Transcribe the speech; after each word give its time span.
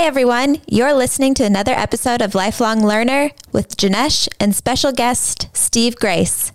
Hey 0.00 0.06
everyone, 0.06 0.62
you're 0.66 0.94
listening 0.94 1.34
to 1.34 1.44
another 1.44 1.72
episode 1.72 2.22
of 2.22 2.34
Lifelong 2.34 2.82
Learner 2.82 3.32
with 3.52 3.76
Janesh 3.76 4.28
and 4.40 4.56
special 4.56 4.92
guest 4.92 5.54
Steve 5.54 5.94
Grace. 5.96 6.52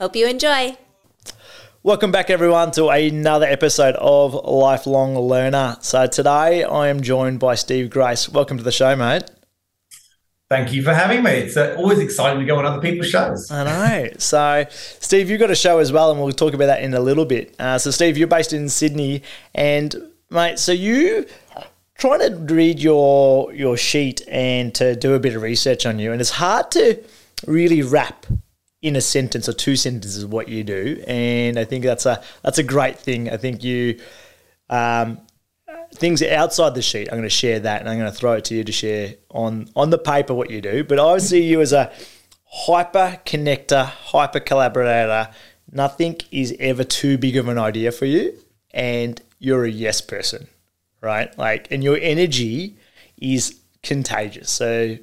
Hope 0.00 0.16
you 0.16 0.26
enjoy. 0.26 0.76
Welcome 1.84 2.10
back, 2.10 2.28
everyone, 2.28 2.72
to 2.72 2.88
another 2.88 3.46
episode 3.46 3.94
of 4.00 4.34
Lifelong 4.34 5.16
Learner. 5.16 5.76
So, 5.80 6.08
today 6.08 6.64
I 6.64 6.88
am 6.88 7.02
joined 7.02 7.38
by 7.38 7.54
Steve 7.54 7.88
Grace. 7.88 8.28
Welcome 8.28 8.58
to 8.58 8.64
the 8.64 8.72
show, 8.72 8.96
mate. 8.96 9.30
Thank 10.50 10.72
you 10.72 10.82
for 10.82 10.92
having 10.92 11.22
me. 11.22 11.30
It's 11.30 11.56
uh, 11.56 11.76
always 11.78 12.00
exciting 12.00 12.40
to 12.40 12.46
go 12.46 12.58
on 12.58 12.66
other 12.66 12.80
people's 12.80 13.10
shows. 13.10 13.48
I 13.48 13.62
know. 13.62 14.10
So, 14.18 14.66
Steve, 14.70 15.30
you've 15.30 15.38
got 15.38 15.52
a 15.52 15.54
show 15.54 15.78
as 15.78 15.92
well, 15.92 16.10
and 16.10 16.20
we'll 16.20 16.32
talk 16.32 16.52
about 16.52 16.66
that 16.66 16.82
in 16.82 16.94
a 16.94 17.00
little 17.00 17.26
bit. 17.26 17.54
Uh, 17.60 17.78
so, 17.78 17.92
Steve, 17.92 18.18
you're 18.18 18.26
based 18.26 18.52
in 18.52 18.68
Sydney, 18.68 19.22
and 19.54 19.94
mate, 20.30 20.58
so 20.58 20.72
you 20.72 21.26
trying 22.02 22.18
to 22.18 22.52
read 22.52 22.80
your 22.80 23.52
your 23.54 23.76
sheet 23.76 24.22
and 24.26 24.74
to 24.74 24.96
do 24.96 25.14
a 25.14 25.20
bit 25.20 25.36
of 25.36 25.42
research 25.42 25.86
on 25.86 26.00
you, 26.00 26.10
and 26.10 26.20
it's 26.20 26.30
hard 26.30 26.68
to 26.68 27.00
really 27.46 27.80
wrap 27.80 28.26
in 28.82 28.96
a 28.96 29.00
sentence 29.00 29.48
or 29.48 29.52
two 29.52 29.76
sentences 29.76 30.26
what 30.26 30.48
you 30.48 30.64
do, 30.64 31.00
and 31.06 31.56
I 31.56 31.64
think 31.64 31.84
that's 31.84 32.04
a 32.04 32.20
that's 32.42 32.58
a 32.58 32.64
great 32.64 32.98
thing. 32.98 33.30
I 33.30 33.36
think 33.36 33.62
you 33.62 34.00
um, 34.68 35.20
things 35.94 36.24
outside 36.24 36.74
the 36.74 36.82
sheet. 36.82 37.06
I'm 37.08 37.18
going 37.18 37.22
to 37.22 37.30
share 37.30 37.60
that, 37.60 37.80
and 37.80 37.88
I'm 37.88 38.00
going 38.00 38.10
to 38.10 38.18
throw 38.18 38.32
it 38.32 38.46
to 38.46 38.56
you 38.56 38.64
to 38.64 38.72
share 38.72 39.14
on 39.30 39.68
on 39.76 39.90
the 39.90 39.98
paper 39.98 40.34
what 40.34 40.50
you 40.50 40.60
do. 40.60 40.82
But 40.82 40.98
I 40.98 41.18
see 41.18 41.44
you 41.44 41.60
as 41.60 41.72
a 41.72 41.92
hyper 42.46 43.20
connector, 43.24 43.84
hyper 43.84 44.40
collaborator. 44.40 45.30
Nothing 45.70 46.16
is 46.32 46.52
ever 46.58 46.82
too 46.82 47.16
big 47.16 47.36
of 47.36 47.46
an 47.46 47.58
idea 47.58 47.92
for 47.92 48.06
you, 48.06 48.36
and 48.72 49.22
you're 49.38 49.64
a 49.64 49.70
yes 49.70 50.00
person, 50.00 50.48
right? 51.02 51.36
Like, 51.36 51.70
and 51.70 51.84
your 51.84 51.98
energy 52.00 52.76
is 53.20 53.60
contagious. 53.82 54.50
So, 54.50 54.96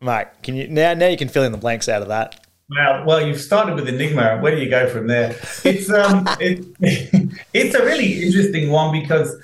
Mike, 0.00 0.42
can 0.42 0.56
you 0.56 0.68
now? 0.68 0.94
Now 0.94 1.08
you 1.08 1.16
can 1.16 1.28
fill 1.28 1.44
in 1.44 1.52
the 1.52 1.58
blanks 1.58 1.88
out 1.88 2.02
of 2.02 2.08
that. 2.08 2.46
Well, 2.70 3.04
well, 3.04 3.26
you've 3.26 3.40
started 3.40 3.74
with 3.74 3.88
Enigma. 3.88 4.38
Where 4.38 4.54
do 4.54 4.62
you 4.62 4.70
go 4.70 4.88
from 4.88 5.06
there? 5.06 5.36
It's 5.64 5.90
um, 5.90 6.26
it, 6.40 6.64
it's 7.52 7.74
a 7.74 7.84
really 7.84 8.22
interesting 8.22 8.70
one 8.70 8.98
because 8.98 9.36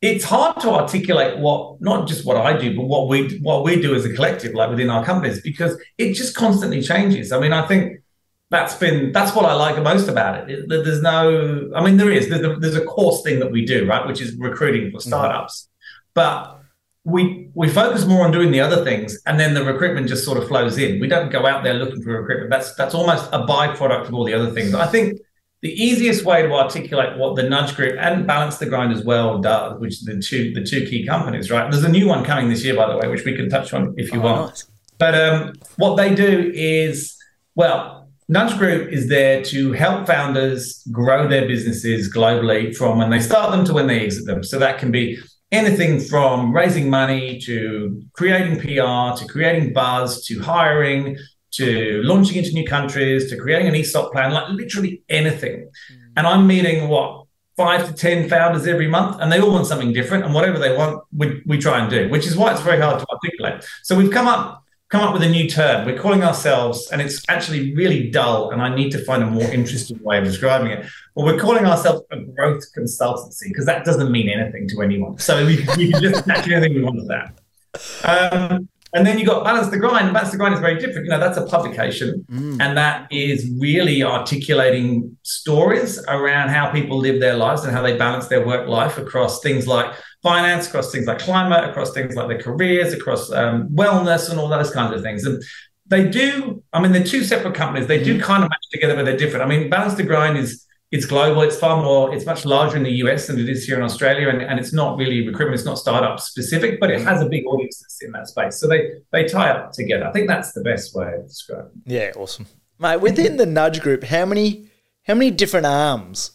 it's 0.00 0.24
hard 0.24 0.58
to 0.60 0.70
articulate 0.70 1.38
what 1.38 1.80
not 1.80 2.08
just 2.08 2.24
what 2.24 2.36
I 2.36 2.56
do, 2.56 2.74
but 2.74 2.84
what 2.84 3.08
we 3.08 3.38
what 3.38 3.64
we 3.64 3.80
do 3.80 3.94
as 3.94 4.04
a 4.04 4.12
collective, 4.14 4.54
like 4.54 4.70
within 4.70 4.88
our 4.88 5.04
companies, 5.04 5.40
because 5.42 5.78
it 5.98 6.14
just 6.14 6.34
constantly 6.34 6.82
changes. 6.82 7.32
I 7.32 7.40
mean, 7.40 7.52
I 7.52 7.66
think 7.66 8.02
that's 8.50 8.74
been 8.74 9.12
that's 9.12 9.34
what 9.34 9.44
I 9.44 9.54
like 9.54 9.80
most 9.82 10.08
about 10.08 10.50
it. 10.50 10.68
There's 10.68 11.02
no, 11.02 11.70
I 11.74 11.84
mean, 11.84 11.96
there 11.96 12.10
is 12.10 12.28
there's 12.28 12.44
a, 12.44 12.56
there's 12.56 12.76
a 12.76 12.84
course 12.84 13.22
thing 13.22 13.38
that 13.38 13.50
we 13.50 13.64
do, 13.64 13.86
right, 13.86 14.06
which 14.06 14.20
is 14.20 14.36
recruiting 14.36 14.90
for 14.90 14.98
mm-hmm. 14.98 15.08
startups, 15.08 15.62
mm-hmm. 15.62 16.10
but 16.14 16.60
we 17.04 17.48
we 17.54 17.68
focus 17.68 18.04
more 18.04 18.24
on 18.24 18.30
doing 18.30 18.50
the 18.50 18.60
other 18.60 18.84
things 18.84 19.18
and 19.26 19.40
then 19.40 19.54
the 19.54 19.64
recruitment 19.64 20.06
just 20.06 20.24
sort 20.24 20.36
of 20.36 20.46
flows 20.46 20.76
in 20.76 21.00
we 21.00 21.08
don't 21.08 21.30
go 21.30 21.46
out 21.46 21.64
there 21.64 21.74
looking 21.74 22.02
for 22.02 22.20
recruitment 22.20 22.50
that's 22.50 22.74
that's 22.74 22.94
almost 22.94 23.26
a 23.32 23.38
byproduct 23.38 24.08
of 24.08 24.14
all 24.14 24.24
the 24.24 24.34
other 24.34 24.50
things 24.50 24.74
i 24.74 24.86
think 24.86 25.18
the 25.62 25.70
easiest 25.70 26.24
way 26.24 26.42
to 26.42 26.52
articulate 26.52 27.18
what 27.18 27.36
the 27.36 27.42
nudge 27.42 27.74
group 27.74 27.96
and 27.98 28.26
balance 28.26 28.58
the 28.58 28.66
grind 28.66 28.92
as 28.92 29.02
well 29.02 29.38
does 29.38 29.80
which 29.80 29.94
is 29.94 30.02
the 30.02 30.20
two 30.20 30.52
the 30.52 30.62
two 30.62 30.84
key 30.86 31.06
companies 31.06 31.50
right 31.50 31.70
there's 31.70 31.84
a 31.84 31.88
new 31.88 32.06
one 32.06 32.22
coming 32.22 32.50
this 32.50 32.62
year 32.62 32.76
by 32.76 32.86
the 32.86 32.96
way 32.98 33.08
which 33.08 33.24
we 33.24 33.34
can 33.34 33.48
touch 33.48 33.72
on 33.72 33.94
if 33.96 34.12
you 34.12 34.20
oh, 34.20 34.24
want 34.24 34.48
nice. 34.48 34.66
but 34.98 35.14
um, 35.14 35.54
what 35.76 35.96
they 35.96 36.14
do 36.14 36.52
is 36.54 37.16
well 37.54 37.99
Nudge 38.30 38.56
Group 38.58 38.92
is 38.92 39.08
there 39.08 39.42
to 39.46 39.72
help 39.72 40.06
founders 40.06 40.84
grow 40.92 41.26
their 41.26 41.48
businesses 41.48 42.14
globally 42.14 42.72
from 42.72 42.96
when 42.96 43.10
they 43.10 43.18
start 43.18 43.50
them 43.50 43.64
to 43.64 43.72
when 43.72 43.88
they 43.88 44.04
exit 44.04 44.24
them. 44.24 44.44
So 44.44 44.56
that 44.60 44.78
can 44.78 44.92
be 44.92 45.18
anything 45.50 45.98
from 45.98 46.54
raising 46.54 46.88
money 46.88 47.40
to 47.40 48.00
creating 48.12 48.60
PR 48.60 49.18
to 49.18 49.26
creating 49.28 49.72
buzz 49.72 50.24
to 50.26 50.38
hiring 50.38 51.18
to 51.54 52.02
launching 52.04 52.36
into 52.36 52.52
new 52.52 52.64
countries 52.64 53.28
to 53.30 53.36
creating 53.36 53.66
an 53.66 53.74
ESOP 53.74 54.12
plan, 54.12 54.32
like 54.32 54.48
literally 54.50 55.02
anything. 55.08 55.68
Mm. 55.92 55.96
And 56.18 56.26
I'm 56.28 56.46
meeting 56.46 56.86
what 56.86 57.26
five 57.56 57.84
to 57.88 57.92
10 57.92 58.28
founders 58.28 58.64
every 58.64 58.86
month, 58.86 59.16
and 59.20 59.32
they 59.32 59.40
all 59.40 59.50
want 59.50 59.66
something 59.66 59.92
different. 59.92 60.24
And 60.24 60.32
whatever 60.32 60.60
they 60.60 60.76
want, 60.76 61.02
we, 61.12 61.42
we 61.46 61.58
try 61.58 61.80
and 61.80 61.90
do, 61.90 62.08
which 62.08 62.28
is 62.28 62.36
why 62.36 62.52
it's 62.52 62.62
very 62.62 62.80
hard 62.80 63.00
to 63.00 63.06
articulate. 63.10 63.68
So 63.82 63.96
we've 63.96 64.12
come 64.12 64.28
up 64.28 64.62
come 64.90 65.02
up 65.02 65.12
with 65.12 65.22
a 65.22 65.28
new 65.28 65.48
term. 65.48 65.86
We're 65.86 65.98
calling 65.98 66.22
ourselves, 66.22 66.90
and 66.90 67.00
it's 67.00 67.22
actually 67.28 67.74
really 67.74 68.10
dull, 68.10 68.50
and 68.50 68.60
I 68.60 68.74
need 68.74 68.90
to 68.92 69.04
find 69.04 69.22
a 69.22 69.26
more 69.26 69.50
interesting 69.50 70.02
way 70.02 70.18
of 70.18 70.24
describing 70.24 70.72
it. 70.72 70.86
But 71.14 71.24
we're 71.24 71.38
calling 71.38 71.64
ourselves 71.64 72.02
a 72.10 72.20
growth 72.20 72.64
consultancy 72.76 73.44
because 73.48 73.66
that 73.66 73.84
doesn't 73.84 74.10
mean 74.10 74.28
anything 74.28 74.68
to 74.68 74.82
anyone. 74.82 75.18
So 75.18 75.46
we, 75.46 75.64
we 75.76 75.92
can 75.92 76.02
just 76.02 76.20
attach 76.26 76.48
anything 76.48 76.74
we 76.74 76.82
want 76.82 76.98
to 76.98 77.06
that. 77.06 78.32
Um, 78.52 78.68
and 78.92 79.06
then 79.06 79.18
you 79.18 79.26
got 79.26 79.44
Balance 79.44 79.68
the 79.68 79.78
Grind. 79.78 80.12
Balance 80.12 80.32
the 80.32 80.36
Grind 80.36 80.54
is 80.54 80.60
very 80.60 80.78
different. 80.78 81.04
You 81.04 81.10
know, 81.10 81.20
that's 81.20 81.38
a 81.38 81.46
publication, 81.46 82.24
mm. 82.30 82.60
and 82.60 82.76
that 82.76 83.06
is 83.12 83.50
really 83.58 84.02
articulating 84.02 85.16
stories 85.22 86.02
around 86.08 86.48
how 86.48 86.70
people 86.70 86.98
live 86.98 87.20
their 87.20 87.36
lives 87.36 87.64
and 87.64 87.72
how 87.72 87.82
they 87.82 87.96
balance 87.96 88.26
their 88.28 88.44
work 88.44 88.68
life 88.68 88.98
across 88.98 89.40
things 89.40 89.66
like 89.66 89.94
finance, 90.22 90.66
across 90.68 90.90
things 90.90 91.06
like 91.06 91.20
climate, 91.20 91.68
across 91.68 91.92
things 91.92 92.16
like 92.16 92.28
their 92.28 92.40
careers, 92.40 92.92
across 92.92 93.30
um, 93.32 93.68
wellness, 93.68 94.30
and 94.30 94.40
all 94.40 94.48
those 94.48 94.70
kinds 94.70 94.94
of 94.94 95.02
things. 95.02 95.24
And 95.24 95.42
they 95.86 96.08
do. 96.08 96.62
I 96.72 96.80
mean, 96.80 96.92
they're 96.92 97.04
two 97.04 97.24
separate 97.24 97.54
companies. 97.54 97.86
They 97.86 98.02
do 98.02 98.14
mm-hmm. 98.14 98.22
kind 98.22 98.44
of 98.44 98.50
match 98.50 98.66
together, 98.72 98.96
but 98.96 99.04
they're 99.04 99.16
different. 99.16 99.44
I 99.44 99.48
mean, 99.48 99.70
Balance 99.70 99.94
the 99.94 100.02
Grind 100.02 100.36
is 100.36 100.66
it's 100.90 101.04
global. 101.04 101.42
It's 101.42 101.56
far 101.56 101.82
more. 101.82 102.12
It's 102.14 102.26
much 102.26 102.44
larger 102.44 102.76
in 102.76 102.82
the 102.82 102.92
US 103.04 103.28
than 103.28 103.38
it 103.38 103.48
is 103.48 103.64
here 103.64 103.76
in 103.76 103.82
Australia, 103.82 104.28
and, 104.28 104.42
and 104.42 104.58
it's 104.58 104.72
not 104.72 104.98
really 104.98 105.26
recruitment. 105.26 105.54
It's 105.54 105.64
not 105.64 105.78
startup 105.78 106.18
specific, 106.18 106.80
but 106.80 106.90
it 106.90 107.00
has 107.02 107.22
a 107.22 107.26
big 107.26 107.46
audience 107.46 107.78
that's 107.80 108.02
in 108.02 108.10
that 108.12 108.28
space. 108.28 108.58
So 108.58 108.66
they 108.66 108.90
they 109.12 109.24
tie 109.24 109.50
up 109.50 109.72
together. 109.72 110.06
I 110.06 110.12
think 110.12 110.28
that's 110.28 110.52
the 110.52 110.62
best 110.62 110.94
way 110.94 111.14
of 111.14 111.28
describing. 111.28 111.82
Yeah, 111.86 112.12
awesome, 112.16 112.46
mate. 112.78 113.00
Within 113.00 113.36
the 113.36 113.46
Nudge 113.46 113.80
Group, 113.80 114.04
how 114.04 114.26
many 114.26 114.68
how 115.04 115.14
many 115.14 115.30
different 115.30 115.66
arms 115.66 116.32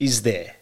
is 0.00 0.22
there? 0.22 0.56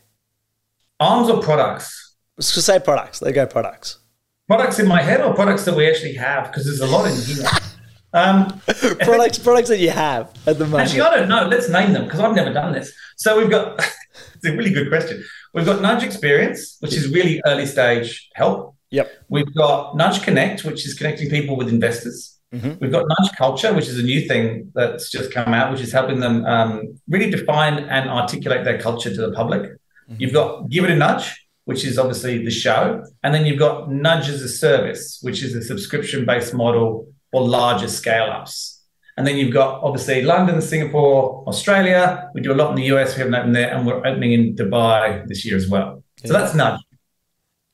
Arms 1.01 1.31
or 1.31 1.43
products? 1.43 2.17
Let's 2.37 2.55
just 2.55 2.67
say 2.67 2.81
products. 2.81 3.19
They 3.19 3.33
go 3.33 3.47
products. 3.47 3.99
Products 4.47 4.79
in 4.79 4.87
my 4.87 5.01
head 5.01 5.21
or 5.21 5.35
products 5.35 5.65
that 5.65 5.75
we 5.75 5.89
actually 5.89 6.15
have? 6.15 6.49
Because 6.49 6.67
there's 6.67 6.81
a 6.81 6.87
lot 6.87 7.11
in 7.11 7.17
here. 7.17 7.47
Um, 8.15 8.61
products, 9.01 9.39
products 9.39 9.69
that 9.69 9.79
you 9.79 9.91
have 9.91 10.33
at 10.47 10.59
the 10.59 10.67
moment. 10.67 10.89
Actually, 10.89 11.01
I 11.03 11.17
don't 11.17 11.29
know. 11.29 11.47
Let's 11.47 11.69
name 11.69 11.93
them 11.93 12.05
because 12.05 12.21
I've 12.21 12.35
never 12.35 12.53
done 12.53 12.73
this. 12.73 12.93
So 13.17 13.39
we've 13.39 13.51
got. 13.51 13.79
it's 14.35 14.45
a 14.45 14.57
really 14.57 14.73
good 14.73 14.89
question. 14.89 15.25
We've 15.55 15.67
got 15.67 15.83
Nudge 15.83 16.03
Experience, 16.03 16.77
which 16.81 16.95
is 16.95 17.09
really 17.09 17.41
early 17.47 17.67
stage 17.67 18.31
help. 18.35 18.75
Yep. 18.91 19.11
We've 19.29 19.55
got 19.55 19.97
Nudge 19.97 20.23
Connect, 20.23 20.65
which 20.65 20.87
is 20.87 20.95
connecting 20.95 21.31
people 21.31 21.57
with 21.57 21.69
investors. 21.69 22.39
Mm-hmm. 22.53 22.73
We've 22.81 22.93
got 22.93 23.07
Nudge 23.09 23.33
Culture, 23.37 23.73
which 23.73 23.89
is 23.89 23.99
a 23.99 24.03
new 24.03 24.29
thing 24.29 24.71
that's 24.75 25.11
just 25.11 25.33
come 25.33 25.55
out, 25.55 25.73
which 25.73 25.81
is 25.81 25.93
helping 25.93 26.21
them 26.21 26.45
um, 26.45 26.99
really 27.09 27.31
define 27.31 27.79
and 27.85 28.11
articulate 28.11 28.65
their 28.65 28.79
culture 28.79 29.15
to 29.15 29.21
the 29.29 29.33
public. 29.33 29.63
Mm-hmm. 29.63 30.17
You've 30.19 30.35
got 30.35 30.69
Give 30.69 30.85
It 30.85 30.91
a 30.91 30.97
Nudge, 30.97 31.47
which 31.65 31.85
is 31.85 31.99
obviously 31.99 32.45
the 32.45 32.51
show. 32.51 33.03
And 33.23 33.35
then 33.35 33.47
you've 33.47 33.59
got 33.59 33.91
Nudge 33.91 34.29
as 34.29 34.43
a 34.43 34.49
Service, 34.49 35.19
which 35.23 35.43
is 35.43 35.55
a 35.55 35.63
subscription 35.63 36.27
based 36.27 36.53
model 36.53 37.12
for 37.33 37.43
larger 37.47 37.89
scale 37.89 38.31
ups. 38.31 38.83
And 39.17 39.27
then 39.27 39.37
you've 39.37 39.53
got 39.53 39.83
obviously 39.83 40.23
London, 40.23 40.61
Singapore, 40.61 41.45
Australia. 41.47 42.31
We 42.35 42.41
do 42.41 42.53
a 42.53 42.55
lot 42.55 42.71
in 42.71 42.77
the 42.77 42.85
US. 42.95 43.17
We 43.17 43.19
haven't 43.21 43.35
opened 43.35 43.57
there, 43.57 43.75
and 43.75 43.87
we're 43.87 44.07
opening 44.07 44.33
in 44.33 44.55
Dubai 44.55 45.27
this 45.27 45.45
year 45.45 45.57
as 45.57 45.69
well. 45.69 46.03
So 46.25 46.33
that's 46.33 46.55
Nudge. 46.55 46.81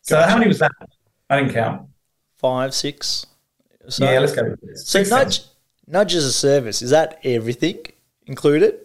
So 0.02 0.16
gotcha. 0.16 0.30
how 0.30 0.38
many 0.38 0.48
was 0.48 0.58
that? 0.60 0.72
I 1.28 1.41
didn't 1.41 1.52
count. 1.52 1.88
Five, 2.36 2.74
six. 2.74 3.26
So, 3.88 4.04
yeah, 4.04 4.19
let's 4.20 4.32
go. 4.32 4.54
So 4.74 5.02
Nudge, 5.02 5.42
Nudge 5.86 6.14
as 6.14 6.25
a 6.25 6.32
service 6.32 6.82
is 6.82 6.90
that 6.90 7.19
everything 7.25 7.78
included? 8.26 8.78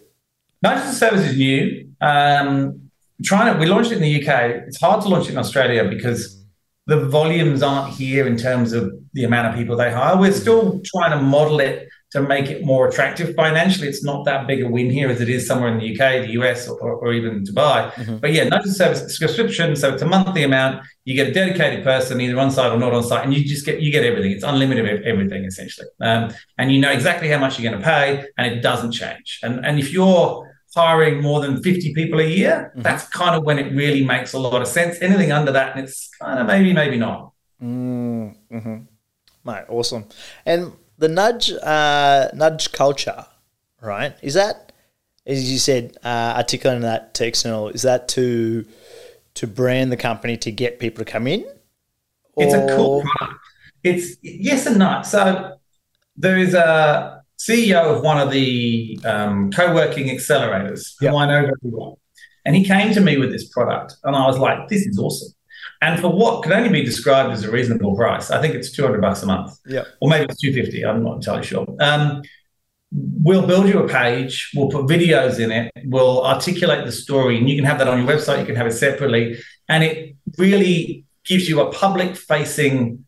Nudge 0.62 0.78
as 0.78 0.94
a 0.94 0.98
service 0.98 1.26
is 1.26 1.36
new. 1.36 1.88
Um, 2.00 2.90
trying 3.22 3.52
to 3.52 3.58
we 3.58 3.66
launched 3.66 3.92
it 3.92 3.96
in 3.96 4.02
the 4.02 4.14
UK. 4.20 4.66
It's 4.68 4.80
hard 4.80 5.02
to 5.02 5.08
launch 5.08 5.26
it 5.26 5.32
in 5.32 5.38
Australia 5.38 5.84
because 5.88 6.43
the 6.86 7.06
volumes 7.06 7.62
aren't 7.62 7.94
here 7.94 8.26
in 8.26 8.36
terms 8.36 8.72
of 8.72 8.92
the 9.14 9.24
amount 9.24 9.48
of 9.48 9.54
people 9.54 9.76
they 9.76 9.90
hire. 9.90 10.18
We're 10.18 10.32
still 10.32 10.80
trying 10.84 11.18
to 11.18 11.24
model 11.24 11.60
it 11.60 11.88
to 12.10 12.22
make 12.22 12.48
it 12.48 12.64
more 12.64 12.86
attractive 12.86 13.34
financially. 13.34 13.88
It's 13.88 14.04
not 14.04 14.24
that 14.26 14.46
big 14.46 14.62
a 14.62 14.68
win 14.68 14.90
here 14.90 15.08
as 15.08 15.20
it 15.20 15.28
is 15.28 15.46
somewhere 15.46 15.72
in 15.72 15.78
the 15.78 15.92
UK, 15.92 16.26
the 16.26 16.32
US, 16.42 16.68
or, 16.68 16.78
or 16.78 17.12
even 17.12 17.42
Dubai. 17.42 17.90
Mm-hmm. 17.92 18.18
But 18.18 18.32
yeah, 18.32 18.44
Nudge 18.44 18.66
service 18.66 19.00
subscription. 19.00 19.74
So 19.74 19.94
it's 19.94 20.02
a 20.02 20.06
monthly 20.06 20.44
amount. 20.44 20.84
You 21.04 21.14
get 21.14 21.28
a 21.28 21.32
dedicated 21.32 21.82
person, 21.82 22.20
either 22.20 22.38
on 22.38 22.50
site 22.50 22.70
or 22.70 22.78
not 22.78 22.92
on 22.92 23.02
site, 23.02 23.24
and 23.24 23.34
you 23.34 23.44
just 23.44 23.66
get 23.66 23.80
you 23.80 23.90
get 23.90 24.04
everything. 24.04 24.30
It's 24.32 24.44
unlimited 24.44 25.04
everything 25.04 25.44
essentially, 25.44 25.88
um, 26.00 26.32
and 26.56 26.70
you 26.70 26.80
know 26.80 26.92
exactly 26.92 27.28
how 27.28 27.38
much 27.38 27.58
you're 27.58 27.68
going 27.68 27.82
to 27.82 27.84
pay, 27.84 28.26
and 28.38 28.46
it 28.46 28.60
doesn't 28.60 28.92
change. 28.92 29.40
And 29.42 29.66
and 29.66 29.78
if 29.78 29.92
you're 29.92 30.53
hiring 30.74 31.22
more 31.22 31.40
than 31.40 31.62
50 31.62 31.94
people 31.94 32.20
a 32.20 32.26
year, 32.26 32.70
mm-hmm. 32.70 32.82
that's 32.82 33.08
kind 33.08 33.34
of 33.34 33.44
when 33.44 33.58
it 33.58 33.72
really 33.74 34.04
makes 34.04 34.32
a 34.32 34.38
lot 34.38 34.60
of 34.60 34.68
sense. 34.68 34.98
Anything 35.00 35.32
under 35.32 35.52
that, 35.52 35.76
and 35.76 35.84
it's 35.84 36.10
kind 36.20 36.38
of 36.38 36.46
maybe, 36.46 36.72
maybe 36.72 36.96
not. 36.96 37.32
Mm-hmm. 37.62 38.76
Mate, 39.44 39.64
awesome. 39.68 40.06
And 40.46 40.72
the 40.98 41.08
nudge, 41.08 41.52
uh, 41.52 42.28
nudge 42.34 42.72
culture, 42.72 43.26
right? 43.80 44.16
Is 44.22 44.34
that, 44.34 44.72
as 45.26 45.50
you 45.50 45.58
said, 45.58 45.96
uh, 46.02 46.34
articulating 46.36 46.82
that 46.82 47.14
to 47.14 47.26
external, 47.26 47.68
is 47.68 47.82
that 47.82 48.08
to 48.08 48.66
to 49.34 49.48
brand 49.48 49.90
the 49.90 49.96
company 49.96 50.36
to 50.36 50.52
get 50.52 50.78
people 50.78 51.04
to 51.04 51.10
come 51.10 51.26
in? 51.26 51.44
It's 52.36 52.54
a 52.54 52.76
cool 52.76 53.02
product. 53.02 53.40
It's 53.82 54.16
yes 54.22 54.66
and 54.66 54.78
no. 54.78 55.02
So 55.02 55.58
there 56.16 56.38
is 56.38 56.54
a 56.54 57.23
CEO 57.38 57.96
of 57.96 58.02
one 58.02 58.18
of 58.18 58.30
the 58.30 58.98
um, 59.04 59.50
co-working 59.50 60.06
accelerators 60.08 60.94
Yep. 61.00 61.10
who 61.12 61.16
I 61.18 61.26
know 61.26 61.40
very 61.42 61.54
well, 61.62 61.98
and 62.44 62.54
he 62.56 62.64
came 62.64 62.92
to 62.94 63.00
me 63.00 63.16
with 63.18 63.30
this 63.32 63.48
product, 63.48 63.96
and 64.04 64.14
I 64.16 64.26
was 64.26 64.38
like, 64.38 64.68
"This 64.68 64.86
is 64.86 64.98
awesome." 64.98 65.32
And 65.82 66.00
for 66.00 66.08
what 66.08 66.42
could 66.42 66.52
only 66.52 66.70
be 66.70 66.82
described 66.82 67.32
as 67.32 67.42
a 67.44 67.50
reasonable 67.50 67.94
price, 67.96 68.30
I 68.30 68.40
think 68.40 68.54
it's 68.54 68.70
two 68.72 68.82
hundred 68.82 69.00
bucks 69.02 69.22
a 69.22 69.26
month, 69.26 69.52
Yep. 69.66 69.86
or 70.00 70.08
maybe 70.08 70.24
it's 70.30 70.40
two 70.40 70.52
fifty. 70.52 70.84
I'm 70.84 71.02
not 71.02 71.16
entirely 71.16 71.44
sure. 71.44 71.66
Um, 71.80 72.22
we'll 72.92 73.46
build 73.46 73.68
you 73.68 73.80
a 73.80 73.88
page. 73.88 74.50
We'll 74.54 74.70
put 74.70 74.86
videos 74.86 75.40
in 75.40 75.50
it. 75.50 75.72
We'll 75.84 76.24
articulate 76.24 76.86
the 76.86 76.92
story, 76.92 77.38
and 77.38 77.50
you 77.50 77.56
can 77.56 77.64
have 77.64 77.78
that 77.78 77.88
on 77.88 77.98
your 77.98 78.06
website. 78.06 78.38
You 78.40 78.46
can 78.46 78.56
have 78.56 78.66
it 78.68 78.72
separately, 78.72 79.38
and 79.68 79.82
it 79.84 80.16
really 80.38 81.04
gives 81.24 81.48
you 81.48 81.60
a 81.60 81.72
public-facing 81.72 83.04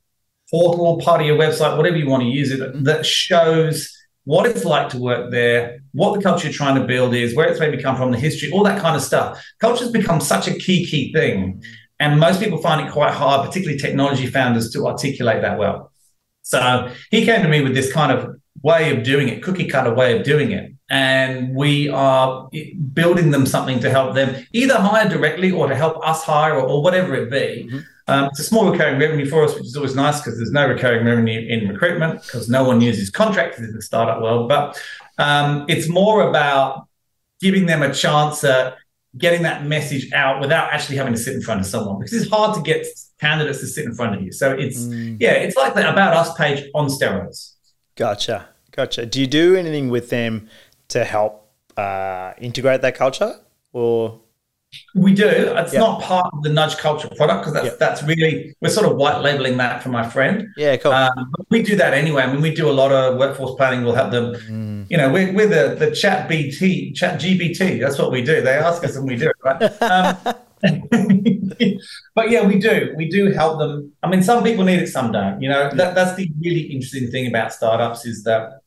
portal, 0.51 0.99
part 0.99 1.21
of 1.21 1.27
your 1.27 1.37
website, 1.37 1.77
whatever 1.77 1.97
you 1.97 2.09
want 2.09 2.23
to 2.23 2.29
use 2.29 2.51
it, 2.51 2.85
that 2.85 3.05
shows 3.05 3.96
what 4.27 4.45
it's 4.45 4.65
like 4.65 4.89
to 4.89 4.99
work 4.99 5.31
there, 5.31 5.79
what 5.93 6.17
the 6.17 6.21
culture 6.21 6.49
you're 6.49 6.53
trying 6.53 6.75
to 6.81 6.85
build 6.85 7.15
is, 7.15 7.35
where 7.35 7.49
it's 7.49 7.61
maybe 7.61 7.81
come 7.81 7.97
from, 7.97 8.11
the 8.11 8.19
history, 8.19 8.51
all 8.51 8.65
that 8.65 8.83
kind 8.83 8.97
of 8.97 9.03
stuff. 9.03 9.43
Culture's 9.61 9.91
become 9.91 10.21
such 10.21 10.49
a 10.49 10.53
key, 10.53 10.85
key 10.85 11.13
thing. 11.13 11.63
And 12.01 12.19
most 12.19 12.41
people 12.41 12.59
find 12.59 12.87
it 12.87 12.93
quite 12.93 13.15
hard, 13.15 13.47
particularly 13.47 13.79
technology 13.79 14.27
founders, 14.27 14.73
to 14.73 14.85
articulate 14.87 15.43
that 15.43 15.59
well. 15.59 15.93
So 16.43 16.93
he 17.13 17.25
came 17.25 17.41
to 17.43 17.49
me 17.49 17.61
with 17.61 17.75
this 17.75 17.93
kind 17.93 18.11
of 18.11 18.41
way 18.63 18.97
of 18.97 19.05
doing 19.05 19.29
it, 19.29 19.45
cookie 19.45 19.69
cutter 19.69 19.95
way 19.95 20.19
of 20.19 20.25
doing 20.25 20.51
it. 20.51 20.73
And 20.91 21.55
we 21.55 21.89
are 21.89 22.49
building 22.93 23.31
them 23.31 23.47
something 23.47 23.79
to 23.81 23.91
help 23.91 24.17
them 24.17 24.45
either 24.53 24.75
hire 24.75 25.09
directly 25.09 25.53
or 25.53 25.69
to 25.69 25.77
help 25.77 26.05
us 26.05 26.25
hire 26.25 26.55
or, 26.55 26.69
or 26.69 26.83
whatever 26.83 27.15
it 27.15 27.31
be. 27.31 27.69
Mm-hmm. 27.69 27.79
Um, 28.09 28.27
it's 28.27 28.39
a 28.39 28.45
small 28.45 28.71
recurring 28.71 29.01
revenue 29.01 29.27
for 29.27 29.45
us, 29.45 29.55
which 29.55 29.65
is 29.65 29.77
always 29.77 29.97
nice 29.97 30.21
because 30.21 30.37
there's 30.37 30.53
no 30.53 30.67
recurring 30.69 31.05
revenue 31.05 31.41
in 31.41 31.69
recruitment 31.69 32.23
because 32.23 32.49
no 32.49 32.63
one 32.65 32.81
uses 32.81 33.11
contractors 33.11 33.69
in 33.69 33.75
the 33.75 33.83
startup 33.83 34.23
world. 34.23 34.49
But 34.49 34.81
um, 35.19 35.65
it's 35.69 35.89
more 35.89 36.29
about 36.29 36.87
giving 37.41 37.67
them 37.67 37.83
a 37.83 37.93
chance 37.93 38.45
at 38.45 38.77
getting 39.19 39.43
that 39.43 39.65
message 39.65 40.13
out 40.13 40.41
without 40.41 40.73
actually 40.73 40.97
having 40.97 41.15
to 41.15 41.19
sit 41.19 41.35
in 41.35 41.43
front 41.43 41.61
of 41.61 41.67
someone 41.67 41.99
because 41.99 42.13
it's 42.13 42.31
hard 42.31 42.55
to 42.55 42.63
get 42.63 42.87
candidates 43.19 43.61
to 43.61 43.67
sit 43.67 43.85
in 43.85 43.95
front 43.95 44.15
of 44.15 44.23
you. 44.23 44.31
So 44.31 44.53
it's 44.53 44.87
yeah, 44.87 45.33
it's 45.33 45.57
like 45.57 45.75
the 45.75 45.91
about 45.91 46.15
us 46.15 46.35
page 46.35 46.69
on 46.75 46.89
steroids. 46.89 47.55
Gotcha. 47.97 48.49
Gotcha. 48.73 49.07
Do 49.07 49.21
you 49.21 49.27
do 49.27 49.57
anything 49.57 49.89
with 49.89 50.11
them 50.11 50.49
to 50.89 51.05
help 51.05 51.51
uh, 51.77 52.35
integrate 52.39 52.83
that 52.83 52.95
culture? 52.95 53.41
Or 53.73 54.21
We 54.95 55.13
do. 55.15 55.27
It's 55.29 55.73
Yeah. 55.73 55.81
not 55.81 56.01
part 56.03 56.31
of 56.33 56.43
the 56.43 56.49
nudge 56.51 56.77
culture 56.79 57.09
product 57.17 57.41
because 57.41 57.53
that's 57.55 57.67
Yeah. 57.67 57.73
that's 57.79 58.03
really 58.03 58.55
we're 58.61 58.71
sort 58.71 58.87
of 58.91 58.97
white 58.97 59.21
labeling 59.21 59.57
that 59.59 59.83
for 59.83 59.89
my 59.91 60.09
friend. 60.09 60.49
yeah, 60.57 60.77
cool. 60.77 60.93
Um, 60.93 61.31
but 61.37 61.47
we 61.51 61.63
do 61.63 61.77
that 61.77 61.93
anyway. 61.95 62.23
I 62.23 62.33
mean, 62.33 62.41
we 62.43 62.55
do 62.55 62.69
a 62.69 62.77
lot 62.83 62.93
of 62.93 63.17
workforce 63.19 63.55
planning. 63.57 63.85
We'll 63.85 63.95
have 64.03 64.11
them, 64.11 64.35
Mm. 64.35 64.87
you 64.91 64.97
know, 64.97 65.09
we're, 65.11 65.33
we're 65.33 65.49
the, 65.49 65.75
the 65.83 65.91
chat 65.95 66.29
BT, 66.29 66.93
chat 66.93 67.21
GBT. 67.21 67.81
That's 67.81 67.99
what 67.99 68.11
we 68.11 68.23
do. 68.23 68.41
They 68.41 68.53
ask 68.55 68.83
us 68.85 68.97
and 68.97 69.07
we 69.07 69.17
do 69.17 69.29
it, 69.29 69.37
right? 69.45 69.63
Um, 69.83 70.35
but 72.15 72.31
yeah, 72.31 72.47
we 72.47 72.59
do. 72.59 72.95
We 72.97 73.09
do 73.09 73.31
help 73.33 73.59
them. 73.59 73.93
I 74.03 74.09
mean, 74.09 74.23
some 74.23 74.43
people 74.43 74.65
need 74.65 74.81
it, 74.81 74.89
some 74.89 75.13
don't. 75.13 75.41
You 75.43 75.49
know, 75.49 75.71
that, 75.75 75.95
that's 75.95 76.15
the 76.17 76.31
really 76.41 76.63
interesting 76.63 77.11
thing 77.11 77.27
about 77.27 77.53
startups 77.53 78.07
is 78.07 78.25
that 78.25 78.61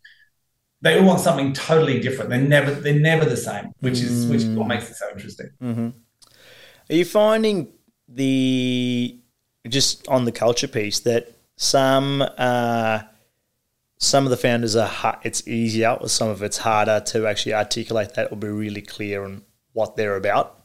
they 0.82 0.98
all 0.98 1.06
want 1.06 1.20
something 1.20 1.54
totally 1.54 2.00
different. 2.00 2.30
They're 2.30 2.40
never 2.42 2.72
they're 2.72 3.00
never 3.00 3.26
the 3.26 3.38
same, 3.38 3.74
which 3.80 4.00
is 4.00 4.28
which 4.28 4.42
is 4.44 4.50
what 4.50 4.68
makes 4.68 4.90
it 4.90 4.96
so 4.96 5.10
interesting. 5.12 5.50
Are 6.90 6.96
you 6.96 7.06
finding 7.06 7.74
the 8.08 9.20
just 9.68 10.08
on 10.08 10.26
the 10.26 10.32
culture 10.32 10.68
piece 10.68 11.00
that 11.02 11.32
some 11.58 12.24
uh, 12.38 13.02
some 13.98 14.24
of 14.24 14.30
the 14.30 14.38
founders 14.38 14.76
are 14.76 15.20
it's 15.24 15.48
easier, 15.48 15.98
or 16.00 16.08
some 16.08 16.30
of 16.30 16.42
it's 16.42 16.58
harder 16.58 17.02
to 17.08 17.28
actually 17.28 17.54
articulate 17.54 18.16
that 18.16 18.32
or 18.32 18.38
be 18.38 18.48
really 18.48 18.82
clear 18.82 19.24
on 19.26 19.44
what 19.74 19.96
they're 19.96 20.16
about? 20.16 20.64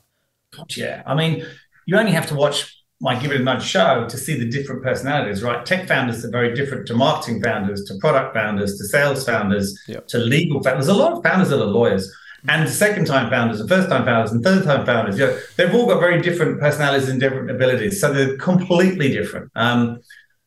God, 0.57 0.77
yeah. 0.77 1.03
I 1.05 1.15
mean, 1.15 1.45
you 1.87 1.99
only 1.99 2.13
have 2.13 2.29
to 2.29 2.35
watch 2.35 2.84
my 3.01 3.19
Give 3.19 3.33
It 3.33 3.41
a 3.41 3.45
Nudge 3.45 3.65
show 3.65 4.07
to 4.09 4.17
see 4.17 4.39
the 4.39 4.49
different 4.49 4.83
personalities, 4.83 5.43
right? 5.43 5.65
Tech 5.67 5.89
founders 5.89 6.25
are 6.25 6.31
very 6.31 6.55
different 6.55 6.87
to 6.87 6.95
marketing 6.95 7.43
founders, 7.43 7.85
to 7.85 7.95
product 7.99 8.35
founders, 8.35 8.79
to 8.79 8.85
sales 8.85 9.25
founders, 9.27 9.79
Yep. 9.89 10.07
to 10.09 10.19
legal 10.19 10.63
founders. 10.63 10.87
There's 10.87 10.97
a 10.97 11.03
lot 11.03 11.13
of 11.13 11.23
founders 11.23 11.51
that 11.51 11.61
are 11.61 11.65
lawyers. 11.67 12.13
And 12.47 12.69
second 12.69 13.07
time 13.07 13.31
founders, 13.31 13.59
and 13.61 13.69
first 13.69 13.89
time 13.89 14.05
founders, 14.05 14.33
and 14.33 14.45
third 14.45 14.65
time 14.65 14.85
founders, 14.85 15.19
you 15.19 15.27
know, 15.27 15.39
they've 15.57 15.75
all 15.75 15.87
got 15.87 15.99
very 15.99 16.21
different 16.21 16.61
personalities 16.61 17.09
and 17.09 17.19
different 17.19 17.51
abilities. 17.51 18.01
So 18.01 18.13
they're 18.13 18.37
completely 18.37 19.11
different. 19.11 19.51
Um, 19.57 20.01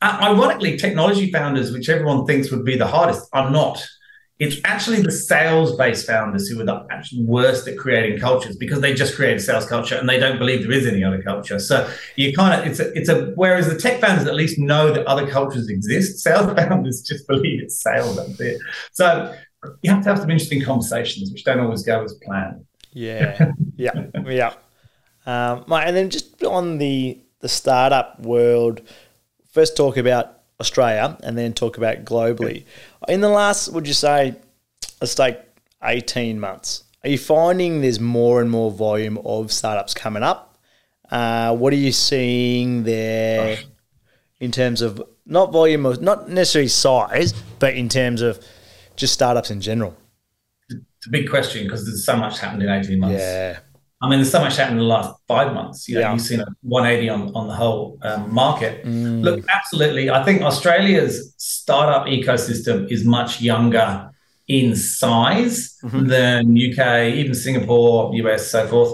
ironically, 0.03 0.77
technology 0.77 1.31
founders, 1.31 1.71
which 1.71 1.89
everyone 1.89 2.25
thinks 2.27 2.51
would 2.51 2.63
be 2.63 2.77
the 2.77 2.85
hardest, 2.85 3.27
are 3.33 3.49
not. 3.49 3.83
It's 4.39 4.57
actually 4.65 5.01
the 5.01 5.11
sales-based 5.11 6.05
founders 6.05 6.47
who 6.47 6.61
are 6.61 6.65
the 6.65 6.85
worst 7.25 7.67
at 7.67 7.75
creating 7.75 8.19
cultures 8.19 8.55
because 8.55 8.81
they 8.81 8.93
just 8.93 9.15
create 9.15 9.37
a 9.37 9.39
sales 9.39 9.65
culture 9.65 9.95
and 9.95 10.07
they 10.07 10.19
don't 10.19 10.37
believe 10.37 10.61
there 10.61 10.71
is 10.71 10.85
any 10.85 11.03
other 11.03 11.23
culture. 11.23 11.57
So 11.57 11.91
you 12.15 12.33
kind 12.33 12.61
of 12.61 12.67
it's 12.67 12.79
a 12.79 12.93
it's 12.93 13.09
a 13.09 13.31
whereas 13.35 13.67
the 13.67 13.79
tech 13.79 13.99
founders 13.99 14.27
at 14.27 14.35
least 14.35 14.59
know 14.59 14.93
that 14.93 15.07
other 15.07 15.27
cultures 15.27 15.69
exist. 15.69 16.19
Sales 16.27 16.53
founders 16.53 17.01
just 17.01 17.27
believe 17.27 17.63
it's 17.63 17.81
sales. 17.81 18.15
That's 18.15 18.39
it. 18.39 18.61
So 18.91 19.35
you 19.81 19.89
have 19.89 20.03
to 20.03 20.09
have 20.09 20.19
some 20.19 20.29
interesting 20.29 20.61
conversations, 20.61 21.31
which 21.31 21.43
don't 21.43 21.59
always 21.59 21.83
go 21.83 22.03
as 22.03 22.13
planned. 22.23 22.65
Yeah, 22.93 23.51
yeah, 23.75 23.91
yeah. 24.25 24.53
Um, 25.25 25.65
and 25.71 25.95
then 25.95 26.09
just 26.09 26.43
on 26.43 26.77
the 26.77 27.19
the 27.39 27.49
startup 27.49 28.19
world, 28.19 28.81
first 29.51 29.75
talk 29.75 29.97
about 29.97 30.36
Australia 30.59 31.17
and 31.23 31.37
then 31.37 31.53
talk 31.53 31.77
about 31.77 32.03
globally. 32.05 32.65
In 33.07 33.21
the 33.21 33.29
last, 33.29 33.71
would 33.73 33.87
you 33.87 33.93
say, 33.93 34.35
let's 35.01 35.15
take 35.15 35.37
eighteen 35.83 36.39
months? 36.39 36.83
Are 37.03 37.09
you 37.09 37.17
finding 37.17 37.81
there's 37.81 37.99
more 37.99 38.41
and 38.41 38.49
more 38.49 38.71
volume 38.71 39.17
of 39.19 39.51
startups 39.51 39.93
coming 39.93 40.23
up? 40.23 40.57
Uh, 41.09 41.55
what 41.55 41.71
are 41.71 41.77
you 41.77 41.91
seeing 41.91 42.83
there 42.83 43.59
in 44.39 44.51
terms 44.51 44.81
of 44.81 45.01
not 45.25 45.51
volume 45.51 45.85
of 45.85 46.01
not 46.01 46.29
necessarily 46.29 46.67
size, 46.67 47.33
but 47.59 47.75
in 47.75 47.87
terms 47.87 48.21
of 48.21 48.43
just 48.95 49.13
startups 49.13 49.51
in 49.51 49.61
general? 49.61 49.95
It's 50.69 51.07
a 51.07 51.09
big 51.09 51.29
question 51.29 51.63
because 51.63 51.85
there's 51.85 52.05
so 52.05 52.17
much 52.17 52.39
happened 52.39 52.63
in 52.63 52.69
18 52.69 52.99
months. 52.99 53.19
Yeah, 53.19 53.59
I 54.01 54.07
mean, 54.09 54.19
there's 54.19 54.31
so 54.31 54.39
much 54.41 54.57
happened 54.57 54.77
in 54.79 54.83
the 54.87 54.93
last 54.93 55.11
five 55.27 55.53
months. 55.53 55.87
You 55.89 55.95
know, 55.95 56.01
Yeah. 56.01 56.11
you've 56.13 56.21
seen 56.21 56.39
a 56.39 56.45
180 56.61 57.09
on, 57.09 57.31
on 57.35 57.47
the 57.47 57.53
whole 57.55 57.97
um, 58.03 58.31
market. 58.33 58.85
Look, 58.85 59.43
absolutely. 59.49 60.09
I 60.11 60.23
think 60.23 60.43
Australia's 60.43 61.33
startup 61.37 62.05
ecosystem 62.05 62.91
is 62.91 63.03
much 63.05 63.41
younger 63.41 64.11
in 64.47 64.75
size 64.75 65.75
than 65.83 66.55
UK, 66.55 67.13
even 67.15 67.33
Singapore, 67.33 68.13
US, 68.15 68.49
so 68.51 68.67
forth. 68.67 68.93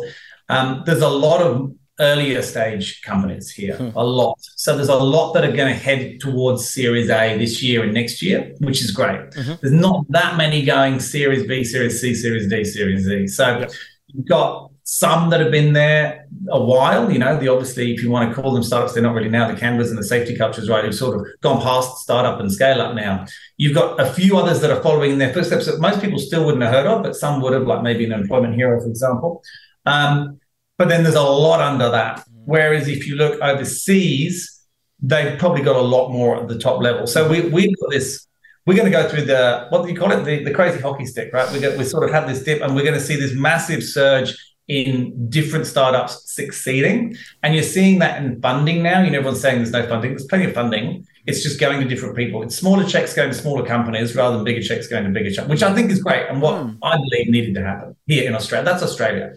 Um, 0.50 0.84
there's 0.86 1.02
a 1.02 1.10
lot 1.10 1.42
of 1.42 1.74
earlier 2.00 2.42
stage 2.42 3.02
companies 3.04 3.52
here, 3.52 3.78
a 3.96 4.04
lot. 4.04 4.38
So 4.56 4.76
there's 4.76 4.90
a 4.90 4.96
lot 4.96 5.34
that 5.34 5.44
are 5.44 5.52
going 5.52 5.72
to 5.72 5.80
head 5.80 6.20
towards 6.22 6.68
Series 6.74 7.10
A 7.10 7.38
this 7.38 7.62
year 7.62 7.84
and 7.84 7.94
next 7.94 8.22
year, 8.22 8.54
which 8.60 8.82
is 8.82 8.90
great. 8.92 9.32
There's 9.62 9.72
not 9.74 10.06
that 10.10 10.38
many 10.38 10.64
going 10.66 11.00
Series 11.00 11.46
B, 11.46 11.64
Series 11.64 12.00
C, 12.02 12.16
Series 12.16 12.50
D, 12.50 12.64
Series 12.64 13.04
Z. 13.04 13.28
So 13.28 13.68
you've 14.08 14.26
got 14.26 14.72
some 14.84 15.30
that 15.30 15.40
have 15.40 15.52
been 15.52 15.74
there 15.74 16.28
a 16.50 16.62
while. 16.62 17.12
You 17.12 17.20
know, 17.20 17.38
the 17.38 17.48
obviously, 17.48 17.94
if 17.94 18.04
you 18.04 18.12
want 18.12 18.30
to 18.30 18.42
call 18.42 18.54
them 18.54 18.64
startups, 18.64 18.94
they're 18.94 19.04
not 19.04 19.16
really 19.16 19.30
now. 19.30 19.50
The 19.50 19.58
Canvas 19.58 19.90
and 19.90 19.98
the 19.98 20.04
safety 20.04 20.36
cultures, 20.36 20.70
right, 20.70 20.84
who've 20.84 20.94
sort 20.94 21.20
of 21.20 21.28
gone 21.42 21.62
past 21.62 22.00
startup 22.00 22.40
and 22.40 22.52
scale 22.52 22.82
up 22.82 22.94
now. 22.94 23.26
You've 23.58 23.76
got 23.76 24.00
a 24.00 24.12
few 24.14 24.38
others 24.38 24.60
that 24.62 24.72
are 24.72 24.82
following 24.82 25.12
in 25.12 25.18
their 25.20 25.34
footsteps 25.34 25.68
that 25.68 25.80
most 25.80 26.02
people 26.02 26.20
still 26.20 26.46
wouldn't 26.46 26.64
have 26.64 26.74
heard 26.74 26.88
of, 26.88 27.04
but 27.04 27.16
some 27.16 27.42
would 27.42 27.54
have, 27.54 27.64
like 27.64 27.82
maybe 27.82 28.04
an 28.04 28.12
employment 28.12 28.56
hero, 28.56 28.80
for 28.82 28.88
example. 28.88 29.42
Um, 29.86 30.40
but 30.78 30.90
then 30.90 31.04
there's 31.04 31.16
a 31.16 31.22
lot 31.22 31.62
under 31.62 31.90
that. 31.90 32.26
Whereas 32.46 32.90
if 32.90 33.08
you 33.08 33.16
look 33.16 33.40
overseas, 33.42 34.66
they've 35.02 35.40
probably 35.40 35.62
got 35.62 35.78
a 35.78 35.82
lot 35.82 36.10
more 36.10 36.42
at 36.42 36.50
the 36.50 36.58
top 36.58 36.82
level. 36.82 37.08
So 37.08 37.30
we 37.30 37.42
we've 37.42 37.76
got 37.80 37.92
this. 37.92 38.28
We're 38.66 38.76
going 38.76 38.92
to 38.92 38.98
go 38.98 39.08
through 39.08 39.26
the 39.26 39.68
what 39.70 39.84
do 39.84 39.92
you 39.92 39.98
call 39.98 40.12
it? 40.12 40.24
The, 40.24 40.44
the 40.44 40.54
crazy 40.54 40.80
hockey 40.80 41.06
stick, 41.06 41.32
right? 41.34 41.50
We 41.54 41.60
we 41.78 41.86
sort 41.86 42.04
of 42.04 42.12
had 42.12 42.28
this 42.28 42.44
dip, 42.44 42.62
and 42.62 42.76
we're 42.76 42.84
going 42.84 42.96
to 42.96 43.06
see 43.06 43.16
this 43.16 43.34
massive 43.34 43.84
surge 43.84 44.36
in 44.68 45.30
different 45.30 45.68
startups 45.68 46.34
succeeding. 46.34 47.16
And 47.42 47.54
you're 47.54 47.64
seeing 47.64 48.00
that 48.00 48.24
in 48.24 48.42
funding 48.42 48.82
now. 48.82 49.02
You 49.02 49.12
know, 49.12 49.18
everyone's 49.20 49.42
saying 49.42 49.58
there's 49.58 49.72
no 49.72 49.88
funding. 49.88 50.12
There's 50.12 50.26
plenty 50.26 50.46
of 50.46 50.54
funding. 50.54 51.06
It's 51.26 51.44
just 51.44 51.60
going 51.60 51.80
to 51.80 51.88
different 51.88 52.16
people. 52.16 52.44
It's 52.44 52.56
smaller 52.56 52.86
checks 52.86 53.14
going 53.14 53.30
to 53.30 53.36
smaller 53.36 53.66
companies 53.66 54.16
rather 54.16 54.36
than 54.36 54.46
bigger 54.46 54.62
checks 54.62 54.88
going 54.88 55.06
to 55.06 55.10
bigger 55.10 55.32
checks, 55.32 55.48
which 55.48 55.64
I 55.64 55.74
think 55.74 55.92
is 55.92 56.02
great 56.02 56.28
and 56.28 56.42
what 56.42 56.56
I 56.82 56.98
believe 56.98 57.30
needed 57.30 57.56
to 57.56 57.64
happen 57.64 57.96
here 58.08 58.28
in 58.28 58.36
Australia. 58.36 58.66
That's 58.66 58.84
Australia. 58.84 59.34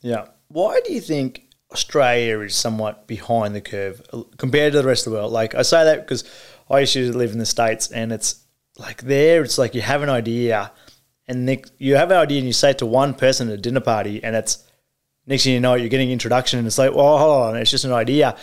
Yeah. 0.00 0.26
Why 0.48 0.80
do 0.84 0.92
you 0.92 1.00
think 1.00 1.48
Australia 1.72 2.40
is 2.40 2.54
somewhat 2.54 3.06
behind 3.06 3.54
the 3.54 3.60
curve 3.60 4.00
uh, 4.12 4.22
compared 4.36 4.72
to 4.72 4.82
the 4.82 4.88
rest 4.88 5.06
of 5.06 5.12
the 5.12 5.18
world? 5.18 5.32
Like 5.32 5.54
I 5.54 5.62
say 5.62 5.84
that 5.84 6.00
because 6.00 6.24
I 6.70 6.80
used 6.80 6.92
to 6.94 7.16
live 7.16 7.32
in 7.32 7.38
the 7.38 7.46
states, 7.46 7.90
and 7.90 8.12
it's 8.12 8.44
like 8.78 9.02
there, 9.02 9.42
it's 9.42 9.58
like 9.58 9.74
you 9.74 9.82
have 9.82 10.02
an 10.02 10.08
idea, 10.08 10.72
and 11.28 11.46
next, 11.46 11.72
you 11.78 11.96
have 11.96 12.10
an 12.10 12.16
idea, 12.16 12.38
and 12.38 12.46
you 12.46 12.52
say 12.52 12.70
it 12.70 12.78
to 12.78 12.86
one 12.86 13.14
person 13.14 13.48
at 13.48 13.54
a 13.54 13.58
dinner 13.58 13.80
party, 13.80 14.22
and 14.24 14.34
it's 14.34 14.64
next 15.26 15.44
thing 15.44 15.54
you 15.54 15.60
know, 15.60 15.74
you're 15.74 15.88
getting 15.88 16.10
introduction, 16.10 16.58
and 16.58 16.66
it's 16.66 16.78
like, 16.78 16.94
well, 16.94 17.18
hold 17.18 17.42
on, 17.42 17.56
it's 17.56 17.70
just 17.70 17.84
an 17.84 17.92
idea. 17.92 18.36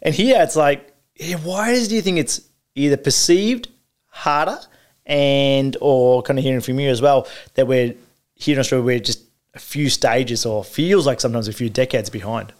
And 0.00 0.14
here, 0.14 0.40
it's 0.40 0.56
like 0.56 0.92
yeah, 1.16 1.36
why 1.36 1.70
is, 1.70 1.88
do 1.88 1.94
you 1.94 2.02
think 2.02 2.18
it's 2.18 2.40
either 2.74 2.96
perceived 2.96 3.68
harder 4.08 4.58
and 5.06 5.76
or 5.80 6.22
kind 6.22 6.38
of 6.38 6.44
hearing 6.44 6.60
from 6.60 6.78
you 6.78 6.88
as 6.88 7.02
well 7.02 7.26
that 7.54 7.66
we're 7.66 7.94
here 8.34 8.54
in 8.54 8.60
Australia 8.60 8.84
we're 8.84 8.98
just 8.98 9.24
a 9.54 9.58
few 9.58 9.90
stages 9.90 10.46
or 10.46 10.64
feels 10.64 11.06
like 11.06 11.20
sometimes 11.20 11.48
a 11.48 11.52
few 11.52 11.68
decades 11.68 12.08
behind? 12.08 12.52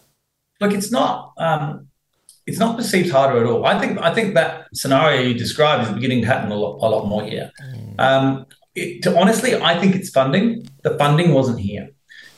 Look, 0.61 0.73
it's 0.73 0.91
not. 0.91 1.33
Um, 1.37 1.87
it's 2.45 2.59
not 2.59 2.77
perceived 2.77 3.09
harder 3.09 3.39
at 3.39 3.47
all. 3.47 3.65
I 3.65 3.79
think. 3.79 3.97
I 3.99 4.13
think 4.13 4.35
that 4.35 4.67
scenario 4.73 5.21
you 5.21 5.33
described 5.33 5.87
is 5.87 5.93
beginning 5.93 6.21
to 6.21 6.27
happen 6.27 6.51
a 6.51 6.55
lot, 6.55 6.77
a 6.81 6.87
lot 6.89 7.07
more 7.07 7.23
here. 7.23 7.51
Mm. 7.63 7.99
Um, 7.99 8.45
it, 8.75 9.03
to, 9.03 9.17
honestly, 9.17 9.55
I 9.55 9.79
think 9.79 9.95
it's 9.95 10.09
funding. 10.09 10.67
The 10.83 10.97
funding 10.97 11.33
wasn't 11.33 11.59
here. 11.59 11.89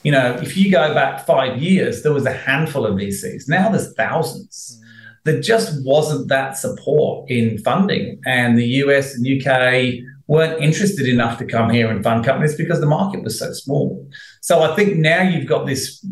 You 0.04 0.12
know, 0.12 0.38
if 0.42 0.56
you 0.56 0.72
go 0.72 0.94
back 0.94 1.26
five 1.26 1.62
years, 1.62 2.04
there 2.04 2.14
was 2.14 2.26
a 2.26 2.34
handful 2.34 2.86
of 2.86 2.96
VCs. 2.96 3.48
Now 3.48 3.70
there's 3.70 3.94
thousands. 3.96 4.82
There 5.24 5.42
just 5.42 5.84
wasn't 5.84 6.28
that 6.28 6.58
support 6.58 7.30
in 7.32 7.58
funding, 7.60 8.22
and 8.26 8.58
the 8.58 8.68
US 8.84 9.16
and 9.16 9.26
UK 9.26 10.04
weren't 10.28 10.62
interested 10.62 11.08
enough 11.08 11.38
to 11.40 11.46
come 11.46 11.70
here 11.70 11.90
and 11.90 12.04
fund 12.04 12.26
companies 12.26 12.56
because 12.56 12.80
the 12.80 12.86
market 12.86 13.24
was 13.24 13.40
so 13.40 13.52
small. 13.54 14.08
So 14.42 14.62
I 14.62 14.76
think 14.76 14.98
now 14.98 15.22
you've 15.22 15.48
got 15.48 15.66
this 15.66 16.06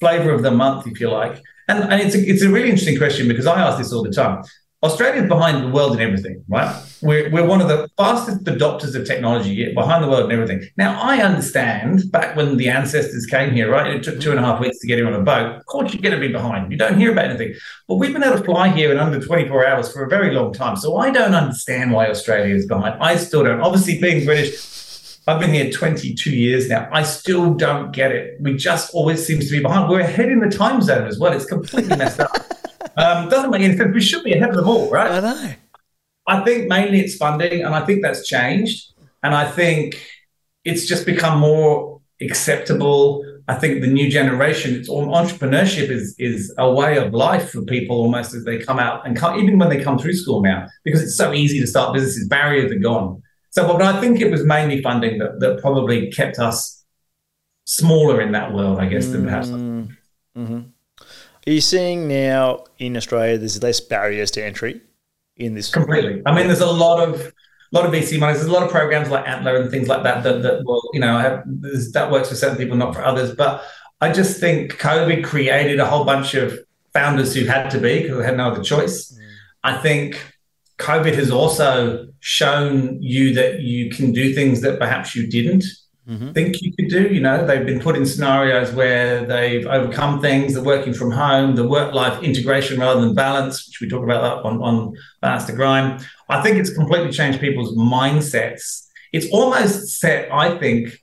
flavor 0.00 0.32
of 0.32 0.42
the 0.42 0.50
month, 0.50 0.86
if 0.86 1.00
you 1.00 1.10
like. 1.10 1.40
And, 1.68 1.84
and 1.84 2.02
it's, 2.02 2.14
a, 2.14 2.18
it's 2.18 2.42
a 2.42 2.48
really 2.48 2.70
interesting 2.70 2.98
question 2.98 3.28
because 3.28 3.46
I 3.46 3.60
ask 3.60 3.78
this 3.78 3.92
all 3.92 4.02
the 4.02 4.10
time. 4.10 4.42
Australia's 4.82 5.28
behind 5.28 5.62
the 5.62 5.68
world 5.68 5.92
in 5.94 6.00
everything, 6.00 6.42
right? 6.48 6.74
We're, 7.02 7.30
we're 7.30 7.46
one 7.46 7.60
of 7.60 7.68
the 7.68 7.86
fastest 7.98 8.44
adopters 8.44 8.94
of 8.94 9.06
technology, 9.06 9.74
behind 9.74 10.02
the 10.02 10.08
world 10.08 10.24
in 10.24 10.32
everything. 10.32 10.66
Now, 10.78 10.98
I 10.98 11.18
understand 11.18 12.10
back 12.10 12.34
when 12.34 12.56
the 12.56 12.70
ancestors 12.70 13.26
came 13.26 13.52
here, 13.52 13.70
right? 13.70 13.94
It 13.94 14.02
took 14.02 14.20
two 14.20 14.30
and 14.30 14.40
a 14.40 14.42
half 14.42 14.58
weeks 14.58 14.78
to 14.78 14.86
get 14.86 14.96
here 14.96 15.06
on 15.06 15.12
a 15.12 15.22
boat. 15.22 15.56
Of 15.56 15.66
course, 15.66 15.92
you're 15.92 16.00
going 16.00 16.18
to 16.18 16.26
be 16.26 16.32
behind. 16.32 16.72
You 16.72 16.78
don't 16.78 16.98
hear 16.98 17.12
about 17.12 17.26
anything. 17.26 17.54
But 17.88 17.96
we've 17.96 18.12
been 18.12 18.24
able 18.24 18.38
to 18.38 18.44
fly 18.44 18.70
here 18.70 18.90
in 18.90 18.98
under 18.98 19.20
24 19.20 19.66
hours 19.66 19.92
for 19.92 20.02
a 20.02 20.08
very 20.08 20.34
long 20.34 20.54
time. 20.54 20.76
So 20.76 20.96
I 20.96 21.10
don't 21.10 21.34
understand 21.34 21.92
why 21.92 22.08
Australia 22.08 22.54
is 22.54 22.66
behind. 22.66 23.02
I 23.02 23.16
still 23.16 23.44
don't. 23.44 23.60
Obviously, 23.60 24.00
being 24.00 24.24
British, 24.24 25.18
I've 25.26 25.40
been 25.40 25.52
here 25.52 25.70
22 25.70 26.30
years 26.30 26.70
now. 26.70 26.88
I 26.90 27.02
still 27.02 27.52
don't 27.52 27.92
get 27.92 28.12
it. 28.12 28.40
We 28.40 28.56
just 28.56 28.94
always 28.94 29.26
seems 29.26 29.44
to 29.44 29.52
be 29.52 29.60
behind. 29.60 29.90
We're 29.90 30.00
ahead 30.00 30.30
in 30.30 30.40
the 30.40 30.48
time 30.48 30.80
zone 30.80 31.06
as 31.06 31.18
well. 31.18 31.34
It's 31.34 31.44
completely 31.44 31.98
messed 31.98 32.20
up. 32.20 32.30
Um, 32.96 33.28
doesn't 33.28 33.50
make 33.50 33.62
any 33.62 33.76
sense. 33.76 33.94
We 33.94 34.00
should 34.00 34.24
be 34.24 34.32
ahead 34.32 34.50
of 34.50 34.56
them 34.56 34.68
all, 34.68 34.90
right? 34.90 35.10
I 35.10 35.20
know. 35.20 35.54
I 36.26 36.44
think 36.44 36.68
mainly 36.68 37.00
it's 37.00 37.16
funding, 37.16 37.62
and 37.62 37.74
I 37.74 37.84
think 37.84 38.02
that's 38.02 38.26
changed. 38.26 38.92
And 39.22 39.34
I 39.34 39.50
think 39.50 40.00
it's 40.64 40.86
just 40.86 41.06
become 41.06 41.38
more 41.38 42.00
acceptable. 42.20 43.24
I 43.48 43.54
think 43.54 43.80
the 43.80 43.88
new 43.88 44.10
generation, 44.10 44.74
it's 44.74 44.88
all 44.88 45.06
entrepreneurship 45.06 45.88
is 45.90 46.14
is 46.18 46.54
a 46.58 46.70
way 46.70 46.98
of 46.98 47.12
life 47.12 47.50
for 47.50 47.62
people 47.62 47.96
almost 47.96 48.34
as 48.34 48.44
they 48.44 48.58
come 48.58 48.78
out 48.78 49.06
and 49.06 49.16
come, 49.16 49.38
even 49.40 49.58
when 49.58 49.70
they 49.70 49.82
come 49.82 49.98
through 49.98 50.14
school 50.14 50.40
now, 50.40 50.68
because 50.84 51.02
it's 51.02 51.16
so 51.16 51.32
easy 51.32 51.58
to 51.60 51.66
start 51.66 51.92
businesses. 51.92 52.28
Barriers 52.28 52.70
are 52.70 52.78
gone. 52.78 53.22
So, 53.50 53.66
but 53.66 53.82
I 53.82 54.00
think 54.00 54.20
it 54.20 54.30
was 54.30 54.44
mainly 54.44 54.80
funding 54.80 55.18
that, 55.18 55.40
that 55.40 55.60
probably 55.60 56.10
kept 56.12 56.38
us 56.38 56.84
smaller 57.64 58.20
in 58.20 58.32
that 58.32 58.54
world, 58.54 58.78
I 58.78 58.86
guess, 58.86 59.08
than 59.08 59.24
perhaps. 59.24 59.48
Mm-hmm. 59.48 60.60
Are 61.46 61.52
you 61.52 61.60
seeing 61.60 62.06
now 62.06 62.64
in 62.78 62.96
Australia 62.96 63.38
there's 63.38 63.62
less 63.62 63.80
barriers 63.80 64.30
to 64.32 64.44
entry 64.44 64.80
in 65.36 65.54
this? 65.54 65.70
Completely. 65.70 66.22
I 66.26 66.34
mean, 66.34 66.46
there's 66.46 66.60
a 66.60 66.66
lot 66.66 67.06
of 67.06 67.32
a 67.72 67.76
lot 67.76 67.86
of 67.86 67.92
VC 67.92 68.18
money. 68.18 68.34
There's 68.34 68.46
a 68.46 68.52
lot 68.52 68.62
of 68.62 68.70
programs 68.70 69.08
like 69.10 69.26
Antler 69.28 69.56
and 69.56 69.70
things 69.70 69.88
like 69.88 70.02
that 70.02 70.22
that, 70.24 70.42
that 70.42 70.64
well, 70.64 70.82
you 70.92 71.00
know, 71.00 71.18
have, 71.18 71.44
that 71.92 72.10
works 72.10 72.28
for 72.28 72.34
certain 72.34 72.58
people, 72.58 72.76
not 72.76 72.94
for 72.94 73.02
others. 73.02 73.34
But 73.34 73.62
I 74.00 74.12
just 74.12 74.40
think 74.40 74.78
COVID 74.78 75.24
created 75.24 75.78
a 75.78 75.86
whole 75.86 76.04
bunch 76.04 76.34
of 76.34 76.58
founders 76.92 77.34
who 77.34 77.44
had 77.46 77.70
to 77.70 77.78
be 77.78 78.02
because 78.02 78.18
they 78.18 78.24
had 78.24 78.36
no 78.36 78.50
other 78.50 78.62
choice. 78.62 79.12
Mm. 79.12 79.28
I 79.62 79.78
think 79.78 80.20
COVID 80.78 81.14
has 81.14 81.30
also 81.30 82.08
shown 82.20 83.00
you 83.02 83.34
that 83.34 83.60
you 83.60 83.90
can 83.90 84.12
do 84.12 84.34
things 84.34 84.62
that 84.62 84.78
perhaps 84.78 85.14
you 85.14 85.26
didn't 85.26 85.64
mm-hmm. 86.10 86.32
think 86.32 86.60
you 86.60 86.72
could 86.72 86.88
do. 86.88 87.08
You 87.14 87.20
know, 87.20 87.46
they've 87.46 87.64
been 87.64 87.80
put 87.80 87.96
in 87.96 88.04
scenarios 88.04 88.72
where 88.72 89.24
they've 89.24 89.66
overcome 89.66 90.20
things, 90.20 90.54
the 90.54 90.62
working 90.62 90.92
from 90.92 91.10
home, 91.10 91.54
the 91.54 91.66
work 91.66 91.94
life 91.94 92.22
integration 92.22 92.80
rather 92.80 93.00
than 93.00 93.14
balance, 93.14 93.66
which 93.66 93.80
we 93.80 93.88
talk 93.88 94.02
about 94.02 94.22
that 94.22 94.48
on, 94.48 94.60
on 94.62 94.94
Balance 95.22 95.44
the 95.44 95.52
Grind. 95.52 96.06
I 96.28 96.42
think 96.42 96.58
it's 96.58 96.74
completely 96.74 97.12
changed 97.12 97.40
people's 97.40 97.76
mindsets. 97.76 98.86
It's 99.12 99.30
almost 99.32 100.00
set, 100.00 100.32
I 100.32 100.58
think, 100.58 100.98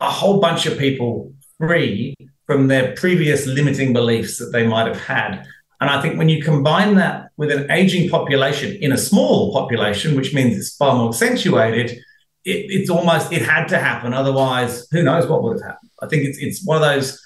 a 0.00 0.10
whole 0.10 0.40
bunch 0.40 0.66
of 0.66 0.78
people 0.78 1.32
free 1.58 2.14
from 2.46 2.68
their 2.68 2.92
previous 2.94 3.46
limiting 3.46 3.92
beliefs 3.92 4.38
that 4.38 4.50
they 4.52 4.66
might 4.66 4.86
have 4.86 5.00
had. 5.00 5.44
And 5.80 5.90
I 5.90 6.00
think 6.00 6.16
when 6.16 6.28
you 6.28 6.42
combine 6.42 6.94
that 6.96 7.30
with 7.36 7.50
an 7.50 7.70
aging 7.70 8.08
population 8.08 8.76
in 8.80 8.92
a 8.92 8.98
small 8.98 9.52
population, 9.52 10.16
which 10.16 10.32
means 10.32 10.56
it's 10.56 10.76
far 10.76 10.96
more 10.96 11.08
accentuated, 11.08 11.98
it, 12.44 12.66
it's 12.70 12.90
almost 12.90 13.32
it 13.32 13.42
had 13.42 13.66
to 13.68 13.78
happen. 13.78 14.12
Otherwise, 14.12 14.86
who 14.90 15.02
knows 15.02 15.26
what 15.26 15.42
would 15.42 15.54
have 15.54 15.62
happened? 15.62 15.90
I 16.02 16.06
think 16.08 16.24
it's 16.24 16.38
it's 16.38 16.64
one 16.64 16.76
of 16.76 16.82
those 16.82 17.20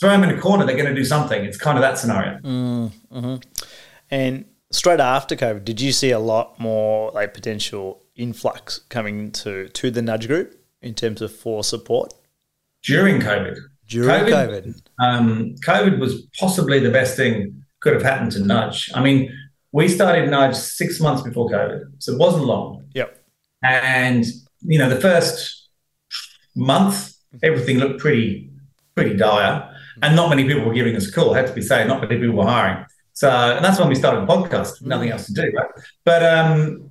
throw 0.00 0.10
them 0.10 0.22
in 0.24 0.30
a 0.30 0.40
corner, 0.40 0.64
they're 0.64 0.76
going 0.76 0.88
to 0.88 0.94
do 0.94 1.04
something. 1.04 1.44
It's 1.44 1.56
kind 1.56 1.76
of 1.76 1.82
that 1.82 1.98
scenario. 1.98 2.38
Mm, 2.38 2.92
hmm 3.10 3.36
And 4.10 4.44
straight 4.70 5.00
after 5.00 5.36
COVID, 5.36 5.64
did 5.64 5.80
you 5.80 5.92
see 5.92 6.10
a 6.10 6.18
lot 6.18 6.58
more 6.58 7.10
like 7.12 7.34
potential 7.34 8.02
influx 8.16 8.80
coming 8.88 9.30
to 9.30 9.68
to 9.68 9.90
the 9.90 10.02
Nudge 10.02 10.26
Group 10.26 10.60
in 10.82 10.94
terms 10.94 11.22
of 11.22 11.32
for 11.34 11.64
support 11.64 12.14
during 12.82 13.20
COVID? 13.20 13.58
During 13.86 14.26
COVID, 14.26 14.64
COVID, 14.64 14.82
um, 15.00 15.54
COVID 15.64 15.98
was 15.98 16.26
possibly 16.38 16.78
the 16.78 16.90
best 16.90 17.16
thing 17.16 17.64
could 17.80 17.94
have 17.94 18.02
happened 18.02 18.32
to 18.32 18.40
Nudge. 18.40 18.90
I 18.94 19.02
mean, 19.02 19.32
we 19.72 19.88
started 19.88 20.28
Nudge 20.30 20.56
six 20.56 21.00
months 21.00 21.22
before 21.22 21.48
COVID, 21.48 21.84
so 21.98 22.12
it 22.12 22.18
wasn't 22.18 22.44
long. 22.44 22.84
Yep. 22.92 23.18
And 23.62 24.26
you 24.62 24.78
know, 24.78 24.88
the 24.88 25.00
first 25.00 25.68
month, 26.54 27.14
everything 27.42 27.78
looked 27.78 28.00
pretty 28.00 28.50
pretty 28.94 29.16
dire, 29.16 29.72
and 30.02 30.16
not 30.16 30.28
many 30.28 30.44
people 30.44 30.64
were 30.64 30.74
giving 30.74 30.96
us 30.96 31.08
a 31.08 31.12
call. 31.12 31.34
I 31.34 31.38
have 31.38 31.48
to 31.48 31.54
be 31.54 31.62
saying, 31.62 31.88
not 31.88 32.00
many 32.00 32.18
people 32.18 32.36
were 32.36 32.44
hiring. 32.44 32.84
So, 33.12 33.28
and 33.28 33.64
that's 33.64 33.78
when 33.78 33.88
we 33.88 33.94
started 33.94 34.22
the 34.22 34.26
podcast. 34.26 34.82
Nothing 34.82 35.10
else 35.10 35.26
to 35.26 35.32
do, 35.32 35.52
right? 35.56 35.70
But 36.04 36.24
um, 36.24 36.90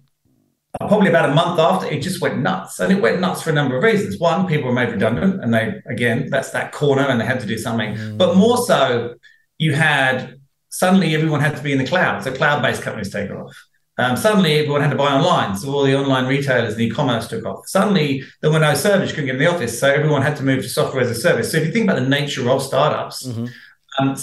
probably 0.79 1.09
about 1.09 1.29
a 1.29 1.33
month 1.33 1.59
after, 1.59 1.87
it 1.87 2.01
just 2.01 2.21
went 2.21 2.39
nuts, 2.39 2.79
and 2.79 2.91
it 2.91 3.01
went 3.01 3.19
nuts 3.19 3.41
for 3.41 3.49
a 3.49 3.53
number 3.53 3.77
of 3.77 3.83
reasons. 3.83 4.19
One, 4.19 4.47
people 4.47 4.67
were 4.67 4.73
made 4.73 4.89
redundant, 4.89 5.43
and 5.43 5.53
they 5.53 5.81
again, 5.89 6.29
that's 6.29 6.51
that 6.51 6.71
corner, 6.71 7.03
and 7.03 7.19
they 7.19 7.25
had 7.25 7.39
to 7.41 7.45
do 7.45 7.57
something. 7.57 7.95
Mm. 7.95 8.17
But 8.17 8.35
more 8.35 8.57
so, 8.57 9.15
you 9.57 9.73
had 9.73 10.39
suddenly 10.69 11.15
everyone 11.15 11.41
had 11.41 11.55
to 11.57 11.63
be 11.63 11.71
in 11.71 11.77
the 11.77 11.87
cloud. 11.87 12.23
So 12.23 12.33
cloud-based 12.33 12.81
companies 12.81 13.11
take 13.11 13.31
off. 13.31 13.55
Um, 13.99 14.15
suddenly 14.15 14.59
everyone 14.59 14.81
had 14.81 14.91
to 14.91 14.95
buy 14.95 15.11
online. 15.11 15.57
So 15.57 15.73
all 15.73 15.83
the 15.83 15.97
online 15.97 16.27
retailers 16.27 16.73
and 16.73 16.81
e-commerce 16.81 17.27
took 17.27 17.45
off. 17.45 17.67
Suddenly 17.67 18.23
there 18.41 18.51
were 18.51 18.59
no 18.59 18.75
servers, 18.75 19.09
you 19.09 19.15
couldn't 19.15 19.25
get 19.27 19.35
in 19.35 19.41
the 19.41 19.51
office. 19.51 19.79
So 19.79 19.91
everyone 19.91 20.21
had 20.21 20.37
to 20.37 20.43
move 20.43 20.61
to 20.61 20.69
software 20.69 21.01
as 21.01 21.09
a 21.09 21.15
service. 21.15 21.51
So 21.51 21.57
if 21.57 21.65
you 21.65 21.71
think 21.71 21.89
about 21.89 21.99
the 21.99 22.07
nature 22.07 22.47
of 22.49 22.61
startups, 22.61 23.25
mm-hmm. 23.25 23.45
um, 23.99 24.15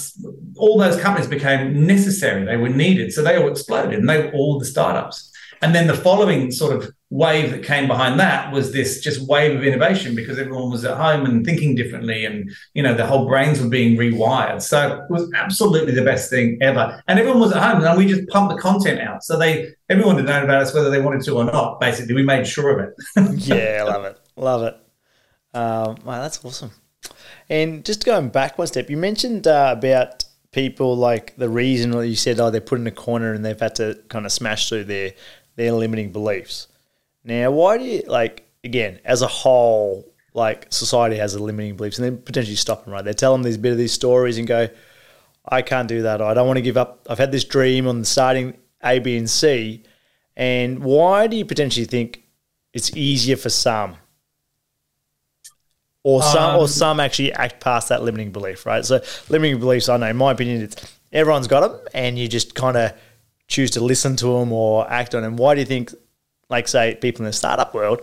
all 0.57 0.79
those 0.79 1.01
companies 1.01 1.29
became 1.29 1.87
necessary. 1.87 2.45
They 2.45 2.57
were 2.57 2.69
needed. 2.69 3.13
So 3.13 3.23
they 3.23 3.37
all 3.37 3.51
exploded 3.51 3.99
and 3.99 4.09
they 4.09 4.23
were 4.23 4.31
all 4.33 4.59
the 4.61 4.65
startups. 4.65 5.33
And 5.61 5.75
then 5.75 5.87
the 5.87 5.95
following 5.95 6.53
sort 6.53 6.77
of 6.77 6.93
wave 7.15 7.53
that 7.53 7.63
came 7.63 7.87
behind 7.87 8.19
that 8.19 8.53
was 8.53 8.73
this 8.73 9.01
just 9.01 9.25
wave 9.29 9.57
of 9.57 9.63
innovation 9.63 10.17
because 10.17 10.37
everyone 10.37 10.69
was 10.69 10.85
at 10.85 10.97
home 10.97 11.25
and 11.25 11.45
thinking 11.45 11.77
differently 11.77 12.25
and 12.25 12.51
you 12.75 12.83
know 12.83 12.93
the 12.93 13.07
whole 13.07 13.29
brains 13.29 13.61
were 13.61 13.69
being 13.69 13.97
rewired. 13.97 14.61
So 14.61 14.99
it 14.99 15.09
was 15.09 15.31
absolutely 15.33 15.93
the 15.93 16.03
best 16.03 16.29
thing 16.29 16.59
ever. 16.61 17.01
And 17.07 17.21
everyone 17.21 17.39
was 17.39 17.53
at 17.53 17.63
home 17.63 17.85
and 17.85 17.97
we 17.97 18.07
just 18.07 18.29
pumped 18.31 18.53
the 18.53 18.61
content 18.61 19.01
out. 19.01 19.23
So 19.23 19.39
they 19.39 19.69
everyone 19.89 20.17
had 20.17 20.25
known 20.25 20.43
about 20.43 20.63
us 20.63 20.75
whether 20.75 20.91
they 20.91 21.01
wanted 21.01 21.23
to 21.27 21.37
or 21.37 21.45
not 21.45 21.81
basically. 21.81 22.15
We 22.15 22.25
made 22.25 22.49
sure 22.49 22.81
of 22.81 22.89
it. 22.89 22.95
Yeah 23.47 23.85
love 23.85 24.05
it. 24.07 24.21
Love 24.35 24.63
it. 24.65 24.77
Um, 25.57 25.97
wow 26.05 26.21
that's 26.21 26.45
awesome. 26.45 26.73
And 27.49 27.85
just 27.85 28.05
going 28.05 28.31
back 28.31 28.59
one 28.59 28.67
step 28.67 28.91
you 28.91 28.97
mentioned 28.97 29.47
uh, 29.47 29.77
about 29.79 30.25
people 30.51 30.97
like 30.97 31.37
the 31.37 31.49
reason 31.49 31.93
you 31.93 32.17
said 32.17 32.41
oh 32.41 32.51
they're 32.51 32.61
put 32.61 32.81
in 32.81 32.89
a 32.89 32.93
corner 32.93 33.33
and 33.33 33.45
they've 33.45 33.61
had 33.61 33.77
to 33.77 34.01
kind 34.09 34.27
of 34.27 34.33
smash 34.33 34.69
through 34.69 34.85
their 34.85 35.13
their 35.57 35.71
limiting 35.71 36.11
beliefs 36.11 36.67
now, 37.25 37.51
why 37.51 37.79
do 37.79 37.85
you 37.85 38.03
like 38.07 38.47
again 38.63 39.01
as 39.05 39.23
a 39.23 39.27
whole? 39.27 40.11
Like 40.35 40.67
society 40.71 41.17
has 41.17 41.35
a 41.35 41.43
limiting 41.43 41.77
beliefs, 41.77 41.99
and 41.99 42.05
then 42.05 42.19
potentially 42.19 42.57
stop 42.57 42.85
them. 42.85 42.93
Right, 42.93 43.05
they 43.05 43.13
tell 43.13 43.33
them 43.33 43.43
these 43.43 43.57
bit 43.57 43.73
of 43.73 43.79
these 43.79 43.93
stories 43.93 44.37
and 44.37 44.47
go, 44.47 44.69
"I 45.49 45.63
can't 45.63 45.89
do 45.89 46.03
that. 46.03 46.21
I 46.21 46.35
don't 46.35 46.47
want 46.47 46.57
to 46.57 46.63
give 46.63 46.77
up. 46.77 47.07
I've 47.09 47.19
had 47.19 47.31
this 47.33 47.45
dream 47.45 47.87
on 47.87 48.05
starting 48.05 48.57
A, 48.83 48.99
B, 48.99 49.17
and 49.17 49.31
C." 49.31 49.85
And 50.37 50.81
why 50.81 51.29
do 51.29 51.37
you 51.37 51.45
potentially 51.45 51.87
think 51.87 52.25
it's 52.73 52.95
easier 52.97 53.37
for 53.37 53.49
some, 53.49 53.97
or 56.03 56.21
some, 56.21 56.57
um, 56.57 56.61
or 56.61 56.67
some 56.67 56.99
actually 56.99 57.33
act 57.33 57.61
past 57.61 57.89
that 57.91 58.03
limiting 58.03 58.33
belief? 58.33 58.67
Right. 58.67 58.85
So 58.85 59.01
limiting 59.29 59.61
beliefs, 59.61 59.89
I 59.89 59.97
know, 59.97 60.09
in 60.09 60.17
my 60.17 60.33
opinion, 60.33 60.63
it's 60.63 60.77
everyone's 61.13 61.47
got 61.47 61.61
them, 61.61 61.81
and 61.95 62.19
you 62.19 62.27
just 62.27 62.57
kind 62.57 62.77
of 62.77 62.93
choose 63.47 63.71
to 63.71 63.81
listen 63.81 64.17
to 64.17 64.27
them 64.41 64.53
or 64.53 64.91
act 64.91 65.15
on 65.15 65.23
them. 65.23 65.37
Why 65.37 65.55
do 65.55 65.61
you 65.61 65.67
think 65.67 65.95
like 66.55 66.69
say 66.69 66.95
people 66.95 67.23
in 67.23 67.27
the 67.27 67.33
startup 67.33 67.75
world, 67.75 68.01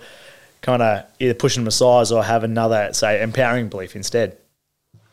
kind 0.61 0.81
of 0.81 1.05
either 1.19 1.33
push 1.33 1.55
them 1.55 1.67
aside 1.67 2.11
or 2.11 2.23
have 2.23 2.43
another 2.43 2.93
say 2.93 3.21
empowering 3.21 3.69
belief 3.69 3.95
instead. 3.95 4.37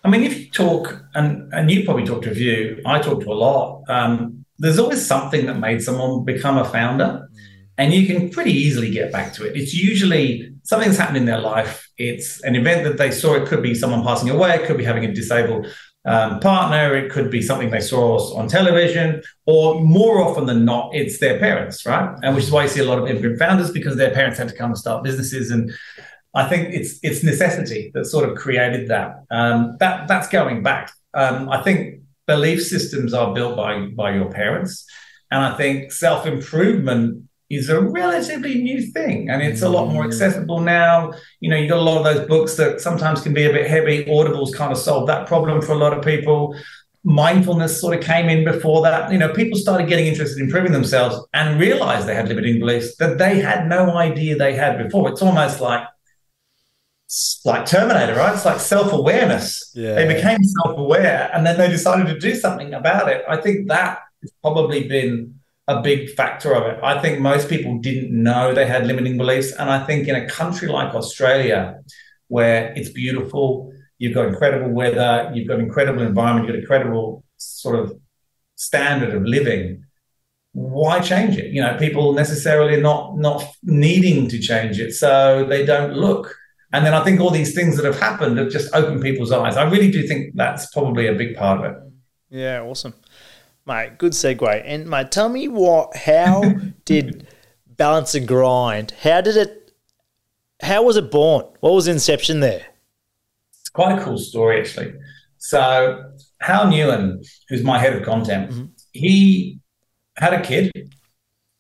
I 0.05 0.11
mean, 0.11 0.23
if 0.23 0.39
you 0.39 0.51
talk, 0.51 1.05
and 1.15 1.53
and 1.53 1.71
you 1.71 1.85
probably 1.85 2.05
talk 2.05 2.23
to 2.23 2.31
a 2.31 2.35
few, 2.35 2.83
I 2.87 3.01
talk 3.01 3.21
to 3.25 3.33
a 3.33 3.39
lot. 3.47 3.85
Um, 3.89 4.45
there's 4.59 4.79
always 4.79 5.05
something 5.05 5.47
that 5.47 5.59
made 5.59 5.81
someone 5.83 6.25
become 6.25 6.59
a 6.59 6.65
founder, 6.65 7.29
and 7.77 7.93
you 7.93 8.07
can 8.07 8.31
pretty 8.31 8.53
easily 8.53 8.91
get 8.91 9.13
back 9.13 9.33
to 9.35 9.47
it. 9.47 9.57
It's 9.57 9.75
usually 9.75 10.53
something's 10.63 10.99
happened 10.99 11.19
in 11.19 11.25
their 11.25 11.41
life. 11.41 11.89
It's 11.97 12.43
an 12.45 12.55
event 12.57 12.85
that 12.85 12.97
they 12.99 13.11
saw. 13.11 13.35
It 13.35 13.49
could 13.49 13.63
be 13.63 13.75
someone 13.75 14.03
passing 14.03 14.31
away. 14.31 14.51
It 14.57 14.67
could 14.67 14.79
be 14.79 14.85
having 14.85 15.05
a 15.05 15.13
disabled 15.13 15.67
um, 16.05 16.41
partner. 16.41 16.97
It 16.97 17.11
could 17.11 17.31
be 17.31 17.43
something 17.43 17.71
they 17.71 17.81
saw 17.81 18.35
on 18.37 18.49
television, 18.49 19.23
or 19.47 19.81
more 19.81 20.21
often 20.21 20.47
than 20.47 20.65
not, 20.65 20.95
it's 20.95 21.19
their 21.19 21.39
parents, 21.39 21.85
right? 21.87 22.17
And 22.23 22.35
which 22.35 22.45
is 22.45 22.51
why 22.51 22.65
you 22.65 22.69
see 22.69 22.81
a 22.81 22.85
lot 22.85 22.99
of 22.99 23.09
immigrant 23.09 23.39
founders 23.39 23.71
because 23.71 23.97
their 23.97 24.13
parents 24.13 24.39
had 24.39 24.49
to 24.49 24.55
come 24.55 24.71
and 24.71 24.79
start 24.79 25.05
businesses. 25.05 25.51
And 25.51 25.73
I 26.35 26.49
think 26.49 26.75
it's 26.75 26.99
it's 27.03 27.23
necessity 27.23 27.91
that 27.95 28.07
sort 28.07 28.29
of 28.29 28.37
created 28.37 28.89
that. 28.89 29.25
Um, 29.31 29.77
that 29.81 30.09
that's 30.09 30.29
going 30.29 30.63
back. 30.63 30.93
Um, 31.15 31.49
I 31.49 31.63
think 31.63 32.03
belief 32.27 32.63
systems 32.65 33.15
are 33.15 33.35
built 33.35 33.57
by 33.57 33.87
by 33.87 34.15
your 34.15 34.31
parents, 34.31 34.87
and 35.31 35.43
I 35.43 35.57
think 35.57 35.93
self 35.93 36.27
improvement 36.27 37.29
is 37.51 37.71
a 37.71 37.81
relatively 37.81 38.61
new 38.61 38.83
thing 38.83 39.31
and 39.31 39.43
it's 39.43 39.63
a 39.63 39.69
lot 39.69 39.89
more 39.89 40.05
mm. 40.05 40.07
accessible 40.07 40.61
now. 40.61 41.13
You 41.41 41.49
know, 41.49 41.57
you 41.57 41.69
got 41.69 41.79
a 41.79 41.83
lot 41.83 41.99
of 41.99 42.05
those 42.05 42.29
books 42.29 42.57
that 42.57 42.81
sometimes 42.81 43.23
can 43.23 43.33
be 43.33 43.45
a 43.45 43.53
bit 43.53 43.67
heavy. 43.69 44.09
Audible's 44.09 44.55
kind 44.55 44.71
of 44.71 44.79
solved 44.79 45.09
that 45.09 45.27
problem 45.27 45.63
for 45.63 45.73
a 45.73 45.79
lot 45.79 45.97
of 45.97 46.05
people. 46.05 46.55
Mindfulness 47.05 47.81
sort 47.81 47.97
of 47.97 48.05
came 48.05 48.29
in 48.29 48.45
before 48.45 48.83
that. 48.83 49.11
You 49.11 49.19
know, 49.19 49.33
people 49.33 49.59
started 49.59 49.89
getting 49.89 50.07
interested 50.07 50.39
in 50.39 50.47
improving 50.47 50.73
themselves 50.73 51.19
and 51.33 51.59
realized 51.59 52.07
they 52.07 52.15
had 52.15 52.29
limiting 52.29 52.59
beliefs 52.59 52.97
that 52.97 53.17
they 53.17 53.41
had 53.41 53.67
no 53.67 53.97
idea 53.97 54.37
they 54.37 54.55
had 54.55 54.83
before. 54.83 55.09
It's 55.09 55.23
almost 55.23 55.61
like 55.61 55.87
like 57.47 57.65
Terminator, 57.65 58.15
right? 58.15 58.35
It's 58.35 58.45
like 58.45 58.61
self 58.61 58.93
awareness. 58.93 59.73
Yeah. 59.75 59.95
They 59.95 60.15
became 60.15 60.39
self 60.43 60.77
aware 60.79 61.31
and 61.33 61.47
then 61.47 61.57
they 61.57 61.69
decided 61.69 62.07
to 62.09 62.19
do 62.19 62.35
something 62.35 62.75
about 62.75 63.09
it. 63.09 63.25
I 63.27 63.39
think 63.39 63.69
that 63.69 64.01
has 64.21 64.33
probably 64.43 64.87
been 64.87 65.38
a 65.69 65.83
big 65.83 66.15
factor 66.15 66.55
of 66.55 66.65
it. 66.65 66.81
I 66.83 66.99
think 66.99 67.21
most 67.21 67.51
people 67.51 67.79
didn't 67.79 68.11
know 68.11 68.55
they 68.55 68.67
had 68.67 68.87
limiting 68.87 69.19
beliefs. 69.19 69.53
And 69.53 69.71
I 69.71 69.85
think 69.85 70.09
in 70.09 70.17
a 70.17 70.27
country 70.27 70.67
like 70.67 70.95
Australia, 70.95 71.81
where 72.29 72.73
it's 72.75 72.89
beautiful, 72.89 73.71
you've 73.99 74.15
got 74.15 74.29
incredible 74.29 74.71
weather, 74.71 75.31
you've 75.35 75.47
got 75.47 75.61
incredible 75.61 76.01
environment, 76.01 76.47
you've 76.47 76.57
got 76.57 76.61
incredible 76.61 77.23
sort 77.37 77.79
of 77.79 78.01
standard 78.57 79.15
of 79.15 79.25
living. 79.25 79.85
Why 80.53 81.01
change 81.01 81.37
it? 81.37 81.53
You 81.53 81.61
know, 81.61 81.77
people 81.77 82.15
necessarily 82.15 82.81
not 82.81 83.19
not 83.19 83.45
needing 83.63 84.27
to 84.29 84.39
change 84.39 84.81
it, 84.81 84.93
so 84.95 85.45
they 85.45 85.67
don't 85.67 85.93
look. 85.93 86.35
And 86.73 86.85
then 86.85 86.95
I 86.95 87.05
think 87.05 87.21
all 87.21 87.31
these 87.31 87.55
things 87.55 87.77
that 87.77 87.85
have 87.85 88.01
happened 88.01 88.39
have 88.39 88.51
just 88.51 88.75
opened 88.75 89.03
people's 89.03 89.33
eyes. 89.33 89.57
I 89.59 89.69
really 89.71 89.91
do 89.91 90.09
think 90.09 90.35
that's 90.35 90.73
probably 90.73 91.07
a 91.07 91.15
big 91.15 91.37
part 91.37 91.61
of 91.61 91.65
it. 91.71 91.79
Yeah, 92.31 92.63
awesome 92.63 92.95
mate. 93.69 93.99
Good 93.99 94.13
segue. 94.13 94.63
And 94.65 94.89
mate, 94.89 95.13
tell 95.13 95.29
me 95.29 95.47
what? 95.47 95.95
How 95.95 96.43
did 96.85 97.29
balance 97.77 98.17
and 98.17 98.27
grind? 98.27 98.95
How 99.03 99.21
did 99.21 99.37
it? 99.37 99.73
How 100.61 100.83
was 100.83 100.97
it 100.97 101.13
born? 101.13 101.45
What 101.61 101.75
was 101.75 101.85
the 101.85 101.93
inception 101.93 102.41
there? 102.41 102.67
It's 103.61 103.69
quite 103.69 103.97
a 103.97 104.03
cool 104.03 104.19
story, 104.19 104.61
actually. 104.61 104.95
So 105.37 106.13
Hal 106.41 106.67
Newen, 106.67 107.25
who's 107.49 107.63
my 107.63 107.79
head 107.79 107.95
of 107.95 108.03
content, 108.03 108.51
mm-hmm. 108.51 108.65
he 108.93 109.61
had 110.17 110.35
a 110.35 110.43
kid. 110.43 110.73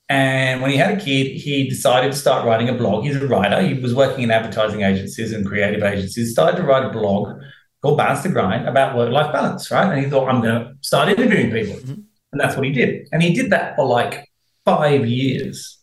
And 0.08 0.62
when 0.62 0.70
he 0.70 0.78
had 0.78 0.98
a 0.98 1.04
kid, 1.04 1.36
he 1.36 1.68
decided 1.68 2.12
to 2.12 2.18
start 2.18 2.46
writing 2.46 2.70
a 2.70 2.72
blog. 2.72 3.04
He's 3.04 3.16
a 3.16 3.28
writer. 3.28 3.60
He 3.60 3.74
was 3.74 3.94
working 3.94 4.24
in 4.24 4.30
advertising 4.30 4.80
agencies 4.80 5.34
and 5.34 5.46
creative 5.46 5.82
agencies. 5.82 6.32
Started 6.32 6.56
to 6.56 6.62
write 6.62 6.84
a 6.84 6.88
blog 6.88 7.38
called 7.82 7.98
Balance 7.98 8.22
the 8.22 8.30
Grind 8.30 8.68
about 8.68 8.96
work 8.96 9.10
life 9.10 9.32
balance, 9.32 9.70
right? 9.70 9.92
And 9.92 10.04
he 10.04 10.10
thought, 10.10 10.28
I'm 10.28 10.42
going 10.42 10.64
to 10.64 10.74
start 10.80 11.08
interviewing 11.08 11.50
people. 11.52 11.76
Mm-hmm. 11.76 12.00
And 12.32 12.40
that's 12.40 12.56
what 12.56 12.66
he 12.66 12.72
did. 12.72 13.08
And 13.12 13.22
he 13.22 13.32
did 13.32 13.50
that 13.50 13.76
for 13.76 13.86
like 13.86 14.28
five 14.64 15.06
years. 15.06 15.78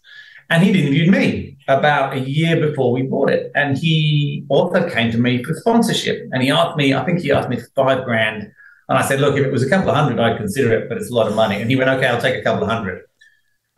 And 0.49 0.63
he'd 0.63 0.75
interviewed 0.75 1.09
me 1.09 1.57
about 1.67 2.13
a 2.13 2.19
year 2.19 2.59
before 2.67 2.91
we 2.91 3.01
bought 3.01 3.29
it. 3.29 3.51
And 3.55 3.77
he 3.77 4.45
also 4.49 4.87
came 4.89 5.11
to 5.11 5.17
me 5.17 5.43
for 5.43 5.53
sponsorship. 5.55 6.29
And 6.31 6.43
he 6.43 6.51
asked 6.51 6.77
me, 6.77 6.93
I 6.93 7.03
think 7.03 7.21
he 7.21 7.31
asked 7.31 7.49
me 7.49 7.59
for 7.59 7.67
five 7.75 8.05
grand. 8.05 8.43
And 8.87 8.97
I 8.99 9.01
said, 9.01 9.19
look, 9.19 9.35
if 9.35 9.45
it 9.45 9.51
was 9.51 9.63
a 9.63 9.69
couple 9.69 9.89
of 9.89 9.95
hundred, 9.95 10.19
I'd 10.19 10.37
consider 10.37 10.71
it, 10.73 10.87
but 10.87 10.99
it's 10.99 11.09
a 11.09 11.15
lot 11.15 11.27
of 11.27 11.35
money. 11.35 11.59
And 11.59 11.69
he 11.69 11.75
went, 11.75 11.89
okay, 11.89 12.05
I'll 12.05 12.21
take 12.21 12.35
a 12.35 12.43
couple 12.43 12.63
of 12.63 12.69
hundred. 12.69 13.03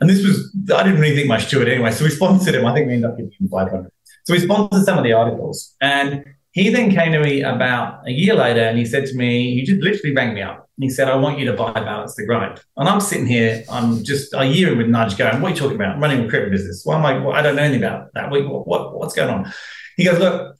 And 0.00 0.10
this 0.10 0.22
was, 0.22 0.54
I 0.74 0.82
didn't 0.82 1.00
really 1.00 1.16
think 1.16 1.28
much 1.28 1.48
to 1.50 1.62
it 1.62 1.68
anyway. 1.68 1.90
So 1.90 2.04
we 2.04 2.10
sponsored 2.10 2.54
him. 2.54 2.66
I 2.66 2.74
think 2.74 2.86
we 2.86 2.94
ended 2.94 3.10
up 3.10 3.16
giving 3.16 3.32
him 3.32 3.48
500. 3.48 3.90
So 4.24 4.34
we 4.34 4.40
sponsored 4.40 4.84
some 4.84 4.98
of 4.98 5.04
the 5.04 5.14
articles. 5.14 5.74
And 5.80 6.24
he 6.58 6.70
then 6.70 6.90
came 6.90 7.12
to 7.12 7.20
me 7.20 7.42
about 7.42 8.06
a 8.06 8.10
year 8.10 8.34
later 8.34 8.60
and 8.60 8.76
he 8.78 8.84
said 8.84 9.06
to 9.06 9.14
me, 9.14 9.54
he 9.54 9.62
just 9.62 9.80
literally 9.80 10.14
rang 10.14 10.34
me 10.34 10.42
up 10.42 10.68
and 10.76 10.84
he 10.84 10.90
said, 10.90 11.08
I 11.08 11.16
want 11.16 11.38
you 11.38 11.44
to 11.46 11.52
buy 11.52 11.72
Balance 11.72 12.14
the 12.16 12.26
Grind. 12.26 12.60
And 12.76 12.88
I'm 12.88 13.00
sitting 13.00 13.26
here, 13.26 13.64
I'm 13.70 14.02
just 14.02 14.34
a 14.34 14.44
year 14.44 14.74
with 14.76 14.88
Nudge 14.88 15.16
going, 15.16 15.40
what 15.40 15.52
are 15.52 15.54
you 15.54 15.60
talking 15.60 15.76
about? 15.76 15.94
I'm 15.94 16.00
running 16.00 16.20
a 16.20 16.22
recruitment 16.24 16.52
business. 16.52 16.84
Why 16.84 16.98
am 16.98 17.06
I, 17.06 17.18
well, 17.18 17.32
I 17.34 17.42
don't 17.42 17.56
know 17.56 17.62
anything 17.62 17.84
about 17.84 18.12
that. 18.14 18.30
What, 18.30 18.66
what, 18.66 18.98
what's 18.98 19.14
going 19.14 19.30
on? 19.30 19.52
He 19.96 20.04
goes, 20.04 20.18
look, 20.18 20.56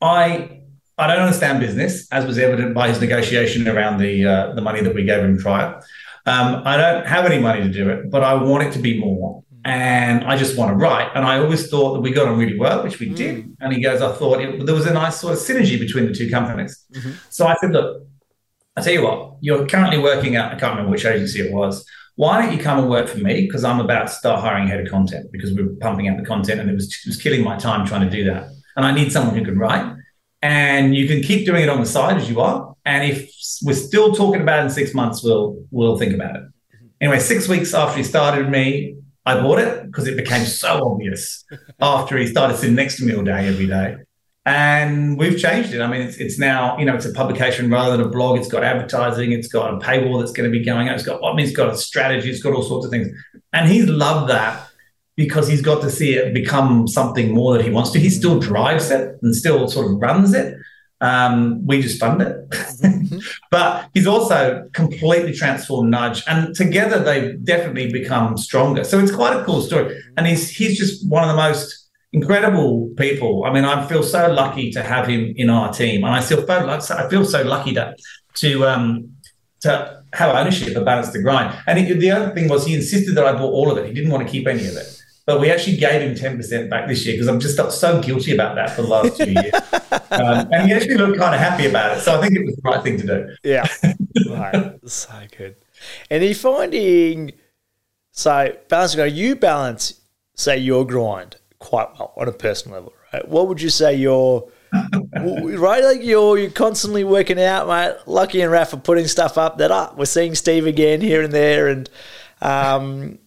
I, 0.00 0.60
I 0.98 1.06
don't 1.06 1.20
understand 1.20 1.60
business, 1.60 2.10
as 2.12 2.26
was 2.26 2.38
evident 2.38 2.74
by 2.74 2.88
his 2.88 3.00
negotiation 3.00 3.68
around 3.68 3.98
the, 3.98 4.26
uh, 4.26 4.54
the 4.54 4.60
money 4.60 4.82
that 4.82 4.94
we 4.94 5.04
gave 5.04 5.22
him 5.22 5.38
prior. 5.38 5.80
Um, 6.26 6.62
I 6.66 6.76
don't 6.76 7.06
have 7.06 7.24
any 7.24 7.40
money 7.40 7.62
to 7.62 7.70
do 7.70 7.88
it, 7.88 8.10
but 8.10 8.22
I 8.22 8.34
want 8.34 8.64
it 8.64 8.72
to 8.72 8.80
be 8.80 9.00
more 9.00 9.44
and 9.64 10.24
I 10.24 10.36
just 10.36 10.56
want 10.56 10.70
to 10.70 10.76
write. 10.76 11.10
And 11.14 11.24
I 11.24 11.38
always 11.38 11.68
thought 11.68 11.94
that 11.94 12.00
we 12.00 12.12
got 12.12 12.28
on 12.28 12.38
really 12.38 12.58
well, 12.58 12.82
which 12.82 12.98
we 12.98 13.08
mm. 13.10 13.16
did. 13.16 13.56
And 13.60 13.72
he 13.72 13.82
goes, 13.82 14.00
I 14.00 14.12
thought 14.12 14.40
it, 14.40 14.64
there 14.64 14.74
was 14.74 14.86
a 14.86 14.92
nice 14.92 15.20
sort 15.20 15.34
of 15.34 15.38
synergy 15.40 15.78
between 15.78 16.06
the 16.06 16.14
two 16.14 16.30
companies. 16.30 16.84
Mm-hmm. 16.92 17.12
So 17.30 17.46
I 17.46 17.54
said, 17.56 17.72
look, 17.72 18.06
I 18.76 18.80
tell 18.80 18.92
you 18.92 19.02
what, 19.02 19.36
you're 19.40 19.66
currently 19.66 19.98
working 19.98 20.36
at, 20.36 20.52
I 20.52 20.58
can't 20.58 20.72
remember 20.72 20.92
which 20.92 21.04
agency 21.04 21.40
it 21.40 21.52
was. 21.52 21.84
Why 22.14 22.40
don't 22.40 22.56
you 22.56 22.62
come 22.62 22.78
and 22.78 22.88
work 22.88 23.08
for 23.08 23.18
me? 23.18 23.42
Because 23.42 23.64
I'm 23.64 23.80
about 23.80 24.08
to 24.08 24.12
start 24.12 24.40
hiring 24.40 24.64
a 24.64 24.68
head 24.68 24.80
of 24.80 24.88
content 24.88 25.30
because 25.32 25.52
we 25.52 25.62
are 25.62 25.68
pumping 25.80 26.08
out 26.08 26.16
the 26.16 26.24
content 26.24 26.60
and 26.60 26.70
it 26.70 26.74
was, 26.74 26.86
it 26.86 27.08
was 27.08 27.20
killing 27.20 27.42
my 27.42 27.56
time 27.56 27.86
trying 27.86 28.08
to 28.08 28.10
do 28.10 28.24
that. 28.24 28.48
And 28.76 28.84
I 28.84 28.92
need 28.92 29.12
someone 29.12 29.36
who 29.36 29.44
can 29.44 29.58
write. 29.58 29.96
And 30.40 30.94
you 30.94 31.08
can 31.08 31.20
keep 31.22 31.46
doing 31.46 31.64
it 31.64 31.68
on 31.68 31.80
the 31.80 31.86
side 31.86 32.16
as 32.16 32.30
you 32.30 32.40
are. 32.40 32.74
And 32.84 33.10
if 33.10 33.30
we're 33.62 33.74
still 33.74 34.14
talking 34.14 34.40
about 34.40 34.60
it 34.60 34.64
in 34.64 34.70
six 34.70 34.94
months, 34.94 35.22
we'll 35.22 35.62
we'll 35.70 35.98
think 35.98 36.14
about 36.14 36.36
it. 36.36 36.42
Mm-hmm. 36.42 36.86
Anyway, 37.00 37.18
six 37.18 37.48
weeks 37.48 37.74
after 37.74 37.98
he 37.98 38.04
started 38.04 38.48
me, 38.48 38.96
I 39.28 39.40
bought 39.42 39.58
it 39.58 39.84
because 39.84 40.06
it 40.06 40.16
became 40.16 40.46
so 40.46 40.90
obvious 40.90 41.44
after 41.80 42.16
he 42.16 42.26
started 42.26 42.56
sitting 42.56 42.74
next 42.74 42.96
to 42.96 43.04
me 43.04 43.14
all 43.14 43.22
day, 43.22 43.46
every 43.46 43.66
day. 43.66 43.96
And 44.46 45.18
we've 45.18 45.38
changed 45.38 45.74
it. 45.74 45.82
I 45.82 45.86
mean, 45.86 46.00
it's, 46.00 46.16
it's 46.16 46.38
now, 46.38 46.78
you 46.78 46.86
know, 46.86 46.94
it's 46.94 47.04
a 47.04 47.12
publication 47.12 47.70
rather 47.70 47.98
than 47.98 48.06
a 48.06 48.08
blog. 48.08 48.38
It's 48.38 48.48
got 48.48 48.64
advertising. 48.64 49.32
It's 49.32 49.48
got 49.48 49.74
a 49.74 49.76
paywall 49.76 50.18
that's 50.18 50.32
going 50.32 50.50
to 50.50 50.58
be 50.58 50.64
going 50.64 50.88
out. 50.88 50.94
It's 50.94 51.04
got, 51.04 51.22
I 51.22 51.34
mean, 51.34 51.44
it's 51.44 51.54
got 51.54 51.68
a 51.68 51.76
strategy. 51.76 52.30
It's 52.30 52.42
got 52.42 52.54
all 52.54 52.62
sorts 52.62 52.86
of 52.86 52.90
things. 52.90 53.08
And 53.52 53.68
he's 53.68 53.86
loved 53.86 54.30
that 54.30 54.66
because 55.14 55.46
he's 55.46 55.60
got 55.60 55.82
to 55.82 55.90
see 55.90 56.14
it 56.14 56.32
become 56.32 56.88
something 56.88 57.34
more 57.34 57.52
that 57.54 57.62
he 57.62 57.70
wants 57.70 57.90
to. 57.90 57.98
He 57.98 58.08
still 58.08 58.38
drives 58.38 58.90
it 58.90 59.18
and 59.20 59.36
still 59.36 59.68
sort 59.68 59.92
of 59.92 60.00
runs 60.00 60.32
it. 60.32 60.56
Um, 61.00 61.64
we 61.66 61.80
just 61.80 62.00
fund 62.00 62.22
it. 62.22 62.50
Mm-hmm. 62.50 63.18
but 63.50 63.88
he's 63.94 64.06
also 64.06 64.68
completely 64.72 65.32
transformed 65.32 65.90
Nudge, 65.90 66.22
and 66.26 66.54
together 66.54 66.98
they've 66.98 67.42
definitely 67.44 67.92
become 67.92 68.36
stronger. 68.36 68.84
So 68.84 68.98
it's 68.98 69.14
quite 69.14 69.38
a 69.38 69.44
cool 69.44 69.60
story. 69.60 70.00
And 70.16 70.26
he's 70.26 70.50
he's 70.50 70.76
just 70.76 71.08
one 71.08 71.22
of 71.22 71.28
the 71.28 71.36
most 71.36 71.88
incredible 72.12 72.90
people. 72.96 73.44
I 73.44 73.52
mean, 73.52 73.64
I 73.64 73.86
feel 73.86 74.02
so 74.02 74.32
lucky 74.32 74.70
to 74.72 74.82
have 74.82 75.06
him 75.06 75.34
in 75.36 75.50
our 75.50 75.72
team, 75.72 76.04
and 76.04 76.12
I 76.14 76.20
still 76.20 76.44
feel 76.44 76.66
like 76.66 76.90
I 76.90 77.08
feel 77.08 77.24
so 77.24 77.42
lucky 77.42 77.74
to 77.74 77.94
to 78.34 78.66
um, 78.66 79.12
to 79.60 80.02
have 80.14 80.34
ownership 80.34 80.76
of 80.76 80.84
Balance 80.84 81.10
the 81.10 81.22
Grind. 81.22 81.56
And 81.66 81.78
he, 81.78 81.92
the 81.92 82.10
other 82.10 82.34
thing 82.34 82.48
was 82.48 82.66
he 82.66 82.74
insisted 82.74 83.14
that 83.14 83.26
I 83.26 83.32
bought 83.32 83.52
all 83.52 83.70
of 83.70 83.78
it. 83.78 83.86
He 83.86 83.92
didn't 83.92 84.10
want 84.10 84.26
to 84.26 84.30
keep 84.30 84.46
any 84.46 84.66
of 84.66 84.76
it. 84.76 84.97
But 85.28 85.40
we 85.40 85.50
actually 85.50 85.76
gave 85.76 86.00
him 86.00 86.14
10% 86.14 86.70
back 86.70 86.88
this 86.88 87.04
year 87.04 87.14
because 87.14 87.28
I've 87.28 87.38
just 87.38 87.54
felt 87.54 87.70
so 87.74 88.00
guilty 88.00 88.32
about 88.32 88.54
that 88.54 88.74
for 88.74 88.80
the 88.80 88.88
last 88.88 89.18
two 89.18 89.30
years. 89.30 89.52
Um, 90.10 90.48
and 90.50 90.66
he 90.66 90.72
actually 90.72 90.94
looked 90.96 91.18
kind 91.18 91.34
of 91.34 91.40
happy 91.40 91.66
about 91.66 91.96
it. 91.96 92.00
So 92.00 92.16
I 92.16 92.20
think 92.20 92.34
it 92.34 92.44
was 92.44 92.56
the 92.56 92.62
right 92.62 92.82
thing 92.82 92.98
to 92.98 93.06
do. 93.06 93.36
Yeah. 93.44 93.66
right. 94.30 94.72
So 94.86 95.12
good. 95.36 95.56
And 96.10 96.22
are 96.22 96.26
you 96.26 96.34
finding, 96.34 97.32
so 98.10 98.56
balancing, 98.68 99.14
you 99.14 99.36
balance, 99.36 100.00
say, 100.34 100.56
your 100.56 100.86
grind 100.86 101.36
quite 101.58 101.88
well 101.98 102.14
on 102.16 102.26
a 102.26 102.32
personal 102.32 102.78
level, 102.78 102.94
right? 103.12 103.28
What 103.28 103.48
would 103.48 103.60
you 103.60 103.68
say 103.68 103.94
your, 103.94 104.50
right? 104.72 105.84
Like 105.84 106.02
you're, 106.02 106.38
you're 106.38 106.50
constantly 106.50 107.04
working 107.04 107.40
out, 107.40 107.68
mate. 107.68 107.98
Lucky 108.06 108.40
and 108.40 108.50
Raph 108.50 108.72
are 108.72 108.78
putting 108.78 109.06
stuff 109.06 109.36
up 109.36 109.58
that 109.58 109.70
up. 109.70 109.98
We're 109.98 110.06
seeing 110.06 110.34
Steve 110.34 110.66
again 110.66 111.02
here 111.02 111.22
and 111.22 111.32
there. 111.32 111.68
And, 111.68 111.90
um, 112.40 113.18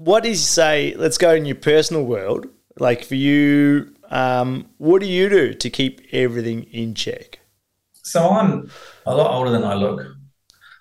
what 0.00 0.24
is 0.24 0.46
say? 0.46 0.94
Let's 0.96 1.18
go 1.18 1.34
in 1.34 1.44
your 1.44 1.56
personal 1.56 2.04
world. 2.04 2.46
Like 2.78 3.04
for 3.04 3.16
you, 3.16 3.94
um, 4.10 4.70
what 4.78 5.02
do 5.02 5.06
you 5.06 5.28
do 5.28 5.52
to 5.52 5.70
keep 5.70 6.00
everything 6.12 6.62
in 6.64 6.94
check? 6.94 7.40
So 7.92 8.30
I'm 8.30 8.70
a 9.04 9.14
lot 9.14 9.30
older 9.30 9.50
than 9.50 9.62
I 9.62 9.74
look. 9.74 10.00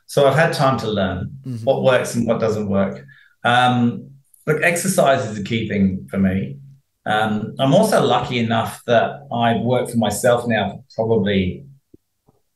So 0.06 0.26
I've 0.26 0.36
had 0.36 0.54
time 0.54 0.80
to 0.80 0.90
learn 0.90 1.38
mm-hmm. 1.46 1.66
what 1.66 1.84
works 1.84 2.16
and 2.16 2.26
what 2.26 2.40
doesn't 2.40 2.70
work. 2.70 3.06
Um, 3.44 4.12
look, 4.48 4.64
exercise 4.64 5.28
is 5.28 5.38
a 5.38 5.44
key 5.44 5.68
thing 5.68 6.08
for 6.10 6.18
me. 6.18 6.58
Um, 7.06 7.56
I'm 7.60 7.74
also 7.74 8.02
lucky 8.02 8.40
enough 8.40 8.82
that 8.86 9.28
I've 9.34 9.62
worked 9.62 9.92
for 9.92 9.98
myself 9.98 10.48
now 10.48 10.86
for 10.96 11.08
probably 11.08 11.66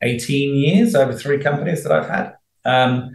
18 0.02 0.56
years 0.56 0.96
over 0.96 1.12
three 1.12 1.40
companies 1.40 1.84
that 1.84 1.92
I've 1.92 2.08
had. 2.08 2.36
Um, 2.64 3.12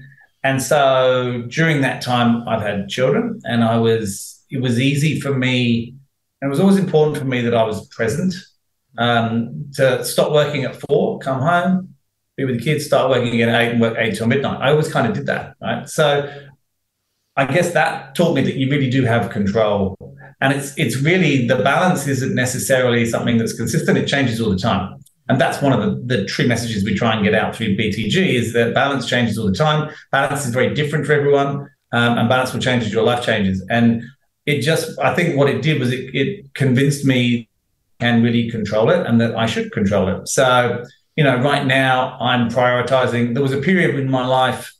and 0.49 0.63
so 0.63 1.45
during 1.49 1.83
that 1.83 2.01
time, 2.01 2.49
I've 2.49 2.63
had 2.63 2.89
children, 2.89 3.39
and 3.45 3.63
I 3.63 3.77
was 3.79 4.43
it 4.51 4.63
was 4.63 4.81
easy 4.81 5.21
for 5.21 5.35
me, 5.35 5.95
and 6.41 6.49
it 6.49 6.51
was 6.51 6.59
always 6.59 6.79
important 6.79 7.19
for 7.19 7.27
me 7.27 7.43
that 7.43 7.55
I 7.55 7.65
was 7.65 7.87
present. 7.89 8.35
Um, 8.97 9.71
to 9.75 10.03
stop 10.05 10.33
working 10.33 10.65
at 10.65 10.75
four, 10.75 11.19
come 11.19 11.41
home, 11.43 11.95
be 12.37 12.47
with 12.47 12.59
the 12.59 12.65
kids, 12.65 12.87
start 12.87 13.11
working 13.11 13.35
again 13.35 13.51
at 13.51 13.61
eight, 13.61 13.73
and 13.73 13.81
work 13.81 13.97
eight 13.99 14.17
till 14.17 14.27
midnight. 14.27 14.61
I 14.63 14.71
always 14.71 14.91
kind 14.91 15.07
of 15.07 15.13
did 15.13 15.27
that, 15.27 15.55
right? 15.61 15.87
So 15.87 16.07
I 17.37 17.45
guess 17.45 17.75
that 17.75 18.15
taught 18.15 18.35
me 18.35 18.43
that 18.43 18.57
you 18.57 18.71
really 18.71 18.89
do 18.89 19.05
have 19.05 19.31
control, 19.31 19.97
and 20.41 20.55
it's 20.55 20.73
it's 20.79 20.97
really 20.97 21.47
the 21.47 21.57
balance 21.57 22.07
isn't 22.07 22.35
necessarily 22.35 23.05
something 23.05 23.37
that's 23.37 23.53
consistent. 23.53 23.99
It 23.99 24.09
changes 24.09 24.41
all 24.41 24.51
the 24.51 24.59
time. 24.59 25.05
And 25.29 25.41
that's 25.41 25.61
one 25.61 25.73
of 25.73 25.81
the, 25.81 26.17
the 26.17 26.25
true 26.25 26.47
messages 26.47 26.85
we 26.85 26.95
try 26.95 27.15
and 27.15 27.25
get 27.25 27.35
out 27.35 27.55
through 27.55 27.77
BTG 27.77 28.35
is 28.35 28.53
that 28.55 28.75
balance 28.75 29.07
changes 29.07 29.39
all 29.39 29.47
the 29.47 29.55
time. 29.55 29.93
Balance 30.11 30.47
is 30.47 30.53
very 30.53 30.75
different 30.75 31.07
for 31.07 31.13
everyone, 31.13 31.69
um, 31.93 32.19
and 32.19 32.29
balance 32.29 32.53
will 32.53 32.61
change 32.61 32.85
as 32.85 32.93
your 32.93 33.05
life 33.05 33.25
changes. 33.25 33.65
And 33.71 34.03
it 34.47 34.63
just, 34.63 34.99
I 34.99 35.15
think 35.15 35.37
what 35.37 35.51
it 35.51 35.61
did 35.61 35.79
was 35.79 35.93
it, 35.93 36.15
it 36.15 36.55
convinced 36.55 37.05
me 37.05 37.49
can 38.01 38.23
really 38.23 38.51
control 38.51 38.91
it 38.91 39.07
and 39.07 39.21
that 39.21 39.37
I 39.37 39.47
should 39.47 39.73
control 39.73 40.09
it. 40.09 40.29
So, 40.29 40.85
you 41.17 41.25
know, 41.25 41.37
right 41.37 41.67
now 41.67 42.17
I'm 42.21 42.49
prioritizing. 42.49 43.35
There 43.35 43.43
was 43.43 43.53
a 43.53 43.61
period 43.61 43.97
in 43.97 44.09
my 44.11 44.25
life 44.25 44.73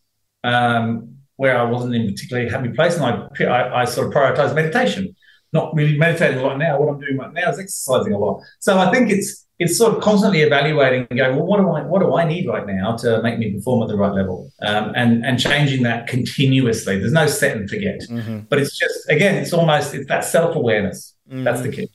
um, 0.45 1.17
where 1.37 1.59
I 1.59 1.65
wasn't 1.65 1.95
in 1.95 2.03
a 2.03 2.07
particularly 2.13 2.49
happy 2.49 2.71
place, 2.71 2.97
and 2.97 3.05
I, 3.05 3.45
I, 3.45 3.83
I 3.83 3.85
sort 3.85 4.09
of 4.09 4.13
prioritized 4.13 4.55
meditation. 4.55 5.15
Not 5.53 5.75
really 5.75 5.97
meditating 5.97 6.39
a 6.39 6.43
lot 6.43 6.59
now. 6.59 6.79
What 6.79 6.93
I'm 6.93 7.01
doing 7.01 7.17
right 7.17 7.33
now 7.33 7.51
is 7.51 7.59
exercising 7.59 8.13
a 8.13 8.19
lot. 8.19 8.43
So 8.61 8.79
I 8.79 8.91
think 8.93 9.11
it's 9.11 9.47
it's 9.59 9.77
sort 9.77 9.95
of 9.95 10.03
constantly 10.03 10.43
evaluating 10.43 11.07
and 11.11 11.19
going, 11.19 11.37
well, 11.37 11.47
what 11.47 11.61
do 11.61 11.69
I 11.71 11.83
what 11.83 12.01
do 12.01 12.15
I 12.15 12.25
need 12.25 12.47
right 12.47 12.67
now 12.67 12.97
to 12.97 13.21
make 13.23 13.39
me 13.39 13.53
perform 13.53 13.83
at 13.83 13.89
the 13.89 13.97
right 13.97 14.13
level, 14.13 14.51
um, 14.63 14.93
and 14.95 15.25
and 15.25 15.39
changing 15.39 15.83
that 15.83 16.07
continuously. 16.07 16.99
There's 16.99 17.13
no 17.13 17.27
set 17.27 17.57
and 17.57 17.69
forget, 17.69 18.01
mm-hmm. 18.09 18.41
but 18.49 18.61
it's 18.61 18.79
just 18.79 19.09
again, 19.09 19.35
it's 19.37 19.53
almost 19.53 19.95
it's 19.95 20.07
that 20.09 20.25
self 20.25 20.55
awareness. 20.55 21.15
Mm-hmm. 21.29 21.45
That's 21.45 21.63
the 21.63 21.73
key. 21.73 21.91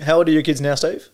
How 0.00 0.18
old 0.18 0.28
are 0.28 0.32
your 0.32 0.42
kids 0.42 0.60
now, 0.60 0.74
Steve? 0.74 1.08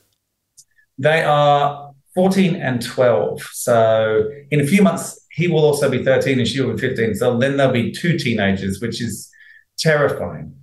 They 0.98 1.22
are 1.22 1.92
14 2.14 2.56
and 2.56 2.82
12. 2.82 3.42
So 3.52 4.30
in 4.50 4.60
a 4.60 4.66
few 4.66 4.82
months, 4.82 5.26
he 5.30 5.48
will 5.48 5.64
also 5.64 5.88
be 5.90 6.04
13 6.04 6.38
and 6.38 6.46
she 6.48 6.60
will 6.60 6.74
be 6.74 6.80
15. 6.80 7.14
So 7.14 7.38
then 7.38 7.56
there'll 7.56 7.72
be 7.72 7.92
two 7.92 8.18
teenagers, 8.18 8.80
which 8.80 9.00
is 9.00 9.30
terrifying. 9.78 10.54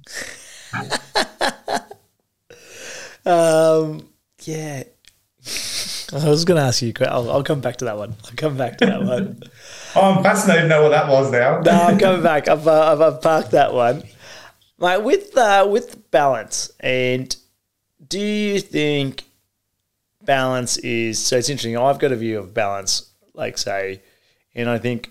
um, 3.25 4.09
yeah, 4.43 4.83
I 6.13 6.29
was 6.29 6.45
going 6.45 6.59
to 6.59 6.65
ask 6.65 6.81
you. 6.81 6.93
I'll, 7.01 7.29
I'll 7.29 7.43
come 7.43 7.59
back 7.59 7.77
to 7.77 7.85
that 7.85 7.97
one. 7.97 8.15
I'll 8.25 8.35
come 8.35 8.55
back 8.55 8.77
to 8.77 8.85
that 8.85 9.03
one. 9.03 9.43
oh, 9.95 10.13
I'm 10.13 10.23
fascinated 10.23 10.63
to 10.63 10.67
know 10.69 10.83
what 10.83 10.89
that 10.89 11.09
was 11.09 11.31
now. 11.31 11.59
no, 11.59 11.71
I'm 11.71 11.99
coming 11.99 12.23
back. 12.23 12.47
I've, 12.47 12.67
uh, 12.67 12.93
I've, 12.93 13.01
I've 13.01 13.21
parked 13.21 13.51
that 13.51 13.73
one. 13.73 14.03
Like 14.79 15.03
with 15.03 15.35
uh, 15.35 15.67
with 15.69 16.11
balance, 16.11 16.71
and 16.79 17.35
do 18.07 18.19
you 18.19 18.59
think 18.59 19.23
balance 20.23 20.77
is 20.77 21.17
so? 21.17 21.37
It's 21.37 21.49
interesting. 21.49 21.75
I've 21.75 21.97
got 21.97 22.11
a 22.11 22.15
view 22.15 22.37
of 22.37 22.53
balance, 22.53 23.11
like 23.33 23.57
say, 23.57 24.03
and 24.53 24.69
I 24.69 24.77
think 24.77 25.09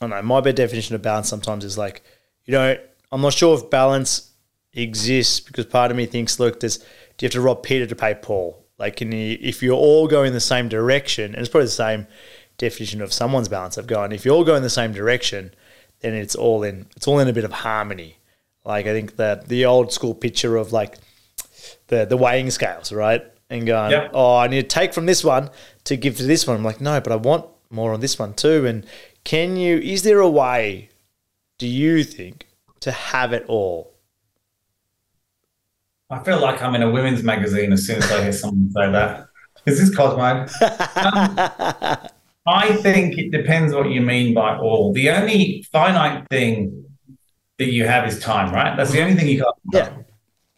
I 0.00 0.06
don't 0.06 0.10
know. 0.10 0.22
My 0.22 0.40
best 0.40 0.56
definition 0.56 0.94
of 0.94 1.02
balance 1.02 1.28
sometimes 1.28 1.66
is 1.66 1.76
like, 1.76 2.02
you 2.46 2.52
know, 2.52 2.78
I'm 3.12 3.20
not 3.20 3.34
sure 3.34 3.58
if 3.58 3.68
balance 3.68 4.30
exists 4.72 5.38
because 5.40 5.66
part 5.66 5.90
of 5.90 5.96
me 5.96 6.06
thinks, 6.06 6.40
look, 6.40 6.60
there's 6.60 6.78
do 6.78 6.84
you 7.20 7.26
have 7.26 7.32
to 7.32 7.40
rob 7.42 7.62
Peter 7.62 7.86
to 7.86 7.94
pay 7.94 8.14
Paul? 8.14 8.64
Like, 8.78 8.96
can 8.96 9.10
you, 9.12 9.36
if 9.40 9.62
you're 9.62 9.74
all 9.74 10.06
going 10.06 10.32
the 10.32 10.40
same 10.40 10.68
direction, 10.68 11.32
and 11.32 11.40
it's 11.40 11.48
probably 11.48 11.66
the 11.66 11.72
same 11.72 12.06
definition 12.58 13.02
of 13.02 13.12
someone's 13.12 13.48
balance 13.48 13.76
of 13.76 13.86
going, 13.86 14.12
if 14.12 14.24
you're 14.24 14.34
all 14.34 14.44
go 14.44 14.54
in 14.54 14.62
the 14.62 14.70
same 14.70 14.92
direction, 14.92 15.52
then 16.00 16.14
it's 16.14 16.34
all 16.34 16.62
in, 16.62 16.86
it's 16.96 17.08
all 17.08 17.18
in 17.18 17.28
a 17.28 17.32
bit 17.32 17.44
of 17.44 17.52
harmony. 17.52 18.18
Like, 18.64 18.86
I 18.86 18.92
think 18.92 19.16
that 19.16 19.48
the 19.48 19.64
old 19.64 19.92
school 19.92 20.14
picture 20.14 20.56
of 20.56 20.72
like 20.72 20.98
the, 21.88 22.04
the 22.04 22.16
weighing 22.16 22.50
scales, 22.50 22.92
right? 22.92 23.24
And 23.50 23.66
going, 23.66 23.92
oh, 24.12 24.36
I 24.36 24.46
need 24.46 24.62
to 24.62 24.68
take 24.68 24.92
from 24.92 25.06
this 25.06 25.24
one 25.24 25.50
to 25.84 25.96
give 25.96 26.16
to 26.18 26.24
this 26.24 26.46
one. 26.46 26.56
I'm 26.56 26.64
like, 26.64 26.80
no, 26.80 27.00
but 27.00 27.12
I 27.12 27.16
want 27.16 27.46
more 27.70 27.92
on 27.92 28.00
this 28.00 28.18
one 28.18 28.34
too. 28.34 28.66
And 28.66 28.86
can 29.24 29.56
you, 29.56 29.78
is 29.78 30.02
there 30.02 30.20
a 30.20 30.28
way, 30.28 30.90
do 31.58 31.66
you 31.66 32.04
think, 32.04 32.46
to 32.80 32.92
have 32.92 33.32
it 33.32 33.44
all? 33.48 33.94
I 36.10 36.22
feel 36.22 36.40
like 36.40 36.62
I'm 36.62 36.74
in 36.74 36.82
a 36.82 36.90
women's 36.90 37.22
magazine 37.22 37.72
as 37.72 37.86
soon 37.86 37.98
as 37.98 38.10
I 38.10 38.22
hear 38.22 38.32
someone 38.32 38.70
say 38.70 38.90
that. 38.90 39.26
Is 39.66 39.78
this 39.78 39.94
Cosmo? 39.94 40.46
um, 40.96 42.08
I 42.46 42.76
think 42.80 43.18
it 43.18 43.30
depends 43.30 43.74
what 43.74 43.90
you 43.90 44.00
mean 44.00 44.32
by 44.32 44.56
all. 44.56 44.94
The 44.94 45.10
only 45.10 45.66
finite 45.70 46.26
thing 46.30 46.86
that 47.58 47.72
you 47.72 47.86
have 47.86 48.08
is 48.08 48.18
time, 48.20 48.54
right? 48.54 48.74
That's 48.74 48.92
the 48.92 49.02
only 49.02 49.16
thing 49.16 49.28
you 49.28 49.40
got. 49.40 49.58
Yeah. 49.70 49.92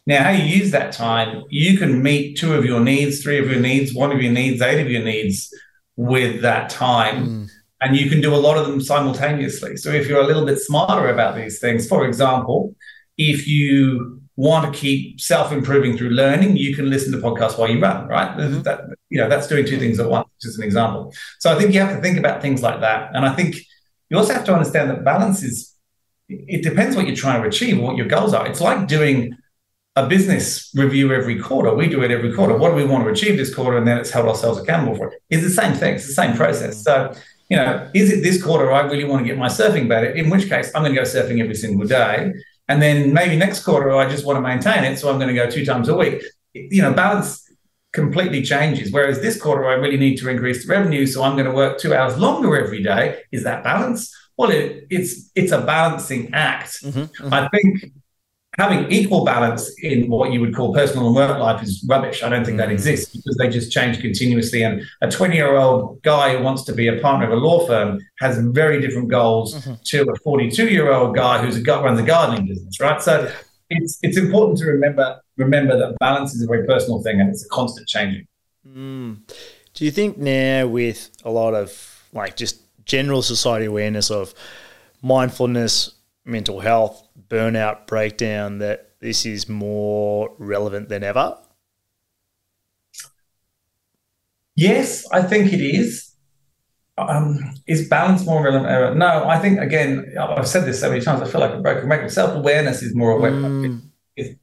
Now, 0.06 0.22
how 0.22 0.30
you 0.30 0.44
use 0.44 0.70
that 0.70 0.92
time, 0.92 1.42
you 1.50 1.78
can 1.78 2.00
meet 2.00 2.38
two 2.38 2.54
of 2.54 2.64
your 2.64 2.80
needs, 2.80 3.22
three 3.22 3.38
of 3.38 3.50
your 3.50 3.60
needs, 3.60 3.92
one 3.92 4.12
of 4.12 4.22
your 4.22 4.32
needs, 4.32 4.62
eight 4.62 4.80
of 4.80 4.90
your 4.90 5.02
needs 5.02 5.52
with 5.96 6.42
that 6.42 6.70
time. 6.70 7.26
Mm. 7.26 7.50
And 7.80 7.96
you 7.96 8.08
can 8.08 8.20
do 8.20 8.34
a 8.34 8.36
lot 8.36 8.56
of 8.56 8.66
them 8.66 8.80
simultaneously. 8.80 9.76
So 9.76 9.90
if 9.90 10.06
you're 10.06 10.20
a 10.20 10.26
little 10.26 10.46
bit 10.46 10.58
smarter 10.58 11.08
about 11.08 11.34
these 11.34 11.58
things, 11.58 11.88
for 11.88 12.06
example, 12.06 12.76
if 13.20 13.46
you 13.46 14.22
want 14.36 14.72
to 14.72 14.80
keep 14.80 15.20
self-improving 15.20 15.98
through 15.98 16.08
learning, 16.08 16.56
you 16.56 16.74
can 16.74 16.88
listen 16.88 17.12
to 17.12 17.18
podcasts 17.18 17.58
while 17.58 17.68
you 17.68 17.78
run, 17.78 18.08
right? 18.08 18.34
Mm-hmm. 18.38 18.62
That, 18.62 18.80
you 19.10 19.18
know, 19.18 19.28
that's 19.28 19.46
doing 19.46 19.66
two 19.66 19.78
things 19.78 20.00
at 20.00 20.08
once, 20.08 20.26
just 20.40 20.56
an 20.56 20.64
example. 20.64 21.12
So 21.38 21.52
I 21.52 21.58
think 21.58 21.74
you 21.74 21.80
have 21.80 21.94
to 21.94 22.00
think 22.00 22.18
about 22.18 22.40
things 22.40 22.62
like 22.62 22.80
that. 22.80 23.14
And 23.14 23.26
I 23.26 23.34
think 23.34 23.56
you 24.08 24.16
also 24.16 24.32
have 24.32 24.46
to 24.46 24.54
understand 24.54 24.88
that 24.88 25.04
balance 25.04 25.42
is, 25.42 25.74
it 26.28 26.62
depends 26.62 26.96
what 26.96 27.06
you're 27.06 27.16
trying 27.16 27.42
to 27.42 27.48
achieve, 27.48 27.78
what 27.78 27.96
your 27.96 28.06
goals 28.06 28.32
are. 28.32 28.46
It's 28.46 28.62
like 28.62 28.88
doing 28.88 29.36
a 29.96 30.08
business 30.08 30.72
review 30.74 31.12
every 31.12 31.38
quarter. 31.38 31.74
We 31.74 31.88
do 31.88 32.02
it 32.02 32.10
every 32.10 32.32
quarter. 32.32 32.56
What 32.56 32.70
do 32.70 32.76
we 32.76 32.86
want 32.86 33.04
to 33.04 33.10
achieve 33.10 33.36
this 33.36 33.54
quarter? 33.54 33.76
And 33.76 33.86
then 33.86 33.98
it's 33.98 34.10
held 34.10 34.26
ourselves 34.26 34.58
accountable 34.58 34.96
for 34.96 35.08
it. 35.08 35.20
It's 35.28 35.42
the 35.42 35.50
same 35.50 35.74
thing. 35.74 35.96
It's 35.96 36.06
the 36.06 36.14
same 36.14 36.34
process. 36.34 36.82
So, 36.82 37.12
you 37.50 37.58
know, 37.58 37.90
is 37.92 38.10
it 38.10 38.22
this 38.22 38.42
quarter 38.42 38.72
I 38.72 38.82
really 38.82 39.04
want 39.04 39.20
to 39.22 39.28
get 39.28 39.36
my 39.36 39.48
surfing 39.48 39.88
better? 39.88 40.06
In 40.06 40.30
which 40.30 40.48
case, 40.48 40.70
I'm 40.74 40.82
going 40.82 40.94
to 40.94 41.00
go 41.02 41.06
surfing 41.06 41.42
every 41.42 41.56
single 41.56 41.86
day. 41.86 42.32
And 42.70 42.80
then 42.80 43.12
maybe 43.12 43.34
next 43.36 43.64
quarter, 43.64 43.90
I 43.96 44.08
just 44.08 44.24
want 44.24 44.36
to 44.36 44.40
maintain 44.40 44.84
it. 44.84 44.96
So 44.96 45.10
I'm 45.10 45.18
going 45.18 45.28
to 45.28 45.34
go 45.34 45.50
two 45.50 45.64
times 45.64 45.88
a 45.88 45.96
week. 45.96 46.22
You 46.54 46.82
know, 46.82 46.92
balance 46.94 47.44
completely 47.92 48.42
changes. 48.42 48.92
Whereas 48.92 49.20
this 49.20 49.40
quarter, 49.40 49.66
I 49.66 49.74
really 49.74 49.96
need 49.96 50.18
to 50.18 50.28
increase 50.28 50.64
the 50.64 50.70
revenue. 50.70 51.04
So 51.04 51.24
I'm 51.24 51.34
going 51.34 51.46
to 51.46 51.52
work 51.52 51.78
two 51.78 51.92
hours 51.92 52.16
longer 52.16 52.56
every 52.56 52.82
day. 52.82 53.22
Is 53.32 53.42
that 53.42 53.64
balance? 53.64 54.14
Well, 54.36 54.50
it, 54.50 54.86
it's 54.88 55.32
it's 55.34 55.52
a 55.52 55.60
balancing 55.60 56.32
act. 56.32 56.82
Mm-hmm, 56.84 57.00
mm-hmm. 57.00 57.34
I 57.34 57.48
think 57.48 57.92
having 58.58 58.90
equal 58.90 59.24
balance 59.24 59.70
in 59.82 60.08
what 60.10 60.32
you 60.32 60.40
would 60.40 60.54
call 60.54 60.74
personal 60.74 61.06
and 61.06 61.14
work 61.14 61.38
life 61.38 61.62
is 61.62 61.84
rubbish. 61.88 62.22
I 62.22 62.28
don't 62.28 62.44
think 62.44 62.58
that 62.58 62.68
mm. 62.68 62.72
exists 62.72 63.14
because 63.14 63.36
they 63.36 63.48
just 63.48 63.70
change 63.70 64.00
continuously. 64.00 64.62
And 64.62 64.82
a 65.00 65.10
20 65.10 65.36
year 65.36 65.56
old 65.56 66.02
guy 66.02 66.36
who 66.36 66.42
wants 66.42 66.64
to 66.64 66.72
be 66.72 66.88
a 66.88 67.00
partner 67.00 67.26
of 67.26 67.32
a 67.32 67.36
law 67.36 67.66
firm 67.66 68.00
has 68.18 68.38
very 68.38 68.80
different 68.80 69.08
goals 69.08 69.54
mm-hmm. 69.54 69.74
to 69.84 70.10
a 70.10 70.16
42 70.24 70.68
year 70.68 70.92
old 70.92 71.14
guy 71.14 71.44
who's 71.44 71.56
a 71.56 71.62
runs 71.62 72.00
a 72.00 72.02
gardening 72.02 72.48
business, 72.48 72.80
right? 72.80 73.00
So 73.00 73.32
it's 73.70 73.98
it's 74.02 74.16
important 74.16 74.58
to 74.58 74.66
remember 74.66 75.20
remember 75.36 75.78
that 75.78 75.96
balance 76.00 76.34
is 76.34 76.42
a 76.42 76.46
very 76.46 76.66
personal 76.66 77.02
thing 77.02 77.20
and 77.20 77.30
it's 77.30 77.44
a 77.44 77.48
constant 77.48 77.86
changing. 77.86 78.26
Mm. 78.66 79.20
Do 79.74 79.84
you 79.84 79.92
think 79.92 80.18
now 80.18 80.66
with 80.66 81.10
a 81.24 81.30
lot 81.30 81.54
of 81.54 82.04
like 82.12 82.36
just 82.36 82.60
general 82.84 83.22
society 83.22 83.66
awareness 83.66 84.10
of 84.10 84.34
mindfulness, 85.02 85.94
mental 86.24 86.60
health, 86.60 87.06
burnout 87.30 87.86
breakdown 87.86 88.58
that 88.58 88.90
this 89.00 89.24
is 89.24 89.48
more 89.48 90.34
relevant 90.38 90.88
than 90.88 91.02
ever? 91.02 91.38
Yes, 94.56 95.08
I 95.10 95.22
think 95.22 95.52
it 95.52 95.60
is. 95.60 96.14
Um, 96.98 97.38
is 97.66 97.88
balance 97.88 98.26
more 98.26 98.42
relevant 98.44 98.70
ever? 98.70 98.94
No, 98.94 99.26
I 99.26 99.38
think 99.38 99.58
again, 99.58 100.12
I've 100.20 100.46
said 100.46 100.66
this 100.66 100.80
so 100.80 100.90
many 100.90 101.00
times. 101.00 101.22
I 101.22 101.28
feel 101.30 101.40
like 101.40 101.54
a 101.54 101.60
broken 101.60 101.88
record. 101.88 102.12
Self 102.12 102.36
awareness 102.36 102.82
is 102.82 102.94
more 102.94 103.12
aware. 103.12 103.32
Mm. 103.32 103.82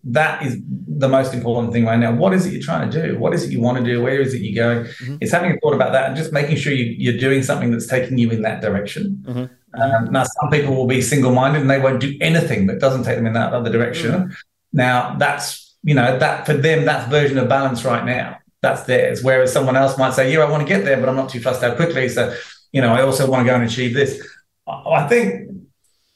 that 0.06 0.41
is 0.41 0.58
the 0.65 1.08
most 1.08 1.36
important 1.36 1.71
thing 1.71 1.86
right 1.86 2.00
now. 2.00 2.15
What 2.15 2.34
is 2.34 2.47
it 2.47 2.54
you're 2.54 2.63
trying 2.63 2.89
to 2.89 3.08
do? 3.10 3.19
What 3.19 3.36
is 3.36 3.43
it 3.43 3.52
you 3.52 3.62
want 3.62 3.78
to 3.78 3.84
do? 3.84 4.02
Where 4.02 4.19
is 4.19 4.34
it 4.34 4.41
you're 4.41 4.56
going? 4.56 4.86
Mm-hmm. 4.88 5.17
It's 5.21 5.32
having 5.32 5.52
a 5.52 5.60
thought 5.60 5.76
about 5.76 5.91
that 5.91 6.08
and 6.08 6.15
just 6.15 6.34
making 6.34 6.56
sure 6.58 6.73
you, 6.73 7.13
are 7.13 7.19
doing 7.19 7.43
something 7.43 7.69
that's 7.69 7.86
taking 7.86 8.17
you 8.17 8.32
in 8.32 8.41
that 8.41 8.60
direction. 8.62 9.23
Mm-hmm. 9.28 9.54
Um, 9.77 10.11
now, 10.11 10.23
some 10.23 10.49
people 10.49 10.75
will 10.75 10.87
be 10.87 11.01
single 11.01 11.31
minded 11.31 11.61
and 11.61 11.69
they 11.69 11.79
won't 11.79 11.99
do 11.99 12.17
anything 12.21 12.67
that 12.67 12.79
doesn't 12.79 13.03
take 13.03 13.15
them 13.15 13.27
in 13.27 13.33
that 13.33 13.53
other 13.53 13.71
direction. 13.71 14.11
Mm. 14.11 14.35
Now, 14.73 15.15
that's, 15.17 15.75
you 15.83 15.93
know, 15.93 16.17
that 16.17 16.45
for 16.45 16.53
them, 16.53 16.85
that's 16.85 17.09
version 17.09 17.37
of 17.37 17.47
balance 17.47 17.85
right 17.85 18.05
now. 18.05 18.37
That's 18.61 18.83
theirs. 18.83 19.23
Whereas 19.23 19.53
someone 19.53 19.75
else 19.75 19.97
might 19.97 20.13
say, 20.13 20.33
yeah, 20.33 20.39
I 20.39 20.49
want 20.49 20.67
to 20.67 20.67
get 20.67 20.83
there, 20.83 20.97
but 20.97 21.07
I'm 21.07 21.15
not 21.15 21.29
too 21.29 21.39
fussed 21.39 21.61
how 21.61 21.75
quickly. 21.75 22.09
So, 22.09 22.35
you 22.71 22.81
know, 22.81 22.93
I 22.93 23.01
also 23.03 23.29
want 23.29 23.45
to 23.45 23.49
go 23.49 23.55
and 23.55 23.63
achieve 23.63 23.93
this. 23.93 24.21
I 24.67 25.07
think 25.07 25.49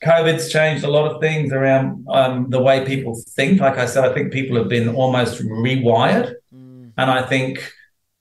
COVID's 0.04 0.52
changed 0.52 0.84
a 0.84 0.89
lot 0.89 1.10
of 1.10 1.21
things 1.21 1.54
around 1.54 2.06
um, 2.10 2.50
the 2.50 2.60
way 2.60 2.86
people 2.86 3.21
think. 3.30 3.62
Like 3.62 3.78
I 3.78 3.86
said, 3.86 4.04
I 4.04 4.13
think 4.13 4.34
people 4.34 4.58
have 4.58 4.67
been 4.67 4.89
almost 4.89 5.41
rewired. 5.41 6.34
Mm. 6.54 6.91
And 6.97 7.12
I 7.12 7.21
think 7.21 7.71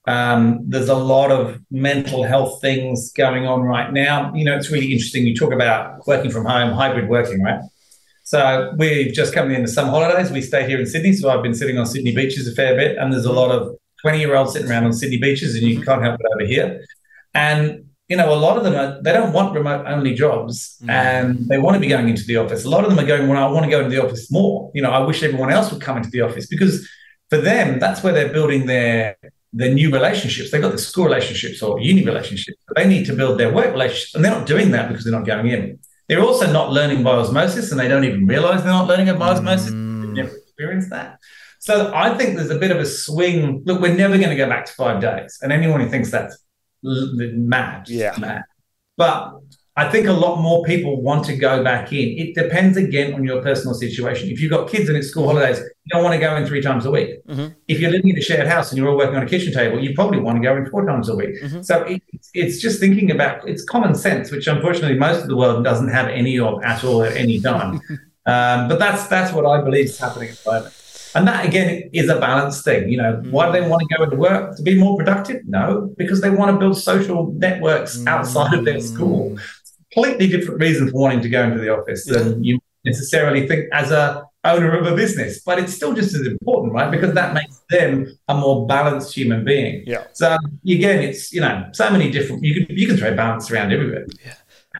Um, 0.07 0.61
there's 0.67 0.89
a 0.89 0.95
lot 0.95 1.31
of 1.31 1.59
mental 1.69 2.23
health 2.23 2.59
things 2.61 3.11
going 3.11 3.45
on 3.45 3.61
right 3.61 3.91
now. 3.93 4.33
You 4.33 4.45
know, 4.45 4.55
it's 4.55 4.71
really 4.71 4.91
interesting. 4.91 5.25
You 5.25 5.35
talk 5.35 5.53
about 5.53 6.05
working 6.07 6.31
from 6.31 6.45
home, 6.45 6.71
hybrid 6.71 7.07
working, 7.07 7.41
right? 7.43 7.61
So 8.23 8.73
we've 8.77 9.13
just 9.13 9.33
come 9.33 9.51
into 9.51 9.67
some 9.67 9.89
holidays. 9.89 10.31
We 10.31 10.41
stay 10.41 10.67
here 10.67 10.79
in 10.79 10.85
Sydney, 10.85 11.13
so 11.13 11.29
I've 11.29 11.43
been 11.43 11.53
sitting 11.53 11.77
on 11.77 11.85
Sydney 11.85 12.15
beaches 12.15 12.47
a 12.47 12.53
fair 12.53 12.75
bit, 12.75 12.97
and 12.97 13.11
there's 13.11 13.25
a 13.25 13.31
lot 13.31 13.51
of 13.51 13.75
20 14.01 14.19
year 14.19 14.35
olds 14.35 14.53
sitting 14.53 14.69
around 14.69 14.85
on 14.85 14.93
Sydney 14.93 15.17
beaches, 15.17 15.55
and 15.55 15.63
you 15.63 15.81
can't 15.81 16.01
help 16.01 16.19
it 16.19 16.25
over 16.33 16.45
here. 16.45 16.83
And 17.33 17.85
you 18.11 18.17
know, 18.17 18.33
a 18.33 18.35
lot 18.35 18.57
of 18.57 18.65
them 18.65 18.75
are, 18.75 19.01
they 19.01 19.13
don't 19.13 19.31
want 19.31 19.55
remote 19.55 19.85
only 19.87 20.13
jobs 20.13 20.77
mm. 20.83 20.89
and 20.89 21.47
they 21.47 21.57
want 21.57 21.75
to 21.75 21.79
be 21.79 21.87
going 21.87 22.09
into 22.09 22.25
the 22.25 22.35
office. 22.35 22.65
A 22.65 22.69
lot 22.69 22.83
of 22.83 22.89
them 22.89 22.99
are 22.99 23.07
going, 23.07 23.29
well, 23.29 23.41
I 23.41 23.49
want 23.49 23.63
to 23.63 23.71
go 23.71 23.79
into 23.79 23.89
the 23.89 24.03
office 24.05 24.29
more. 24.29 24.69
You 24.73 24.81
know, 24.81 24.91
I 24.91 24.99
wish 24.99 25.23
everyone 25.23 25.49
else 25.49 25.71
would 25.71 25.81
come 25.81 25.95
into 25.95 26.09
the 26.09 26.19
office 26.19 26.45
because 26.45 26.85
for 27.29 27.37
them, 27.37 27.79
that's 27.79 28.03
where 28.03 28.11
they're 28.11 28.33
building 28.33 28.65
their 28.65 29.15
their 29.53 29.73
new 29.73 29.91
relationships. 29.91 30.51
They've 30.51 30.61
got 30.61 30.71
the 30.71 30.77
school 30.77 31.05
relationships 31.05 31.61
or 31.61 31.79
uni 31.79 32.05
relationships. 32.05 32.57
They 32.75 32.87
need 32.87 33.05
to 33.07 33.13
build 33.13 33.39
their 33.39 33.53
work 33.53 33.71
relationships. 33.71 34.15
And 34.15 34.23
they're 34.23 34.31
not 34.31 34.47
doing 34.47 34.71
that 34.71 34.87
because 34.87 35.03
they're 35.03 35.13
not 35.13 35.25
going 35.25 35.47
in. 35.47 35.79
They're 36.07 36.21
also 36.21 36.51
not 36.51 36.71
learning 36.71 37.03
by 37.03 37.11
osmosis 37.11 37.71
and 37.71 37.79
they 37.79 37.87
don't 37.87 38.03
even 38.03 38.27
realize 38.27 38.63
they're 38.63 38.71
not 38.71 38.87
learning 38.87 39.17
by 39.17 39.29
osmosis. 39.29 39.71
Mm. 39.71 40.01
They've 40.01 40.25
never 40.25 40.35
experienced 40.35 40.89
that. 40.89 41.19
So 41.59 41.91
I 41.93 42.17
think 42.17 42.37
there's 42.37 42.49
a 42.49 42.57
bit 42.57 42.71
of 42.71 42.77
a 42.77 42.85
swing. 42.85 43.61
Look, 43.65 43.81
we're 43.81 43.95
never 43.95 44.17
going 44.17 44.29
to 44.29 44.35
go 44.35 44.49
back 44.49 44.65
to 44.65 44.73
five 44.73 44.99
days. 44.99 45.37
And 45.41 45.51
anyone 45.51 45.79
who 45.79 45.89
thinks 45.89 46.09
that's 46.09 46.37
mad. 46.83 47.87
Yeah. 47.87 48.15
Mad. 48.17 48.43
But 48.97 49.33
I 49.77 49.89
think 49.89 50.05
a 50.05 50.13
lot 50.13 50.41
more 50.41 50.63
people 50.65 51.01
want 51.01 51.23
to 51.25 51.35
go 51.35 51.63
back 51.63 51.93
in. 51.93 52.17
It 52.17 52.35
depends 52.35 52.75
again 52.75 53.13
on 53.13 53.23
your 53.23 53.41
personal 53.41 53.73
situation. 53.73 54.29
If 54.29 54.41
you've 54.41 54.51
got 54.51 54.69
kids 54.69 54.89
and 54.89 54.97
it's 54.97 55.07
school 55.07 55.27
holidays, 55.27 55.59
you 55.59 55.89
don't 55.89 56.03
want 56.03 56.13
to 56.13 56.19
go 56.19 56.35
in 56.35 56.45
three 56.45 56.61
times 56.61 56.85
a 56.85 56.91
week. 56.91 57.25
Mm-hmm. 57.25 57.53
If 57.69 57.79
you're 57.79 57.89
living 57.89 58.09
in 58.09 58.17
a 58.17 58.21
shared 58.21 58.47
house 58.47 58.69
and 58.69 58.77
you're 58.77 58.89
all 58.89 58.97
working 58.97 59.15
on 59.15 59.23
a 59.23 59.29
kitchen 59.29 59.53
table, 59.53 59.81
you 59.81 59.93
probably 59.93 60.19
want 60.19 60.37
to 60.37 60.43
go 60.43 60.57
in 60.57 60.69
four 60.69 60.85
times 60.85 61.07
a 61.07 61.15
week. 61.15 61.41
Mm-hmm. 61.41 61.61
So 61.61 61.83
it, 61.83 62.01
it's 62.33 62.59
just 62.59 62.81
thinking 62.81 63.11
about 63.11 63.47
it's 63.47 63.63
common 63.63 63.95
sense, 63.95 64.29
which 64.29 64.47
unfortunately 64.47 64.99
most 64.99 65.21
of 65.21 65.29
the 65.29 65.37
world 65.37 65.63
doesn't 65.63 65.89
have 65.89 66.09
any 66.09 66.37
of 66.37 66.61
at 66.63 66.83
all 66.83 67.03
at 67.03 67.15
any 67.15 67.39
time. 67.39 67.75
um, 68.25 68.67
but 68.67 68.77
that's 68.77 69.07
that's 69.07 69.31
what 69.31 69.45
I 69.45 69.61
believe 69.61 69.85
is 69.85 69.97
happening 69.97 70.31
at 70.31 70.37
the 70.43 70.51
moment. 70.51 70.75
And 71.13 71.27
that 71.27 71.45
again 71.45 71.89
is 71.93 72.09
a 72.09 72.19
balanced 72.19 72.63
thing. 72.63 72.89
You 72.89 72.97
know, 72.97 73.13
mm. 73.13 73.31
why 73.31 73.45
do 73.47 73.51
they 73.53 73.67
want 73.67 73.83
to 73.87 73.97
go 73.97 74.03
into 74.03 74.15
work 74.15 74.55
to 74.57 74.63
be 74.63 74.77
more 74.77 74.97
productive? 74.97 75.41
No, 75.47 75.93
because 75.97 76.21
they 76.21 76.29
want 76.29 76.51
to 76.51 76.57
build 76.57 76.77
social 76.77 77.31
networks 77.33 77.97
mm. 77.97 78.07
outside 78.07 78.53
of 78.53 78.65
their 78.65 78.79
school. 78.79 79.37
Completely 79.93 80.27
different 80.27 80.61
reason 80.61 80.89
for 80.89 80.99
wanting 80.99 81.21
to 81.21 81.29
go 81.29 81.43
into 81.43 81.59
the 81.59 81.69
office 81.69 82.07
yeah. 82.07 82.19
than 82.19 82.43
you 82.43 82.59
necessarily 82.85 83.47
think 83.47 83.65
as 83.73 83.91
a 83.91 84.23
owner 84.43 84.75
of 84.75 84.87
a 84.87 84.95
business. 84.95 85.41
But 85.43 85.59
it's 85.59 85.73
still 85.73 85.93
just 85.93 86.15
as 86.15 86.25
important, 86.25 86.73
right? 86.73 86.89
Because 86.89 87.13
that 87.13 87.33
makes 87.33 87.61
them 87.69 88.07
a 88.27 88.35
more 88.35 88.65
balanced 88.67 89.13
human 89.13 89.43
being. 89.43 89.83
Yeah. 89.85 90.05
So 90.13 90.37
again, 90.65 91.03
it's 91.03 91.31
you 91.33 91.41
know 91.41 91.69
so 91.73 91.89
many 91.89 92.09
different. 92.11 92.43
You 92.43 92.65
can 92.65 92.75
you 92.75 92.87
can 92.87 92.97
throw 92.97 93.15
balance 93.15 93.51
around 93.51 93.71
everywhere. 93.71 94.05
Yeah. 94.25 94.35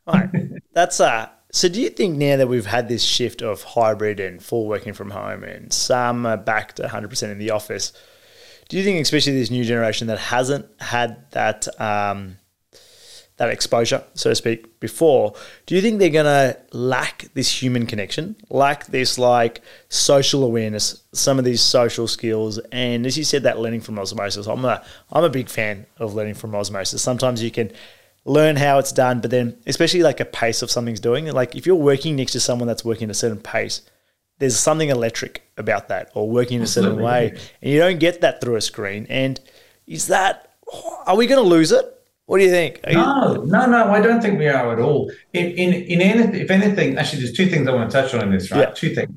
All 0.08 0.16
right. 0.16 0.30
That's 0.74 1.00
uh 1.00 1.30
so, 1.54 1.68
do 1.68 1.82
you 1.82 1.90
think 1.90 2.18
now 2.18 2.38
that 2.38 2.48
we've 2.48 2.66
had 2.66 2.88
this 2.88 3.04
shift 3.04 3.42
of 3.42 3.62
hybrid 3.62 4.22
and 4.22 4.42
full 4.42 4.68
working 4.68 4.94
from 4.94 5.10
home, 5.12 5.44
and 5.44 5.72
some 5.72 6.26
are 6.26 6.38
back 6.38 6.74
to 6.76 6.84
100% 6.84 7.24
in 7.30 7.38
the 7.40 7.52
office, 7.52 7.92
do 8.70 8.78
you 8.78 8.86
think, 8.86 9.02
especially 9.02 9.34
this 9.34 9.52
new 9.52 9.66
generation 9.66 10.08
that 10.08 10.18
hasn't 10.18 10.66
had 10.80 11.30
that 11.32 11.68
um, 11.80 12.38
that 13.42 13.50
exposure, 13.50 14.04
so 14.14 14.30
to 14.30 14.36
speak, 14.36 14.80
before, 14.80 15.34
do 15.66 15.74
you 15.74 15.82
think 15.82 15.98
they're 15.98 16.12
going 16.12 16.26
to 16.26 16.56
lack 16.78 17.26
this 17.34 17.50
human 17.50 17.88
connection, 17.88 18.36
lack 18.52 18.86
this 18.86 19.18
like 19.18 19.62
social 19.90 20.44
awareness, 20.44 21.02
some 21.12 21.40
of 21.40 21.44
these 21.44 21.60
social 21.60 22.08
skills, 22.08 22.60
and 22.72 23.04
as 23.04 23.18
you 23.18 23.24
said, 23.24 23.42
that 23.42 23.58
learning 23.58 23.82
from 23.82 23.98
osmosis? 23.98 24.46
I'm 24.46 24.64
a 24.64 24.86
I'm 25.12 25.24
a 25.24 25.30
big 25.30 25.50
fan 25.50 25.88
of 25.98 26.14
learning 26.14 26.36
from 26.36 26.54
osmosis. 26.54 27.02
Sometimes 27.02 27.42
you 27.42 27.50
can 27.50 27.72
learn 28.26 28.58
how 28.58 28.78
it's 28.78 28.92
done, 28.92 29.22
but 29.22 29.32
then 29.32 29.58
especially 29.66 30.04
like 30.04 30.20
a 30.20 30.26
pace 30.26 30.62
of 30.62 30.70
something's 30.70 31.00
doing. 31.00 31.26
Like 31.26 31.56
if 31.56 31.66
you're 31.66 31.76
working 31.76 32.18
next 32.18 32.34
to 32.34 32.40
someone 32.40 32.68
that's 32.68 32.86
working 32.86 33.06
at 33.06 33.12
a 33.12 33.16
certain 33.16 33.40
pace, 33.40 33.82
there's 34.38 34.56
something 34.56 34.90
electric 34.90 35.42
about 35.58 35.88
that, 35.88 36.12
or 36.14 36.30
working 36.30 36.58
in 36.58 36.64
a 36.64 36.68
certain 36.68 37.02
way, 37.02 37.30
and 37.64 37.72
you 37.72 37.80
don't 37.80 38.00
get 38.00 38.22
that 38.22 38.40
through 38.40 38.58
a 38.58 38.62
screen. 38.62 39.08
And 39.10 39.40
is 39.88 40.08
that 40.08 40.48
are 41.08 41.18
we 41.18 41.26
going 41.26 41.44
to 41.44 41.50
lose 41.50 41.72
it? 41.72 41.98
What 42.32 42.38
do 42.38 42.46
you 42.46 42.50
think? 42.50 42.80
Are 42.86 42.94
no, 42.94 43.44
no, 43.44 43.66
no. 43.66 43.92
I 43.92 44.00
don't 44.00 44.22
think 44.22 44.40
we 44.40 44.48
are 44.48 44.72
at 44.72 44.80
all. 44.80 45.12
In 45.34 45.48
in 45.48 45.74
in 45.74 46.00
anything, 46.00 46.40
if 46.40 46.50
anything, 46.50 46.98
actually, 46.98 47.24
there's 47.24 47.34
two 47.34 47.48
things 47.48 47.68
I 47.68 47.74
want 47.74 47.92
to 47.92 48.02
touch 48.02 48.14
on 48.14 48.24
in 48.24 48.32
this. 48.32 48.50
Right, 48.50 48.70
yeah. 48.70 48.74
two 48.74 48.96
things. 48.96 49.12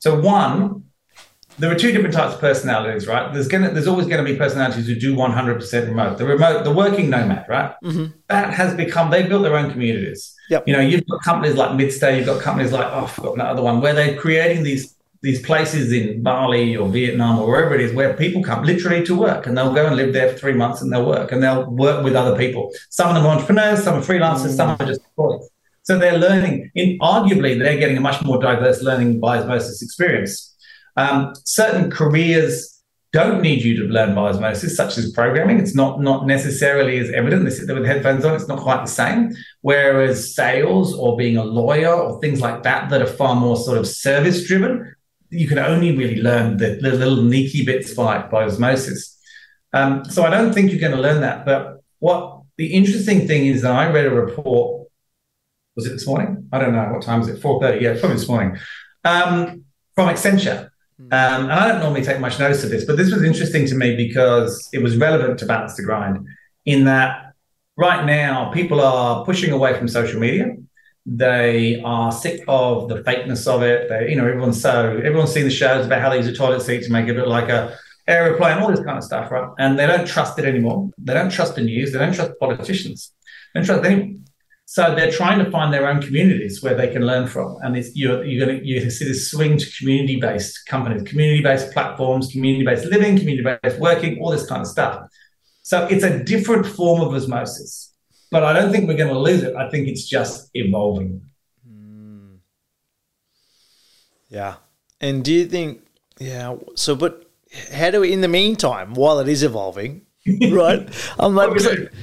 So 0.00 0.18
one, 0.18 0.82
there 1.60 1.70
are 1.70 1.76
two 1.76 1.92
different 1.92 2.16
types 2.16 2.34
of 2.34 2.40
personalities, 2.40 3.06
right? 3.06 3.32
There's 3.32 3.46
gonna, 3.46 3.70
there's 3.70 3.86
always 3.86 4.08
going 4.08 4.24
to 4.24 4.28
be 4.28 4.36
personalities 4.36 4.88
who 4.88 4.96
do 4.96 5.14
100% 5.14 5.86
remote. 5.86 6.18
The 6.18 6.26
remote, 6.26 6.64
the 6.64 6.72
working 6.72 7.08
nomad, 7.08 7.46
right? 7.48 7.76
Mm-hmm. 7.84 8.06
That 8.26 8.52
has 8.54 8.74
become. 8.74 9.12
They've 9.12 9.28
built 9.28 9.44
their 9.44 9.56
own 9.56 9.70
communities. 9.70 10.34
Yep. 10.50 10.66
You 10.66 10.72
know, 10.72 10.80
you've 10.80 11.06
got 11.06 11.22
companies 11.22 11.54
like 11.54 11.76
Midstay. 11.76 12.16
You've 12.16 12.26
got 12.26 12.42
companies 12.42 12.72
like 12.72 12.88
oh, 12.88 13.04
I've 13.04 13.12
forgotten 13.12 13.40
another 13.40 13.62
one 13.62 13.80
where 13.80 13.94
they're 13.94 14.18
creating 14.18 14.64
these 14.64 14.96
these 15.20 15.44
places 15.44 15.92
in 15.92 16.22
Bali 16.22 16.76
or 16.76 16.88
Vietnam 16.88 17.38
or 17.38 17.48
wherever 17.48 17.74
it 17.74 17.80
is 17.80 17.92
where 17.92 18.14
people 18.14 18.42
come 18.42 18.62
literally 18.62 19.04
to 19.04 19.16
work 19.16 19.46
and 19.46 19.58
they'll 19.58 19.74
go 19.74 19.86
and 19.86 19.96
live 19.96 20.12
there 20.12 20.32
for 20.32 20.38
three 20.38 20.52
months 20.52 20.80
and 20.80 20.92
they'll 20.92 21.06
work 21.06 21.32
and 21.32 21.42
they'll 21.42 21.68
work 21.68 22.04
with 22.04 22.14
other 22.14 22.36
people. 22.38 22.70
Some 22.90 23.08
of 23.08 23.14
them 23.14 23.26
are 23.26 23.34
entrepreneurs, 23.34 23.82
some 23.82 23.96
are 23.96 24.02
freelancers, 24.02 24.52
mm. 24.52 24.56
some 24.56 24.70
are 24.70 24.86
just 24.86 25.00
employees. 25.04 25.50
So 25.82 25.98
they're 25.98 26.18
learning. 26.18 26.70
In 26.74 26.98
arguably, 26.98 27.58
they're 27.58 27.78
getting 27.78 27.96
a 27.96 28.00
much 28.00 28.22
more 28.22 28.40
diverse 28.40 28.82
learning 28.82 29.20
by 29.20 29.38
osmosis 29.38 29.82
experience. 29.82 30.54
Um, 30.96 31.32
certain 31.44 31.90
careers 31.90 32.78
don't 33.12 33.40
need 33.40 33.62
you 33.62 33.74
to 33.82 33.92
learn 33.92 34.14
by 34.14 34.28
osmosis, 34.28 34.76
such 34.76 34.98
as 34.98 35.10
programming. 35.12 35.58
It's 35.58 35.74
not 35.74 36.00
not 36.00 36.26
necessarily 36.26 36.98
as 36.98 37.10
evident. 37.10 37.44
They 37.44 37.50
sit 37.50 37.66
there 37.66 37.76
with 37.76 37.86
headphones 37.86 38.24
on. 38.24 38.34
It's 38.34 38.48
not 38.48 38.60
quite 38.60 38.84
the 38.84 38.90
same. 38.90 39.34
Whereas 39.62 40.34
sales 40.34 40.94
or 40.94 41.16
being 41.16 41.38
a 41.38 41.44
lawyer 41.44 41.92
or 41.92 42.20
things 42.20 42.40
like 42.40 42.62
that 42.64 42.90
that 42.90 43.00
are 43.00 43.06
far 43.06 43.34
more 43.34 43.56
sort 43.56 43.78
of 43.78 43.86
service 43.86 44.46
driven, 44.46 44.94
you 45.30 45.48
can 45.48 45.58
only 45.58 45.96
really 45.96 46.20
learn 46.22 46.56
the, 46.56 46.78
the 46.80 46.92
little 46.92 47.16
sneaky 47.16 47.64
bits 47.64 47.94
by, 47.94 48.26
by 48.28 48.44
osmosis. 48.44 49.18
Um, 49.72 50.04
so 50.04 50.24
I 50.24 50.30
don't 50.30 50.52
think 50.52 50.70
you're 50.70 50.80
going 50.80 50.96
to 50.96 51.00
learn 51.00 51.20
that. 51.20 51.44
But 51.44 51.82
what 51.98 52.42
the 52.56 52.72
interesting 52.74 53.26
thing 53.26 53.46
is 53.46 53.62
that 53.62 53.72
I 53.72 53.90
read 53.90 54.06
a 54.06 54.10
report. 54.10 54.88
Was 55.76 55.86
it 55.86 55.90
this 55.90 56.06
morning? 56.06 56.48
I 56.52 56.58
don't 56.58 56.72
know 56.72 56.90
what 56.92 57.02
time 57.02 57.20
is 57.20 57.28
it. 57.28 57.40
Four 57.40 57.60
thirty. 57.60 57.84
Yeah, 57.84 57.92
probably 57.92 58.16
this 58.16 58.28
morning. 58.28 58.58
Um, 59.04 59.64
from 59.94 60.08
Accenture, 60.08 60.70
Hmm. 60.98 61.12
Um, 61.12 61.42
and 61.44 61.52
I 61.52 61.68
don't 61.68 61.80
normally 61.80 62.02
take 62.02 62.20
much 62.20 62.38
notice 62.38 62.64
of 62.64 62.70
this, 62.70 62.84
but 62.84 62.96
this 62.96 63.12
was 63.12 63.22
interesting 63.22 63.66
to 63.66 63.74
me 63.74 63.96
because 63.96 64.68
it 64.72 64.82
was 64.82 64.96
relevant 64.96 65.38
to 65.40 65.46
balance 65.46 65.76
the 65.76 65.82
grind 65.82 66.26
in 66.64 66.84
that 66.84 67.34
right 67.76 68.04
now 68.04 68.50
people 68.50 68.80
are 68.80 69.24
pushing 69.24 69.52
away 69.52 69.78
from 69.78 69.88
social 69.88 70.18
media. 70.18 70.56
They 71.06 71.80
are 71.82 72.12
sick 72.12 72.44
of 72.48 72.88
the 72.88 72.96
fakeness 72.96 73.46
of 73.46 73.62
it. 73.62 73.88
They, 73.88 74.10
you 74.10 74.16
know, 74.16 74.26
everyone's 74.26 74.60
so 74.60 74.96
everyone's 74.96 75.32
seen 75.32 75.44
the 75.44 75.50
shows 75.50 75.86
about 75.86 76.00
how 76.00 76.10
they 76.10 76.18
use 76.18 76.26
a 76.26 76.34
toilet 76.34 76.60
seat 76.60 76.84
to 76.84 76.92
make 76.92 77.08
it 77.08 77.16
look 77.16 77.28
like 77.28 77.48
a 77.48 77.76
aeroplane, 78.06 78.58
all 78.58 78.70
this 78.70 78.80
kind 78.80 78.98
of 78.98 79.04
stuff, 79.04 79.30
right? 79.30 79.48
And 79.58 79.78
they 79.78 79.86
don't 79.86 80.06
trust 80.06 80.38
it 80.38 80.44
anymore. 80.44 80.90
They 80.98 81.14
don't 81.14 81.30
trust 81.30 81.54
the 81.54 81.62
news. 81.62 81.92
They 81.92 81.98
don't 81.98 82.14
trust 82.14 82.32
politicians. 82.40 83.12
They 83.54 83.60
don't 83.60 83.66
trust 83.66 83.84
anyone. 83.84 84.24
So 84.70 84.94
they're 84.94 85.10
trying 85.10 85.42
to 85.42 85.50
find 85.50 85.72
their 85.72 85.88
own 85.88 86.02
communities 86.02 86.62
where 86.62 86.74
they 86.74 86.88
can 86.88 87.06
learn 87.06 87.26
from, 87.26 87.56
and 87.62 87.74
you're 87.94 88.22
you're 88.22 88.46
going 88.46 88.62
to 88.62 88.90
see 88.90 89.06
this 89.06 89.30
swing 89.30 89.56
to 89.56 89.66
community 89.78 90.20
based 90.20 90.66
companies, 90.66 91.04
community 91.04 91.42
based 91.42 91.72
platforms, 91.72 92.30
community 92.30 92.66
based 92.66 92.84
living, 92.84 93.16
community 93.16 93.58
based 93.62 93.78
working, 93.78 94.18
all 94.20 94.30
this 94.30 94.46
kind 94.46 94.60
of 94.60 94.66
stuff. 94.66 95.08
So 95.62 95.86
it's 95.86 96.04
a 96.04 96.22
different 96.22 96.66
form 96.66 97.00
of 97.00 97.14
osmosis, 97.14 97.87
but 98.30 98.42
I 98.42 98.52
don't 98.52 98.70
think 98.72 98.88
we're 98.88 98.96
going 98.96 99.12
to 99.12 99.18
lose 99.18 99.42
it. 99.42 99.54
I 99.56 99.70
think 99.70 99.88
it's 99.88 100.04
just 100.04 100.50
evolving. 100.54 101.22
Mm. 101.68 102.38
Yeah, 104.28 104.56
and 105.00 105.24
do 105.24 105.32
you 105.32 105.46
think? 105.46 105.86
Yeah. 106.18 106.56
So, 106.74 106.94
but 106.94 107.30
how 107.72 107.90
do 107.90 108.00
we, 108.00 108.12
in 108.12 108.20
the 108.20 108.28
meantime, 108.28 108.94
while 108.94 109.18
it 109.20 109.28
is 109.28 109.42
evolving, 109.42 110.02
right? 110.50 110.88
I'm 111.18 111.34
like, 111.34 111.60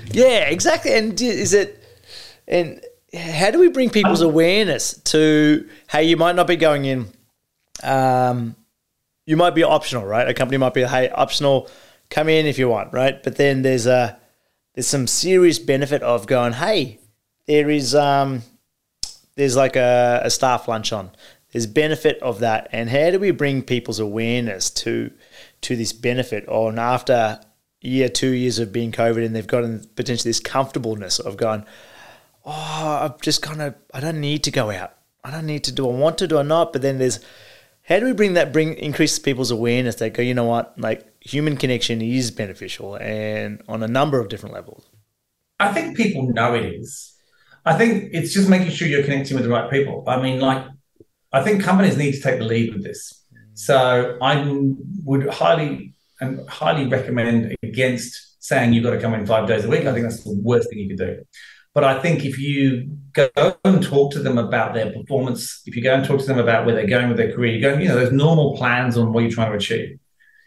yeah, 0.07 0.49
exactly. 0.49 0.93
And 0.93 1.19
is 1.21 1.53
it? 1.53 1.83
And 2.47 2.81
how 3.17 3.51
do 3.51 3.59
we 3.59 3.69
bring 3.69 3.89
people's 3.89 4.21
awareness 4.21 4.99
to, 5.05 5.67
hey, 5.89 6.03
you 6.03 6.17
might 6.17 6.35
not 6.35 6.47
be 6.47 6.55
going 6.55 6.85
in, 6.85 7.07
um, 7.83 8.55
you 9.25 9.37
might 9.37 9.55
be 9.55 9.63
optional, 9.63 10.05
right? 10.05 10.27
A 10.27 10.33
company 10.33 10.57
might 10.57 10.73
be, 10.73 10.83
hey, 10.83 11.09
optional, 11.09 11.69
come 12.09 12.29
in 12.29 12.45
if 12.45 12.57
you 12.59 12.69
want, 12.69 12.93
right? 12.93 13.21
But 13.23 13.37
then 13.37 13.61
there's 13.61 13.87
a, 13.87 14.19
there's 14.75 14.87
some 14.87 15.07
serious 15.07 15.57
benefit 15.57 16.03
of 16.03 16.27
going, 16.27 16.53
hey, 16.53 16.99
there 17.47 17.69
is, 17.69 17.95
um, 17.95 18.43
there's 19.35 19.55
like 19.55 19.75
a, 19.75 20.21
a 20.23 20.29
staff 20.29 20.67
lunch 20.67 20.93
on. 20.93 21.11
There's 21.51 21.67
benefit 21.67 22.21
of 22.21 22.39
that, 22.39 22.67
and 22.73 22.89
how 22.89 23.11
do 23.11 23.19
we 23.19 23.31
bring 23.31 23.61
people's 23.61 23.99
awareness 23.99 24.69
to 24.71 25.11
to 25.61 25.77
this 25.77 25.93
benefit? 25.93 26.45
On 26.49 26.77
after 26.77 27.39
year, 27.79 28.09
two 28.09 28.31
years 28.31 28.59
of 28.59 28.73
being 28.73 28.91
COVID, 28.91 29.25
and 29.25 29.33
they've 29.33 29.47
gotten 29.47 29.85
potentially 29.95 30.29
this 30.29 30.41
comfortableness 30.41 31.17
of 31.17 31.37
going, 31.37 31.65
oh, 32.43 32.99
I've 33.01 33.21
just 33.21 33.41
kind 33.41 33.61
of, 33.61 33.75
I 33.93 34.01
don't 34.01 34.19
need 34.19 34.43
to 34.43 34.51
go 34.51 34.69
out. 34.69 34.95
I 35.23 35.31
don't 35.31 35.45
need 35.45 35.63
to 35.65 35.71
do, 35.71 35.89
I 35.89 35.93
want 35.93 36.17
to 36.17 36.27
do 36.27 36.37
or 36.37 36.43
not. 36.43 36.73
But 36.73 36.81
then 36.81 36.97
there's, 36.97 37.19
How 37.87 37.99
do 37.99 38.05
we 38.05 38.13
bring 38.13 38.33
that 38.33 38.51
bring 38.51 38.73
increase 38.75 39.19
people's 39.19 39.51
awareness 39.51 39.95
that 39.95 40.13
go, 40.13 40.23
you 40.23 40.33
know 40.33 40.45
what, 40.45 40.77
like 40.79 41.05
human 41.21 41.55
connection 41.55 42.01
is 42.01 42.31
beneficial 42.31 42.95
and 42.95 43.61
on 43.67 43.83
a 43.83 43.87
number 43.87 44.19
of 44.19 44.27
different 44.27 44.55
levels? 44.55 44.89
I 45.59 45.71
think 45.71 45.95
people 45.95 46.33
know 46.33 46.55
it 46.55 46.65
is. 46.65 47.13
I 47.63 47.77
think 47.77 48.09
it's 48.11 48.33
just 48.33 48.49
making 48.49 48.71
sure 48.71 48.87
you're 48.87 49.03
connecting 49.03 49.35
with 49.35 49.43
the 49.43 49.51
right 49.51 49.69
people. 49.69 50.03
I 50.07 50.21
mean, 50.21 50.39
like, 50.39 50.65
I 51.31 51.43
think 51.43 51.63
companies 51.63 51.97
need 51.97 52.13
to 52.13 52.21
take 52.21 52.39
the 52.39 52.45
lead 52.45 52.73
with 52.73 52.83
this. 52.83 53.23
So 53.53 54.17
I 54.21 54.43
would 55.03 55.29
highly 55.29 55.93
and 56.19 56.47
highly 56.49 56.87
recommend 56.87 57.55
against 57.63 58.43
saying 58.43 58.73
you've 58.73 58.83
got 58.83 58.91
to 58.91 59.01
come 59.01 59.13
in 59.13 59.25
five 59.25 59.47
days 59.47 59.65
a 59.65 59.69
week. 59.69 59.85
I 59.85 59.93
think 59.93 60.03
that's 60.03 60.23
the 60.23 60.39
worst 60.43 60.69
thing 60.69 60.79
you 60.79 60.89
could 60.89 60.97
do. 60.97 61.23
But 61.75 61.83
I 61.83 62.01
think 62.01 62.23
if 62.23 62.39
you 62.39 62.97
go 63.11 63.29
and 63.65 63.83
talk 63.83 64.13
to 64.13 64.19
them 64.19 64.37
about 64.37 64.73
their 64.73 64.93
performance, 64.93 65.61
if 65.65 65.75
you 65.75 65.83
go 65.83 65.93
and 65.93 66.05
talk 66.05 66.21
to 66.21 66.25
them 66.25 66.39
about 66.39 66.65
where 66.65 66.73
they're 66.73 66.87
going 66.87 67.09
with 67.09 67.17
their 67.17 67.33
career, 67.33 67.53
you 67.53 67.61
go, 67.61 67.77
you 67.77 67.89
know, 67.89 67.97
there's 67.97 68.13
normal 68.13 68.55
plans 68.55 68.97
on 68.97 69.11
what 69.11 69.19
you're 69.19 69.31
trying 69.31 69.51
to 69.51 69.57
achieve. 69.57 69.99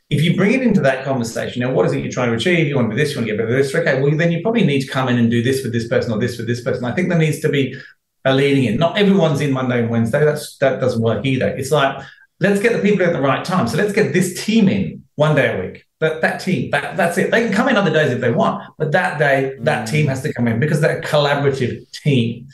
If 0.08 0.22
you 0.22 0.34
bring 0.36 0.54
it 0.54 0.62
into 0.62 0.80
that 0.80 1.04
conversation, 1.04 1.60
now 1.60 1.70
what 1.70 1.84
is 1.84 1.92
it 1.92 2.00
you're 2.00 2.10
trying 2.10 2.30
to 2.30 2.36
achieve? 2.36 2.66
You 2.66 2.76
want 2.76 2.90
to 2.90 2.96
do 2.96 3.02
this, 3.02 3.10
you 3.10 3.18
want 3.18 3.28
to 3.28 3.36
get 3.36 3.38
better 3.38 3.54
this. 3.54 3.74
Okay, 3.74 4.00
well, 4.00 4.16
then 4.16 4.32
you 4.32 4.40
probably 4.40 4.64
need 4.64 4.80
to 4.80 4.88
come 4.88 5.08
in 5.10 5.18
and 5.18 5.30
do 5.30 5.42
this 5.42 5.62
with 5.62 5.72
this 5.74 5.86
person 5.86 6.12
or 6.12 6.18
this 6.18 6.38
with 6.38 6.46
this 6.46 6.62
person. 6.62 6.86
I 6.86 6.94
think 6.94 7.10
there 7.10 7.18
needs 7.18 7.40
to 7.40 7.50
be 7.50 7.78
a 8.24 8.34
leading 8.34 8.64
in. 8.64 8.78
Not 8.78 8.96
everyone's 8.96 9.42
in 9.42 9.52
Monday 9.52 9.80
and 9.80 9.90
Wednesday. 9.90 10.24
That's 10.24 10.56
that 10.58 10.80
doesn't 10.80 11.02
work 11.02 11.26
either. 11.26 11.48
It's 11.48 11.70
like 11.70 12.02
let's 12.40 12.60
get 12.60 12.72
the 12.72 12.78
people 12.78 13.04
at 13.04 13.12
the 13.12 13.20
right 13.20 13.44
time. 13.44 13.68
So 13.68 13.76
let's 13.76 13.92
get 13.92 14.14
this 14.14 14.42
team 14.44 14.70
in 14.70 15.04
one 15.16 15.36
day 15.36 15.58
a 15.58 15.62
week. 15.62 15.84
That 16.00 16.20
that 16.22 16.38
team, 16.38 16.70
that, 16.70 16.96
that's 16.96 17.18
it. 17.18 17.32
They 17.32 17.42
can 17.44 17.52
come 17.52 17.68
in 17.68 17.76
other 17.76 17.92
days 17.92 18.12
if 18.12 18.20
they 18.20 18.30
want, 18.30 18.62
but 18.78 18.92
that 18.92 19.18
day, 19.18 19.56
that 19.60 19.86
mm. 19.86 19.90
team 19.90 20.06
has 20.06 20.22
to 20.22 20.32
come 20.32 20.46
in 20.46 20.60
because 20.60 20.80
they're 20.80 21.00
a 21.00 21.02
collaborative 21.02 21.90
team. 21.90 22.46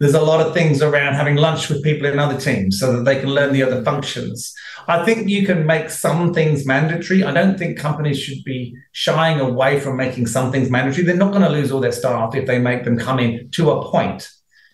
There's 0.00 0.14
a 0.14 0.20
lot 0.20 0.44
of 0.44 0.54
things 0.54 0.82
around 0.82 1.14
having 1.14 1.36
lunch 1.36 1.68
with 1.68 1.82
people 1.82 2.06
in 2.06 2.18
other 2.18 2.40
teams 2.40 2.78
so 2.78 2.92
that 2.92 3.04
they 3.04 3.20
can 3.20 3.30
learn 3.30 3.52
the 3.52 3.62
other 3.62 3.82
functions. 3.84 4.54
I 4.86 5.04
think 5.04 5.28
you 5.28 5.44
can 5.44 5.66
make 5.66 5.90
some 5.90 6.32
things 6.32 6.66
mandatory. 6.66 7.22
I 7.22 7.32
don't 7.32 7.58
think 7.58 7.78
companies 7.78 8.18
should 8.18 8.42
be 8.44 8.76
shying 8.92 9.40
away 9.40 9.80
from 9.80 9.96
making 9.96 10.26
some 10.26 10.50
things 10.50 10.70
mandatory. 10.70 11.04
They're 11.04 11.16
not 11.16 11.32
going 11.32 11.42
to 11.42 11.48
lose 11.48 11.70
all 11.70 11.80
their 11.80 11.92
staff 11.92 12.34
if 12.34 12.46
they 12.46 12.58
make 12.58 12.84
them 12.84 12.98
come 12.98 13.18
in 13.18 13.50
to 13.52 13.70
a 13.72 13.90
point. 13.90 14.28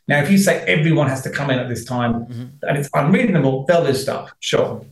Now, 0.06 0.22
if 0.22 0.30
you 0.30 0.38
say 0.38 0.62
everyone 0.66 1.08
has 1.08 1.22
to 1.22 1.30
come 1.30 1.50
in 1.50 1.58
at 1.58 1.68
this 1.68 1.84
time 1.84 2.26
mm-hmm. 2.26 2.44
and 2.62 2.78
it's 2.78 2.90
unreasonable, 2.92 3.64
they'll 3.66 3.82
lose 3.82 4.02
stuff, 4.02 4.32
sure. 4.40 4.84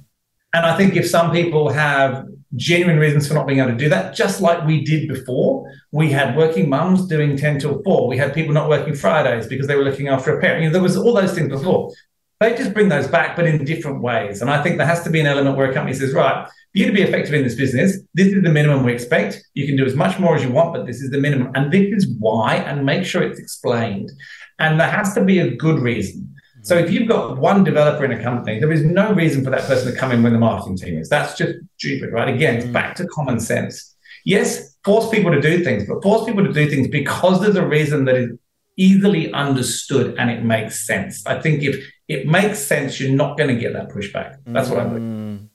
And 0.54 0.66
I 0.66 0.76
think 0.76 0.96
if 0.96 1.08
some 1.08 1.30
people 1.30 1.68
have 1.70 2.26
genuine 2.56 2.98
reasons 2.98 3.26
for 3.26 3.34
not 3.34 3.46
being 3.46 3.60
able 3.60 3.70
to 3.70 3.76
do 3.76 3.88
that, 3.88 4.14
just 4.14 4.40
like 4.40 4.66
we 4.66 4.84
did 4.84 5.08
before. 5.08 5.70
We 5.90 6.10
had 6.10 6.36
working 6.36 6.68
mums 6.68 7.06
doing 7.06 7.36
10 7.36 7.60
till 7.60 7.82
4. 7.82 8.08
We 8.08 8.18
had 8.18 8.34
people 8.34 8.52
not 8.52 8.68
working 8.68 8.94
Fridays 8.94 9.46
because 9.46 9.66
they 9.66 9.74
were 9.74 9.84
looking 9.84 10.08
after 10.08 10.36
a 10.36 10.40
parent. 10.40 10.62
You 10.62 10.68
know, 10.68 10.72
there 10.72 10.82
was 10.82 10.96
all 10.96 11.14
those 11.14 11.34
things 11.34 11.48
before. 11.48 11.92
They 12.40 12.56
just 12.56 12.74
bring 12.74 12.88
those 12.88 13.06
back, 13.06 13.36
but 13.36 13.46
in 13.46 13.64
different 13.64 14.02
ways. 14.02 14.40
And 14.40 14.50
I 14.50 14.62
think 14.62 14.76
there 14.76 14.86
has 14.86 15.04
to 15.04 15.10
be 15.10 15.20
an 15.20 15.26
element 15.26 15.56
where 15.56 15.70
a 15.70 15.74
company 15.74 15.94
says, 15.94 16.12
right, 16.12 16.46
for 16.46 16.78
you 16.78 16.86
to 16.86 16.92
be 16.92 17.02
effective 17.02 17.34
in 17.34 17.44
this 17.44 17.54
business, 17.54 17.98
this 18.14 18.32
is 18.32 18.42
the 18.42 18.50
minimum 18.50 18.84
we 18.84 18.92
expect. 18.92 19.42
You 19.54 19.66
can 19.66 19.76
do 19.76 19.84
as 19.84 19.94
much 19.94 20.18
more 20.18 20.34
as 20.34 20.42
you 20.42 20.50
want, 20.50 20.74
but 20.74 20.86
this 20.86 21.00
is 21.00 21.10
the 21.10 21.18
minimum. 21.18 21.52
And 21.54 21.70
this 21.70 21.92
is 21.92 22.08
why, 22.18 22.56
and 22.56 22.84
make 22.84 23.04
sure 23.04 23.22
it's 23.22 23.38
explained. 23.38 24.10
And 24.58 24.80
there 24.80 24.90
has 24.90 25.14
to 25.14 25.24
be 25.24 25.38
a 25.38 25.54
good 25.54 25.78
reason. 25.78 26.34
So 26.62 26.76
if 26.76 26.92
you've 26.92 27.08
got 27.08 27.38
one 27.38 27.64
developer 27.64 28.04
in 28.04 28.12
a 28.12 28.22
company, 28.22 28.60
there 28.60 28.70
is 28.70 28.84
no 28.84 29.12
reason 29.12 29.44
for 29.44 29.50
that 29.50 29.62
person 29.62 29.92
to 29.92 29.98
come 29.98 30.12
in 30.12 30.22
when 30.22 30.32
the 30.32 30.38
marketing 30.38 30.76
team 30.76 30.96
is. 30.96 31.08
That's 31.08 31.36
just 31.36 31.54
stupid, 31.76 32.12
right? 32.12 32.32
Again, 32.32 32.56
it's 32.56 32.66
mm. 32.66 32.72
back 32.72 32.94
to 32.96 33.06
common 33.08 33.40
sense. 33.40 33.96
Yes, 34.24 34.76
force 34.84 35.08
people 35.10 35.32
to 35.32 35.40
do 35.40 35.64
things, 35.64 35.88
but 35.88 36.02
force 36.02 36.24
people 36.24 36.44
to 36.44 36.52
do 36.52 36.70
things 36.70 36.86
because 36.86 37.40
there's 37.40 37.56
a 37.56 37.66
reason 37.66 38.04
that 38.04 38.14
is 38.14 38.30
easily 38.76 39.32
understood 39.32 40.16
and 40.18 40.30
it 40.30 40.44
makes 40.44 40.86
sense. 40.86 41.26
I 41.26 41.40
think 41.40 41.62
if 41.64 41.84
it 42.08 42.28
makes 42.28 42.60
sense, 42.60 43.00
you're 43.00 43.10
not 43.10 43.36
going 43.36 43.48
to 43.48 43.60
get 43.60 43.72
that 43.72 43.88
pushback. 43.88 44.36
That's 44.46 44.68
what 44.68 44.78
I 44.78 44.84
believe. 44.84 45.02
Mm. 45.02 45.48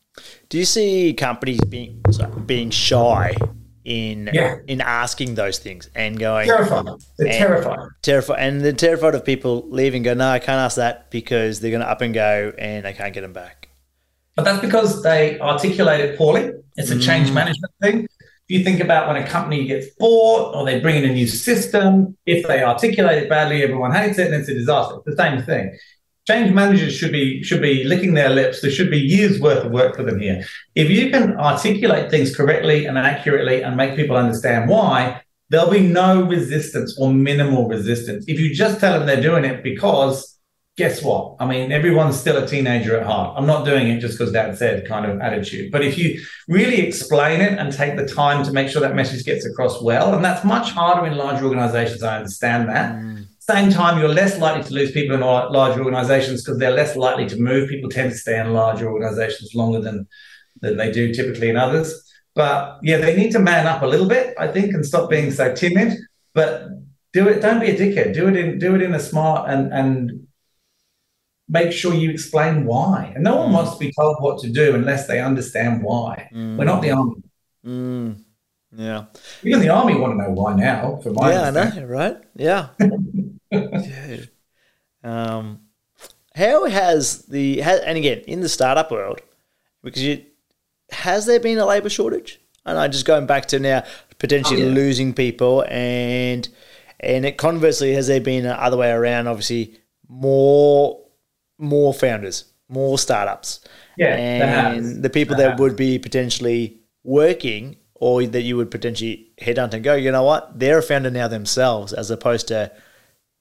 Do 0.50 0.58
you 0.58 0.66
see 0.66 1.14
companies 1.14 1.62
being 1.62 2.02
being 2.46 2.70
shy 2.70 3.36
in 3.88 4.30
yeah. 4.34 4.58
in 4.68 4.82
asking 4.82 5.36
those 5.36 5.60
things 5.60 5.90
and 5.96 6.20
going 6.20 6.46
terrified. 6.46 6.88
They're 7.18 7.32
terrified. 7.32 7.80
Terrified, 8.02 8.40
and 8.40 8.62
they're 8.62 8.74
terrified 8.74 9.16
of 9.16 9.24
people 9.24 9.66
leaving. 9.70 10.04
Go, 10.04 10.14
no, 10.14 10.30
I 10.30 10.40
can't 10.40 10.60
ask 10.60 10.76
that 10.76 11.10
because 11.10 11.62
they're 11.62 11.72
going 11.72 11.82
to 11.82 11.90
up 11.90 12.02
and 12.02 12.14
go, 12.14 12.54
and 12.58 12.86
I 12.86 12.92
can't 12.92 13.14
get 13.14 13.22
them 13.22 13.32
back. 13.32 13.70
But 14.36 14.44
that's 14.44 14.60
because 14.60 15.02
they 15.04 15.40
articulate 15.40 16.02
it 16.02 16.18
poorly. 16.18 16.52
It's 16.76 16.92
a 16.92 16.96
mm. 16.96 17.04
change 17.04 17.32
management 17.32 17.74
thing. 17.82 18.02
If 18.50 18.60
you 18.60 18.64
think 18.64 18.82
about 18.82 19.08
when 19.08 19.22
a 19.22 19.28
company 19.28 19.66
gets 19.66 19.88
bought 19.98 20.54
or 20.54 20.66
they 20.66 20.80
bring 20.82 21.04
in 21.04 21.10
a 21.10 21.14
new 21.14 21.28
system, 21.28 22.18
if 22.26 22.46
they 22.46 22.64
articulate 22.64 23.24
it 23.24 23.30
badly, 23.30 23.64
everyone 23.64 23.94
hates 23.94 24.20
it, 24.20 24.28
and 24.28 24.36
it's 24.36 24.50
a 24.50 24.54
disaster. 24.54 24.98
It's 24.98 25.16
the 25.16 25.24
same 25.24 25.42
thing 25.44 25.78
change 26.28 26.54
managers 26.54 26.94
should 26.94 27.12
be 27.12 27.42
should 27.42 27.62
be 27.62 27.84
licking 27.86 28.14
their 28.14 28.30
lips. 28.30 28.62
There 28.62 28.72
should 28.72 28.92
be 28.92 29.00
years 29.00 29.40
worth 29.40 29.66
of 29.66 29.72
work 29.72 29.96
for 29.96 30.04
them 30.04 30.20
here. 30.20 30.44
If 30.76 30.90
you 30.90 31.10
can 31.10 31.38
articulate 31.38 32.12
things 32.12 32.36
correctly 32.36 32.86
and 32.86 32.98
accurately 32.98 33.64
and 33.64 33.78
make 33.78 33.96
people 33.96 34.18
understand 34.18 34.70
why, 34.70 35.22
there'll 35.50 35.72
be 35.72 35.88
no 35.88 36.24
resistance 36.24 36.98
or 37.00 37.14
minimal 37.14 37.68
resistance. 37.68 38.26
If 38.28 38.40
you 38.40 38.54
just 38.54 38.80
tell 38.80 38.98
them 38.98 39.08
they're 39.08 39.22
doing 39.22 39.46
it 39.46 39.64
because 39.64 40.38
guess 40.76 41.02
what? 41.02 41.38
I 41.40 41.48
mean, 41.48 41.72
everyone's 41.72 42.20
still 42.20 42.38
a 42.38 42.46
teenager 42.46 42.96
at 43.00 43.04
heart. 43.04 43.34
I'm 43.36 43.48
not 43.48 43.66
doing 43.66 43.88
it 43.88 44.00
just 44.00 44.20
because 44.20 44.32
dad 44.32 44.56
said 44.60 44.88
kind 44.88 45.10
of 45.10 45.20
attitude. 45.22 45.72
But 45.72 45.84
if 45.84 45.98
you 45.98 46.22
really 46.48 46.82
explain 46.82 47.42
it 47.42 47.58
and 47.58 47.74
take 47.74 47.96
the 47.96 48.06
time 48.06 48.46
to 48.46 48.52
make 48.52 48.70
sure 48.70 48.82
that 48.82 48.94
message 48.94 49.26
gets 49.26 49.44
across 49.44 49.82
well, 49.82 50.14
and 50.14 50.24
that's 50.24 50.46
much 50.46 50.70
harder 50.70 51.08
in 51.08 51.18
large 51.18 51.42
organizations, 51.42 52.04
I 52.04 52.18
understand 52.18 52.70
that. 52.70 52.94
Mm 52.94 53.28
same 53.50 53.70
time, 53.70 53.98
you're 54.00 54.10
less 54.10 54.40
likely 54.40 54.64
to 54.64 54.74
lose 54.74 54.92
people 54.92 55.16
in 55.16 55.22
large 55.22 55.78
organizations 55.78 56.44
because 56.44 56.60
they're 56.60 56.72
less 56.72 56.96
likely 56.96 57.28
to 57.30 57.38
move. 57.38 57.70
People 57.70 57.90
tend 57.90 58.12
to 58.12 58.18
stay 58.18 58.40
in 58.40 58.54
larger 58.54 58.92
organizations 58.92 59.56
longer 59.56 59.80
than, 59.80 60.08
than 60.62 60.76
they 60.76 60.92
do 60.92 61.14
typically 61.14 61.50
in 61.50 61.56
others. 61.56 62.04
But 62.36 62.80
yeah, 62.84 62.98
they 62.98 63.16
need 63.16 63.32
to 63.32 63.40
man 63.40 63.66
up 63.66 63.82
a 63.82 63.88
little 63.88 64.08
bit, 64.08 64.36
I 64.38 64.48
think, 64.48 64.74
and 64.74 64.86
stop 64.86 65.10
being 65.10 65.32
so 65.32 65.56
timid. 65.56 65.98
But 66.34 66.68
do 67.14 67.28
it. 67.28 67.42
Don't 67.42 67.60
be 67.60 67.72
a 67.72 67.78
dickhead. 67.78 68.14
Do 68.14 68.28
it 68.28 68.36
in 68.36 68.60
do 68.60 68.76
it 68.76 68.82
in 68.82 68.94
a 68.94 69.00
smart 69.00 69.50
and 69.50 69.74
and 69.74 70.28
make 71.50 71.72
sure 71.72 71.94
you 71.94 72.12
explain 72.12 72.66
why. 72.66 73.14
And 73.16 73.24
no 73.24 73.38
one 73.38 73.50
mm. 73.50 73.54
wants 73.54 73.72
to 73.74 73.80
be 73.80 73.92
told 73.98 74.18
what 74.20 74.40
to 74.42 74.50
do 74.50 74.76
unless 74.76 75.08
they 75.08 75.20
understand 75.20 75.82
why. 75.82 76.30
Mm. 76.34 76.58
We're 76.58 76.66
not 76.66 76.82
the 76.82 76.92
army. 76.92 77.24
Mm. 77.66 78.24
Yeah. 78.76 79.06
Even 79.44 79.62
the 79.62 79.70
army 79.70 79.96
want 79.96 80.14
to 80.14 80.24
know 80.24 80.32
why 80.32 80.56
now. 80.56 81.00
For 81.02 81.12
my 81.12 81.32
yeah, 81.32 81.48
I 81.48 81.52
know, 81.52 81.86
right? 81.86 82.18
Yeah. 82.36 82.68
um, 85.04 85.62
how 86.36 86.66
has 86.66 87.24
the 87.26 87.62
has, 87.62 87.80
and 87.82 87.98
again 87.98 88.20
in 88.28 88.42
the 88.42 88.50
startup 88.50 88.92
world 88.92 89.22
because 89.84 90.04
you 90.04 90.24
has 90.92 91.26
there 91.26 91.40
been 91.40 91.58
a 91.58 91.66
labor 91.66 91.90
shortage? 91.90 92.40
And 92.66 92.78
I 92.78 92.88
just 92.88 93.06
going 93.06 93.26
back 93.26 93.46
to 93.48 93.60
now 93.60 93.84
potentially 94.20 94.64
oh, 94.64 94.68
yeah. 94.68 94.74
losing 94.74 95.14
people 95.14 95.64
and 95.70 96.48
and 97.00 97.26
it 97.26 97.38
conversely 97.38 97.94
has 97.94 98.08
there 98.08 98.20
been 98.20 98.44
the 98.44 98.62
other 98.62 98.78
way 98.78 98.92
around? 98.92 99.28
Obviously, 99.28 99.80
more 100.08 101.00
more 101.58 101.94
founders, 101.94 102.46
more 102.70 102.98
startups, 102.98 103.62
yeah, 103.98 104.16
and 104.16 105.04
the 105.04 105.10
people 105.10 105.36
that 105.38 105.60
would 105.60 105.76
be 105.76 106.00
potentially 106.00 106.80
working 107.04 107.78
or 107.96 108.26
that 108.26 108.42
you 108.44 108.56
would 108.58 108.70
potentially 108.70 109.32
headhunt 109.42 109.74
and 109.74 109.84
go, 109.84 109.96
you 109.96 110.12
know 110.12 110.24
what, 110.24 110.60
they're 110.60 110.80
a 110.80 110.84
founder 110.84 111.10
now 111.10 111.28
themselves, 111.28 111.94
as 111.94 112.12
opposed 112.12 112.48
to 112.48 112.72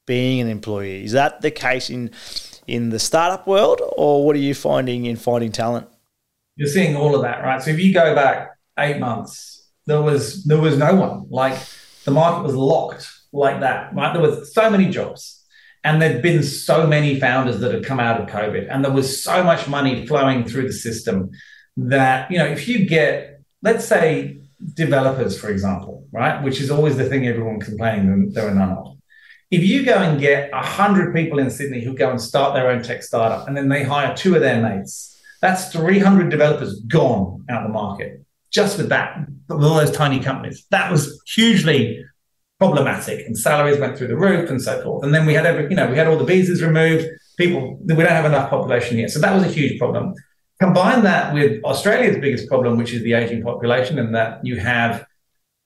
being 0.06 0.40
an 0.40 0.48
employee. 0.48 1.04
Is 1.04 1.12
that 1.12 1.40
the 1.42 1.50
case 1.50 1.90
in 1.90 2.10
in 2.66 2.90
the 2.90 2.98
startup 2.98 3.46
world, 3.46 3.80
or 3.96 4.24
what 4.24 4.34
are 4.34 4.40
you 4.40 4.54
finding 4.54 5.04
in 5.06 5.16
finding 5.16 5.52
talent? 5.52 5.88
You're 6.56 6.68
seeing 6.68 6.96
all 6.96 7.14
of 7.14 7.22
that, 7.22 7.44
right? 7.44 7.62
So 7.62 7.70
if 7.70 7.78
you 7.78 7.92
go 7.92 8.14
back 8.14 8.56
eight 8.78 8.98
months, 8.98 9.68
there 9.86 10.02
was 10.02 10.44
there 10.44 10.60
was 10.60 10.76
no 10.76 10.94
one. 10.94 11.26
Like 11.28 11.58
the 12.04 12.10
market 12.10 12.42
was 12.42 12.54
locked 12.54 13.08
like 13.32 13.60
that, 13.60 13.94
right? 13.94 14.12
There 14.12 14.22
was 14.22 14.54
so 14.54 14.70
many 14.70 14.88
jobs. 14.88 15.44
And 15.84 16.02
there'd 16.02 16.20
been 16.20 16.42
so 16.42 16.84
many 16.84 17.20
founders 17.20 17.60
that 17.60 17.72
had 17.72 17.84
come 17.84 18.00
out 18.00 18.20
of 18.20 18.26
COVID, 18.28 18.66
and 18.68 18.84
there 18.84 18.90
was 18.90 19.22
so 19.22 19.44
much 19.44 19.68
money 19.68 20.04
flowing 20.04 20.44
through 20.44 20.66
the 20.66 20.72
system 20.72 21.30
that, 21.76 22.28
you 22.28 22.38
know, 22.38 22.46
if 22.46 22.66
you 22.66 22.86
get, 22.86 23.40
let's 23.62 23.84
say, 23.84 24.40
developers, 24.74 25.38
for 25.38 25.48
example, 25.48 26.04
right, 26.10 26.42
which 26.42 26.60
is 26.60 26.72
always 26.72 26.96
the 26.96 27.08
thing 27.08 27.28
everyone 27.28 27.60
complaining 27.60 28.32
there 28.32 28.48
are 28.48 28.54
none 28.54 28.70
of 28.70 28.95
if 29.50 29.62
you 29.62 29.84
go 29.84 29.94
and 29.94 30.20
get 30.20 30.50
100 30.52 31.14
people 31.14 31.38
in 31.38 31.50
Sydney 31.50 31.82
who 31.82 31.94
go 31.94 32.10
and 32.10 32.20
start 32.20 32.54
their 32.54 32.70
own 32.70 32.82
tech 32.82 33.02
startup 33.02 33.46
and 33.46 33.56
then 33.56 33.68
they 33.68 33.84
hire 33.84 34.16
two 34.16 34.34
of 34.34 34.40
their 34.40 34.60
mates, 34.60 35.20
that's 35.40 35.72
300 35.72 36.30
developers 36.30 36.80
gone 36.80 37.44
out 37.48 37.62
of 37.62 37.68
the 37.68 37.72
market 37.72 38.24
just 38.50 38.78
with 38.78 38.88
that, 38.88 39.18
with 39.48 39.62
all 39.62 39.74
those 39.74 39.90
tiny 39.90 40.18
companies. 40.18 40.66
That 40.70 40.90
was 40.90 41.20
hugely 41.34 42.04
problematic 42.58 43.26
and 43.26 43.38
salaries 43.38 43.78
went 43.78 43.98
through 43.98 44.08
the 44.08 44.16
roof 44.16 44.50
and 44.50 44.60
so 44.60 44.82
forth. 44.82 45.04
And 45.04 45.14
then 45.14 45.26
we 45.26 45.34
had 45.34 45.46
every, 45.46 45.68
you 45.68 45.76
know, 45.76 45.88
we 45.88 45.96
had 45.96 46.06
all 46.06 46.16
the 46.16 46.24
visas 46.24 46.62
removed. 46.62 47.06
People, 47.36 47.76
we 47.84 47.94
don't 47.94 48.08
have 48.08 48.24
enough 48.24 48.50
population 48.50 48.98
yet. 48.98 49.10
So 49.10 49.20
that 49.20 49.34
was 49.34 49.44
a 49.44 49.48
huge 49.48 49.78
problem. 49.78 50.14
Combine 50.58 51.04
that 51.04 51.34
with 51.34 51.62
Australia's 51.64 52.16
biggest 52.16 52.48
problem, 52.48 52.78
which 52.78 52.94
is 52.94 53.02
the 53.02 53.12
aging 53.12 53.42
population, 53.42 53.98
and 53.98 54.14
that 54.14 54.40
you 54.42 54.56
have 54.56 55.04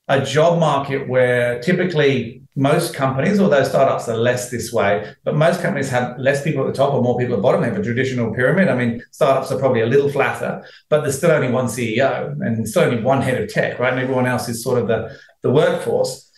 a 0.08 0.20
job 0.20 0.58
market 0.58 1.08
where 1.08 1.60
typically 1.60 2.39
most 2.56 2.94
companies, 2.94 3.38
although 3.38 3.62
startups 3.62 4.08
are 4.08 4.16
less 4.16 4.50
this 4.50 4.72
way, 4.72 5.14
but 5.24 5.36
most 5.36 5.62
companies 5.62 5.88
have 5.90 6.18
less 6.18 6.42
people 6.42 6.62
at 6.62 6.66
the 6.66 6.72
top 6.72 6.92
or 6.92 7.02
more 7.02 7.16
people 7.16 7.34
at 7.34 7.38
the 7.38 7.42
bottom. 7.42 7.60
They 7.60 7.68
have 7.68 7.78
a 7.78 7.82
traditional 7.82 8.34
pyramid. 8.34 8.68
I 8.68 8.74
mean, 8.74 9.02
startups 9.12 9.52
are 9.52 9.58
probably 9.58 9.82
a 9.82 9.86
little 9.86 10.10
flatter, 10.10 10.64
but 10.88 11.02
there's 11.02 11.16
still 11.16 11.30
only 11.30 11.50
one 11.50 11.66
CEO 11.66 12.32
and 12.40 12.68
still 12.68 12.82
only 12.82 13.02
one 13.02 13.22
head 13.22 13.40
of 13.40 13.48
tech, 13.48 13.78
right? 13.78 13.92
And 13.92 14.02
everyone 14.02 14.26
else 14.26 14.48
is 14.48 14.62
sort 14.62 14.78
of 14.78 14.88
the, 14.88 15.16
the 15.42 15.50
workforce. 15.50 16.30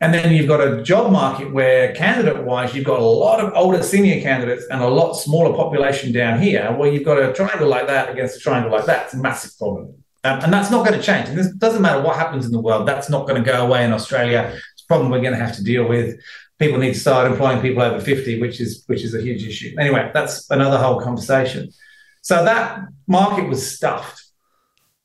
And 0.00 0.14
then 0.14 0.32
you've 0.32 0.46
got 0.46 0.60
a 0.60 0.82
job 0.82 1.10
market 1.12 1.52
where, 1.52 1.92
candidate 1.92 2.44
wise, 2.44 2.72
you've 2.74 2.84
got 2.84 3.00
a 3.00 3.04
lot 3.04 3.40
of 3.40 3.52
older 3.54 3.82
senior 3.82 4.20
candidates 4.22 4.64
and 4.70 4.80
a 4.80 4.88
lot 4.88 5.14
smaller 5.14 5.54
population 5.54 6.12
down 6.12 6.40
here, 6.40 6.74
Well, 6.78 6.90
you've 6.90 7.04
got 7.04 7.20
a 7.20 7.32
triangle 7.32 7.68
like 7.68 7.88
that 7.88 8.08
against 8.08 8.36
a 8.36 8.38
triangle 8.38 8.70
like 8.70 8.86
that. 8.86 9.06
It's 9.06 9.14
a 9.14 9.18
massive 9.18 9.58
problem. 9.58 9.94
Um, 10.24 10.40
and 10.40 10.52
that's 10.52 10.70
not 10.70 10.86
going 10.86 10.98
to 10.98 11.04
change. 11.04 11.28
And 11.28 11.38
this 11.38 11.50
doesn't 11.52 11.80
matter 11.80 12.02
what 12.02 12.16
happens 12.16 12.44
in 12.44 12.52
the 12.52 12.60
world, 12.60 12.86
that's 12.86 13.08
not 13.08 13.26
going 13.26 13.42
to 13.42 13.50
go 13.50 13.64
away 13.64 13.84
in 13.84 13.92
Australia. 13.92 14.58
Problem 14.88 15.10
we're 15.10 15.20
going 15.20 15.38
to 15.38 15.44
have 15.44 15.54
to 15.56 15.62
deal 15.62 15.86
with. 15.86 16.20
People 16.58 16.78
need 16.78 16.94
to 16.94 17.00
start 17.00 17.30
employing 17.30 17.60
people 17.60 17.82
over 17.82 18.00
50, 18.00 18.40
which 18.40 18.60
is 18.60 18.82
which 18.86 19.04
is 19.04 19.14
a 19.14 19.20
huge 19.20 19.46
issue. 19.46 19.76
Anyway, 19.78 20.10
that's 20.12 20.50
another 20.50 20.78
whole 20.78 21.00
conversation. 21.00 21.70
So 22.22 22.44
that 22.44 22.80
market 23.06 23.48
was 23.48 23.74
stuffed. 23.76 24.24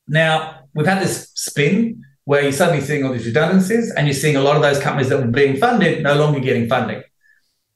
Now 0.07 0.61
we've 0.73 0.87
had 0.87 1.01
this 1.01 1.31
spin 1.35 2.03
where 2.25 2.41
you're 2.41 2.51
suddenly 2.51 2.81
seeing 2.81 3.05
all 3.05 3.11
these 3.11 3.25
redundancies 3.25 3.91
and 3.91 4.07
you're 4.07 4.13
seeing 4.13 4.35
a 4.35 4.41
lot 4.41 4.55
of 4.55 4.61
those 4.61 4.79
companies 4.79 5.09
that 5.09 5.19
were 5.19 5.27
being 5.27 5.57
funded 5.57 6.01
no 6.01 6.15
longer 6.15 6.39
getting 6.39 6.67
funding. 6.69 7.03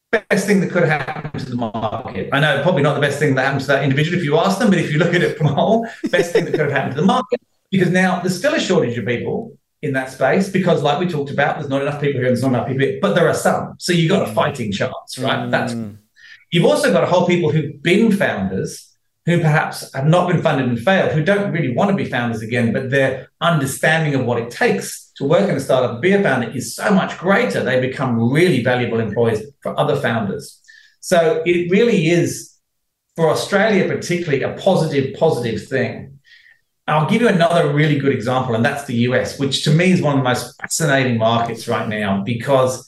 Best 0.09 0.47
thing 0.47 0.61
that 0.61 0.71
could 0.71 0.87
happen 0.87 1.37
to 1.37 1.45
the 1.45 1.55
market. 1.55 2.29
I 2.31 2.39
know 2.39 2.63
probably 2.63 2.81
not 2.81 2.95
the 2.95 3.01
best 3.01 3.19
thing 3.19 3.35
that 3.35 3.43
happened 3.43 3.61
to 3.61 3.67
that 3.67 3.83
individual 3.83 4.17
if 4.17 4.23
you 4.23 4.37
ask 4.37 4.57
them, 4.57 4.69
but 4.69 4.79
if 4.79 4.91
you 4.91 4.99
look 4.99 5.13
at 5.13 5.21
it 5.21 5.37
from 5.37 5.47
a 5.47 5.53
whole, 5.53 5.85
best 6.09 6.31
thing 6.31 6.45
that 6.45 6.51
could 6.51 6.61
have 6.61 6.71
happened 6.71 6.95
to 6.95 7.01
the 7.01 7.07
market. 7.07 7.41
Because 7.69 7.89
now 7.89 8.21
there's 8.21 8.37
still 8.37 8.53
a 8.53 8.59
shortage 8.59 8.97
of 8.97 9.05
people 9.05 9.56
in 9.81 9.93
that 9.93 10.11
space 10.11 10.49
because, 10.49 10.81
like 10.81 10.99
we 10.99 11.07
talked 11.07 11.31
about, 11.31 11.57
there's 11.57 11.69
not 11.69 11.81
enough 11.81 12.01
people 12.01 12.19
here 12.19 12.27
and 12.27 12.35
there's 12.35 12.41
not 12.41 12.53
enough 12.53 12.67
people 12.67 12.85
here, 12.85 12.99
but 13.01 13.13
there 13.13 13.27
are 13.27 13.33
some. 13.33 13.75
So 13.77 13.93
you've 13.93 14.09
got 14.09 14.27
a 14.27 14.33
fighting 14.33 14.71
chance, 14.71 15.17
right? 15.17 15.39
Mm. 15.39 15.51
That's 15.51 15.75
you've 16.51 16.65
also 16.65 16.91
got 16.91 17.03
a 17.03 17.07
whole 17.07 17.27
people 17.27 17.51
who've 17.51 17.81
been 17.81 18.11
founders 18.11 18.87
who 19.27 19.41
perhaps 19.41 19.93
have 19.93 20.05
not 20.05 20.29
been 20.29 20.41
funded 20.41 20.69
and 20.69 20.79
failed, 20.79 21.11
who 21.11 21.21
don't 21.21 21.51
really 21.51 21.73
want 21.73 21.91
to 21.91 21.95
be 21.95 22.05
founders 22.05 22.41
again, 22.41 22.71
but 22.71 22.89
their 22.89 23.29
understanding 23.41 24.15
of 24.15 24.25
what 24.25 24.41
it 24.41 24.49
takes 24.49 25.11
to 25.17 25.25
work 25.25 25.49
in 25.49 25.55
a 25.55 25.59
startup 25.59 25.91
and 25.91 26.01
be 26.01 26.13
a 26.13 26.23
founder 26.23 26.49
is 26.51 26.73
so 26.73 26.91
much 26.91 27.17
greater. 27.17 27.61
They 27.61 27.81
become 27.81 28.31
really 28.31 28.63
valuable 28.63 29.01
employees 29.01 29.41
for 29.61 29.77
other 29.77 29.97
founders. 29.97 30.61
So 31.01 31.43
it 31.45 31.69
really 31.69 32.07
is, 32.07 32.53
for 33.17 33.29
Australia 33.29 33.85
particularly, 33.85 34.43
a 34.43 34.53
positive, 34.53 35.13
positive 35.19 35.67
thing. 35.67 36.16
I'll 36.87 37.09
give 37.09 37.21
you 37.21 37.27
another 37.27 37.73
really 37.73 37.99
good 37.99 38.13
example, 38.13 38.55
and 38.55 38.63
that's 38.63 38.85
the 38.85 38.95
US, 39.09 39.37
which 39.37 39.63
to 39.65 39.71
me 39.71 39.91
is 39.91 40.01
one 40.01 40.17
of 40.17 40.23
the 40.23 40.29
most 40.29 40.59
fascinating 40.61 41.17
markets 41.17 41.67
right 41.67 41.87
now 41.87 42.23
because 42.23 42.87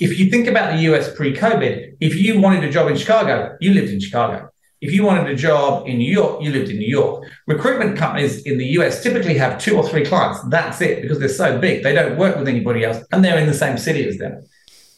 if 0.00 0.18
you 0.18 0.30
think 0.30 0.48
about 0.48 0.74
the 0.74 0.82
US 0.92 1.14
pre 1.14 1.36
COVID, 1.36 1.96
if 2.00 2.16
you 2.16 2.40
wanted 2.40 2.64
a 2.64 2.70
job 2.70 2.90
in 2.90 2.96
Chicago, 2.96 3.56
you 3.60 3.72
lived 3.72 3.92
in 3.92 4.00
Chicago. 4.00 4.50
If 4.80 4.94
you 4.94 5.04
wanted 5.04 5.28
a 5.28 5.36
job 5.36 5.86
in 5.86 5.98
New 5.98 6.10
York, 6.10 6.42
you 6.42 6.50
lived 6.50 6.70
in 6.70 6.78
New 6.78 6.88
York. 6.88 7.30
Recruitment 7.46 7.98
companies 7.98 8.42
in 8.46 8.56
the 8.56 8.64
US 8.78 9.02
typically 9.02 9.34
have 9.34 9.60
two 9.60 9.76
or 9.76 9.86
three 9.86 10.04
clients. 10.06 10.40
That's 10.48 10.80
it 10.80 11.02
because 11.02 11.18
they're 11.18 11.28
so 11.28 11.58
big. 11.58 11.82
They 11.82 11.92
don't 11.92 12.16
work 12.16 12.36
with 12.36 12.48
anybody 12.48 12.84
else 12.84 13.04
and 13.12 13.22
they're 13.22 13.38
in 13.38 13.46
the 13.46 13.54
same 13.54 13.76
city 13.76 14.08
as 14.08 14.16
them. 14.16 14.42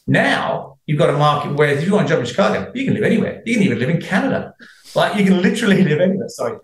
Now 0.06 0.78
you've 0.86 0.98
got 0.98 1.10
a 1.10 1.18
market 1.18 1.54
where 1.54 1.68
if 1.68 1.84
you 1.84 1.92
want 1.92 2.06
a 2.06 2.08
job 2.08 2.20
in 2.20 2.26
Chicago, 2.26 2.70
you 2.72 2.84
can 2.84 2.94
live 2.94 3.02
anywhere. 3.02 3.42
You 3.44 3.54
can 3.54 3.64
even 3.64 3.80
live 3.80 3.90
in 3.90 4.00
Canada. 4.00 4.54
Like 4.94 5.18
you 5.18 5.24
can 5.24 5.42
literally 5.42 5.82
live 5.90 6.00
anywhere. 6.00 6.28
Sorry. 6.28 6.58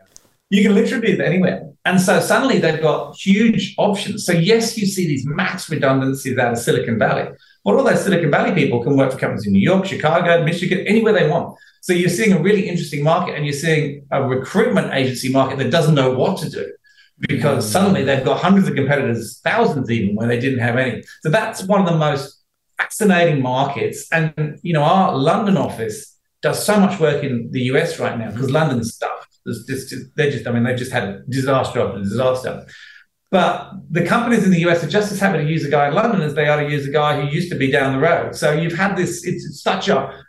You 0.50 0.62
can 0.62 0.74
literally 0.74 1.08
live 1.08 1.20
anywhere. 1.20 1.70
And 1.84 2.00
so 2.00 2.20
suddenly 2.20 2.58
they've 2.58 2.80
got 2.80 3.16
huge 3.16 3.74
options. 3.78 4.26
So, 4.26 4.32
yes, 4.32 4.76
you 4.76 4.86
see 4.86 5.06
these 5.06 5.26
mass 5.26 5.70
redundancies 5.70 6.36
out 6.38 6.52
of 6.52 6.58
Silicon 6.58 6.98
Valley. 6.98 7.30
But 7.64 7.74
all 7.74 7.84
those 7.84 8.02
Silicon 8.02 8.30
Valley 8.30 8.54
people 8.54 8.82
can 8.82 8.96
work 8.96 9.12
for 9.12 9.18
companies 9.18 9.46
in 9.46 9.52
New 9.52 9.60
York, 9.60 9.86
Chicago, 9.86 10.44
Michigan, 10.44 10.86
anywhere 10.86 11.12
they 11.12 11.28
want. 11.28 11.56
So 11.80 11.92
you're 11.92 12.10
seeing 12.10 12.32
a 12.32 12.42
really 12.42 12.68
interesting 12.68 13.02
market 13.02 13.36
and 13.36 13.46
you're 13.46 13.54
seeing 13.54 14.06
a 14.10 14.22
recruitment 14.22 14.92
agency 14.92 15.30
market 15.30 15.58
that 15.58 15.70
doesn't 15.70 15.94
know 15.94 16.12
what 16.12 16.38
to 16.40 16.50
do 16.50 16.72
because 17.20 17.70
suddenly 17.70 18.04
they've 18.04 18.24
got 18.24 18.40
hundreds 18.40 18.68
of 18.68 18.74
competitors, 18.74 19.40
thousands 19.42 19.90
even, 19.90 20.14
where 20.14 20.28
they 20.28 20.38
didn't 20.38 20.60
have 20.60 20.76
any. 20.76 21.02
So 21.22 21.30
that's 21.30 21.62
one 21.64 21.80
of 21.80 21.86
the 21.86 21.96
most 21.96 22.42
fascinating 22.76 23.42
markets. 23.42 24.06
And, 24.12 24.58
you 24.62 24.72
know, 24.72 24.82
our 24.82 25.16
London 25.16 25.56
office 25.56 26.16
does 26.42 26.64
so 26.64 26.78
much 26.78 27.00
work 27.00 27.24
in 27.24 27.50
the 27.50 27.62
US 27.72 27.98
right 27.98 28.18
now 28.18 28.30
because 28.30 28.50
London's 28.50 28.94
Just, 29.66 29.94
they're 30.16 30.30
just, 30.30 30.46
I 30.46 30.52
mean, 30.52 30.64
they've 30.64 30.76
just 30.76 30.92
had 30.92 31.04
a 31.04 31.22
disaster 31.28 31.80
after 31.80 31.98
disaster. 31.98 32.66
But 33.30 33.72
the 33.90 34.04
companies 34.04 34.44
in 34.44 34.50
the 34.50 34.60
US 34.68 34.82
are 34.82 34.88
just 34.88 35.12
as 35.12 35.20
happy 35.20 35.38
to 35.38 35.50
use 35.50 35.64
a 35.64 35.70
guy 35.70 35.88
in 35.88 35.94
London 35.94 36.22
as 36.22 36.34
they 36.34 36.48
are 36.48 36.62
to 36.62 36.70
use 36.70 36.86
a 36.86 36.92
guy 36.92 37.20
who 37.20 37.28
used 37.28 37.50
to 37.50 37.58
be 37.58 37.70
down 37.70 37.92
the 37.92 37.98
road. 37.98 38.34
So 38.34 38.52
you've 38.52 38.76
had 38.76 38.96
this, 38.96 39.26
it's 39.26 39.62
such 39.62 39.88
a 39.88 40.24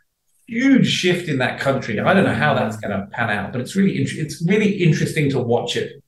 huge 0.50 0.88
shift 0.90 1.30
in 1.30 1.38
that 1.38 1.60
country. 1.60 2.00
I 2.00 2.14
don't 2.14 2.26
know 2.26 2.34
how 2.34 2.54
that's 2.54 2.78
going 2.78 2.92
to 2.92 3.08
pan 3.08 3.30
out, 3.30 3.52
but 3.52 3.62
it's 3.62 3.76
really 3.76 3.94
it's 3.94 4.42
really 4.46 4.72
interesting 4.84 5.30
to 5.32 5.40
watch 5.40 5.76
it. 5.76 6.04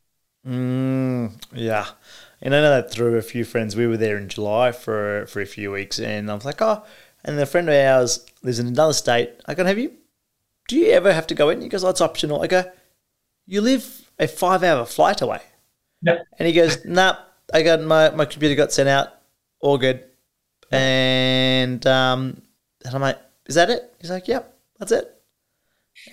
Mm, 0.46 1.34
yeah, 1.54 1.88
and 2.42 2.56
I 2.56 2.62
know 2.62 2.70
that 2.72 2.92
through 2.92 3.18
a 3.18 3.22
few 3.22 3.46
friends. 3.46 3.76
We 3.76 3.88
were 3.88 3.98
there 3.98 4.18
in 4.18 4.28
July 4.28 4.72
for 4.72 5.26
for 5.28 5.42
a 5.42 5.46
few 5.46 5.72
weeks, 5.72 6.00
and 6.00 6.30
I 6.30 6.34
was 6.34 6.46
like, 6.46 6.62
oh, 6.62 6.84
and 7.24 7.40
a 7.40 7.46
friend 7.46 7.70
of 7.70 7.76
ours 7.76 8.26
lives 8.42 8.60
in 8.60 8.68
another 8.68 8.94
state. 8.94 9.32
I 9.46 9.54
go, 9.54 9.64
have 9.64 9.78
you? 9.78 9.94
Do 10.68 10.78
you 10.78 10.92
ever 10.92 11.14
have 11.14 11.28
to 11.28 11.36
go 11.36 11.50
in? 11.50 11.62
He 11.62 11.70
goes, 11.70 11.84
oh, 11.84 11.90
it's 11.90 12.02
optional. 12.02 12.42
I 12.42 12.48
go, 12.48 12.64
you 13.46 13.62
live 13.62 14.10
a 14.20 14.28
five 14.28 14.64
hour 14.64 14.86
flight 14.86 15.22
away. 15.22 15.42
Yep. 16.04 16.26
And 16.40 16.48
he 16.48 16.54
goes, 16.54 16.78
nah. 16.86 17.18
I 17.54 17.64
got 17.64 17.82
my 17.82 18.10
my 18.12 18.24
computer 18.24 18.56
got 18.56 18.72
sent 18.72 18.88
out, 18.88 19.10
all 19.60 19.78
good, 19.78 20.06
and 20.72 21.86
um, 21.86 22.42
and 22.86 22.96
I'm 22.96 23.02
like 23.02 23.20
is 23.52 23.56
that 23.56 23.70
it? 23.70 23.94
He's 24.00 24.10
like, 24.10 24.28
yep, 24.30 24.56
that's 24.80 24.94
it. 24.94 25.14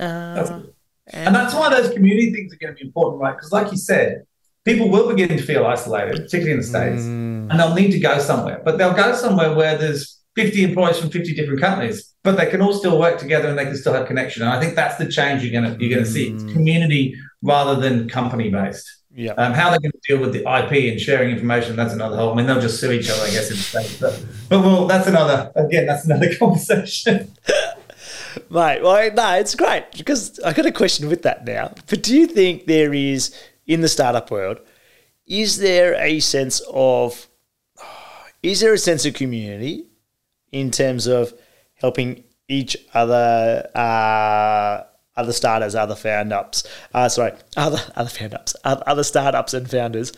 Uh, 0.01 0.35
that's 0.35 0.51
and, 0.51 0.73
and 1.13 1.35
that's 1.35 1.55
why 1.55 1.71
those 1.71 1.93
community 1.93 2.33
things 2.33 2.53
are 2.53 2.57
going 2.57 2.75
to 2.75 2.79
be 2.79 2.85
important, 2.85 3.23
right? 3.23 3.35
Because, 3.37 3.53
like 3.53 3.71
you 3.71 3.79
said, 3.79 4.27
people 4.65 4.91
will 4.91 5.09
begin 5.09 5.29
to 5.29 5.43
feel 5.43 5.65
isolated, 5.65 6.17
particularly 6.17 6.51
in 6.51 6.59
the 6.59 6.65
States, 6.65 7.03
mm. 7.03 7.49
and 7.49 7.61
they'll 7.61 7.75
need 7.75 7.93
to 7.93 8.01
go 8.01 8.19
somewhere. 8.19 8.61
But 8.65 8.77
they'll 8.77 8.93
go 8.93 9.15
somewhere 9.15 9.55
where 9.55 9.79
there's 9.79 10.21
50 10.39 10.63
employees 10.63 10.99
from 10.99 11.11
50 11.11 11.35
different 11.35 11.61
companies, 11.61 12.15
but 12.23 12.37
they 12.37 12.47
can 12.47 12.63
all 12.63 12.73
still 12.73 12.97
work 12.97 13.19
together 13.19 13.49
and 13.49 13.59
they 13.59 13.65
can 13.65 13.77
still 13.77 13.93
have 13.93 14.07
connection. 14.07 14.45
And 14.45 14.53
I 14.53 14.61
think 14.61 14.77
that's 14.77 14.97
the 14.97 15.09
change 15.09 15.43
you're 15.43 15.51
going 15.61 15.65
to 15.65 15.85
you're 15.85 15.93
going 15.93 16.05
to 16.05 16.11
see. 16.11 16.29
It's 16.29 16.45
mm. 16.45 16.53
community 16.53 17.17
rather 17.43 17.81
than 17.81 18.09
company 18.09 18.49
based. 18.49 18.89
Yeah. 19.13 19.33
Um, 19.33 19.53
how 19.53 19.71
they're 19.71 19.81
going 19.81 19.91
to 19.91 20.01
deal 20.07 20.21
with 20.21 20.33
the 20.33 20.43
IP 20.43 20.93
and 20.93 21.01
sharing 21.01 21.31
information, 21.31 21.75
that's 21.75 21.93
another 21.93 22.17
whole. 22.17 22.33
I 22.33 22.37
mean, 22.37 22.47
they'll 22.47 22.61
just 22.61 22.79
sue 22.79 22.93
each 22.93 23.11
other, 23.11 23.21
I 23.23 23.31
guess, 23.31 23.51
in 23.51 23.57
the 23.57 23.63
States. 23.63 23.99
But, 23.99 24.25
but 24.49 24.61
well, 24.61 24.87
that's 24.87 25.09
another, 25.09 25.51
again, 25.57 25.87
that's 25.87 26.05
another 26.05 26.33
conversation. 26.39 27.35
Mate, 28.51 28.81
well, 28.81 29.13
no, 29.13 29.35
it's 29.35 29.57
great 29.57 29.91
because 29.97 30.39
I 30.41 30.53
got 30.53 30.67
a 30.67 30.73
question 30.73 31.09
with 31.09 31.23
that 31.23 31.45
now. 31.45 31.75
But 31.89 32.05
do 32.05 32.17
you 32.17 32.29
think 32.29 32.67
there 32.67 32.95
is, 32.95 33.35
in 33.67 33.81
the 33.81 33.89
startup 33.89 34.31
world, 34.31 34.61
is 35.27 35.59
there 35.59 35.95
a 35.95 36.21
sense 36.21 36.63
of, 36.73 37.27
is 38.41 38.61
there 38.61 38.73
a 38.73 38.79
sense 38.79 39.05
of 39.05 39.15
community 39.15 39.88
in 40.53 40.71
terms 40.71 41.07
of 41.07 41.33
helping 41.75 42.25
each 42.49 42.77
other 42.95 43.69
uh, 43.75 44.85
other 45.17 45.33
starters, 45.33 45.75
other 45.75 45.97
found 45.97 46.33
ups, 46.33 46.67
uh, 46.95 47.09
sorry, 47.09 47.33
other 47.57 47.81
other 47.97 48.11
found 48.11 48.35
ups, 48.35 48.57
other 48.65 49.05
startups 49.05 49.55
and 49.55 49.71
founders, 49.71 50.13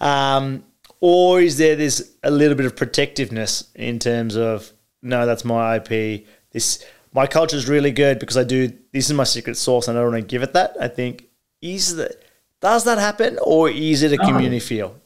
um, 0.00 0.64
or 1.00 1.40
is 1.40 1.58
there 1.58 1.76
this 1.76 2.14
a 2.22 2.30
little 2.30 2.56
bit 2.56 2.66
of 2.66 2.76
protectiveness 2.76 3.70
in 3.74 3.98
terms 3.98 4.36
of 4.36 4.72
no, 5.02 5.26
that's 5.26 5.44
my 5.44 5.76
IP. 5.76 6.26
This 6.52 6.84
my 7.12 7.26
culture 7.26 7.56
is 7.56 7.68
really 7.68 7.90
good 7.90 8.18
because 8.18 8.36
I 8.36 8.44
do. 8.44 8.72
This 8.92 9.06
is 9.06 9.14
my 9.14 9.24
secret 9.24 9.56
sauce, 9.56 9.88
and 9.88 9.98
I 9.98 10.02
don't 10.02 10.12
want 10.12 10.22
to 10.22 10.26
give 10.26 10.42
it 10.42 10.52
that. 10.52 10.76
I 10.80 10.88
think 10.88 11.26
is 11.62 11.96
that 11.96 12.22
does 12.60 12.84
that 12.84 12.98
happen, 12.98 13.38
or 13.42 13.70
is 13.70 14.02
it 14.02 14.12
a 14.12 14.18
community 14.18 14.60
feel? 14.60 14.96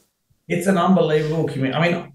It's 0.47 0.67
an 0.67 0.77
unbelievable 0.77 1.45
community. 1.45 1.75
I 1.75 1.91
mean, 1.91 2.13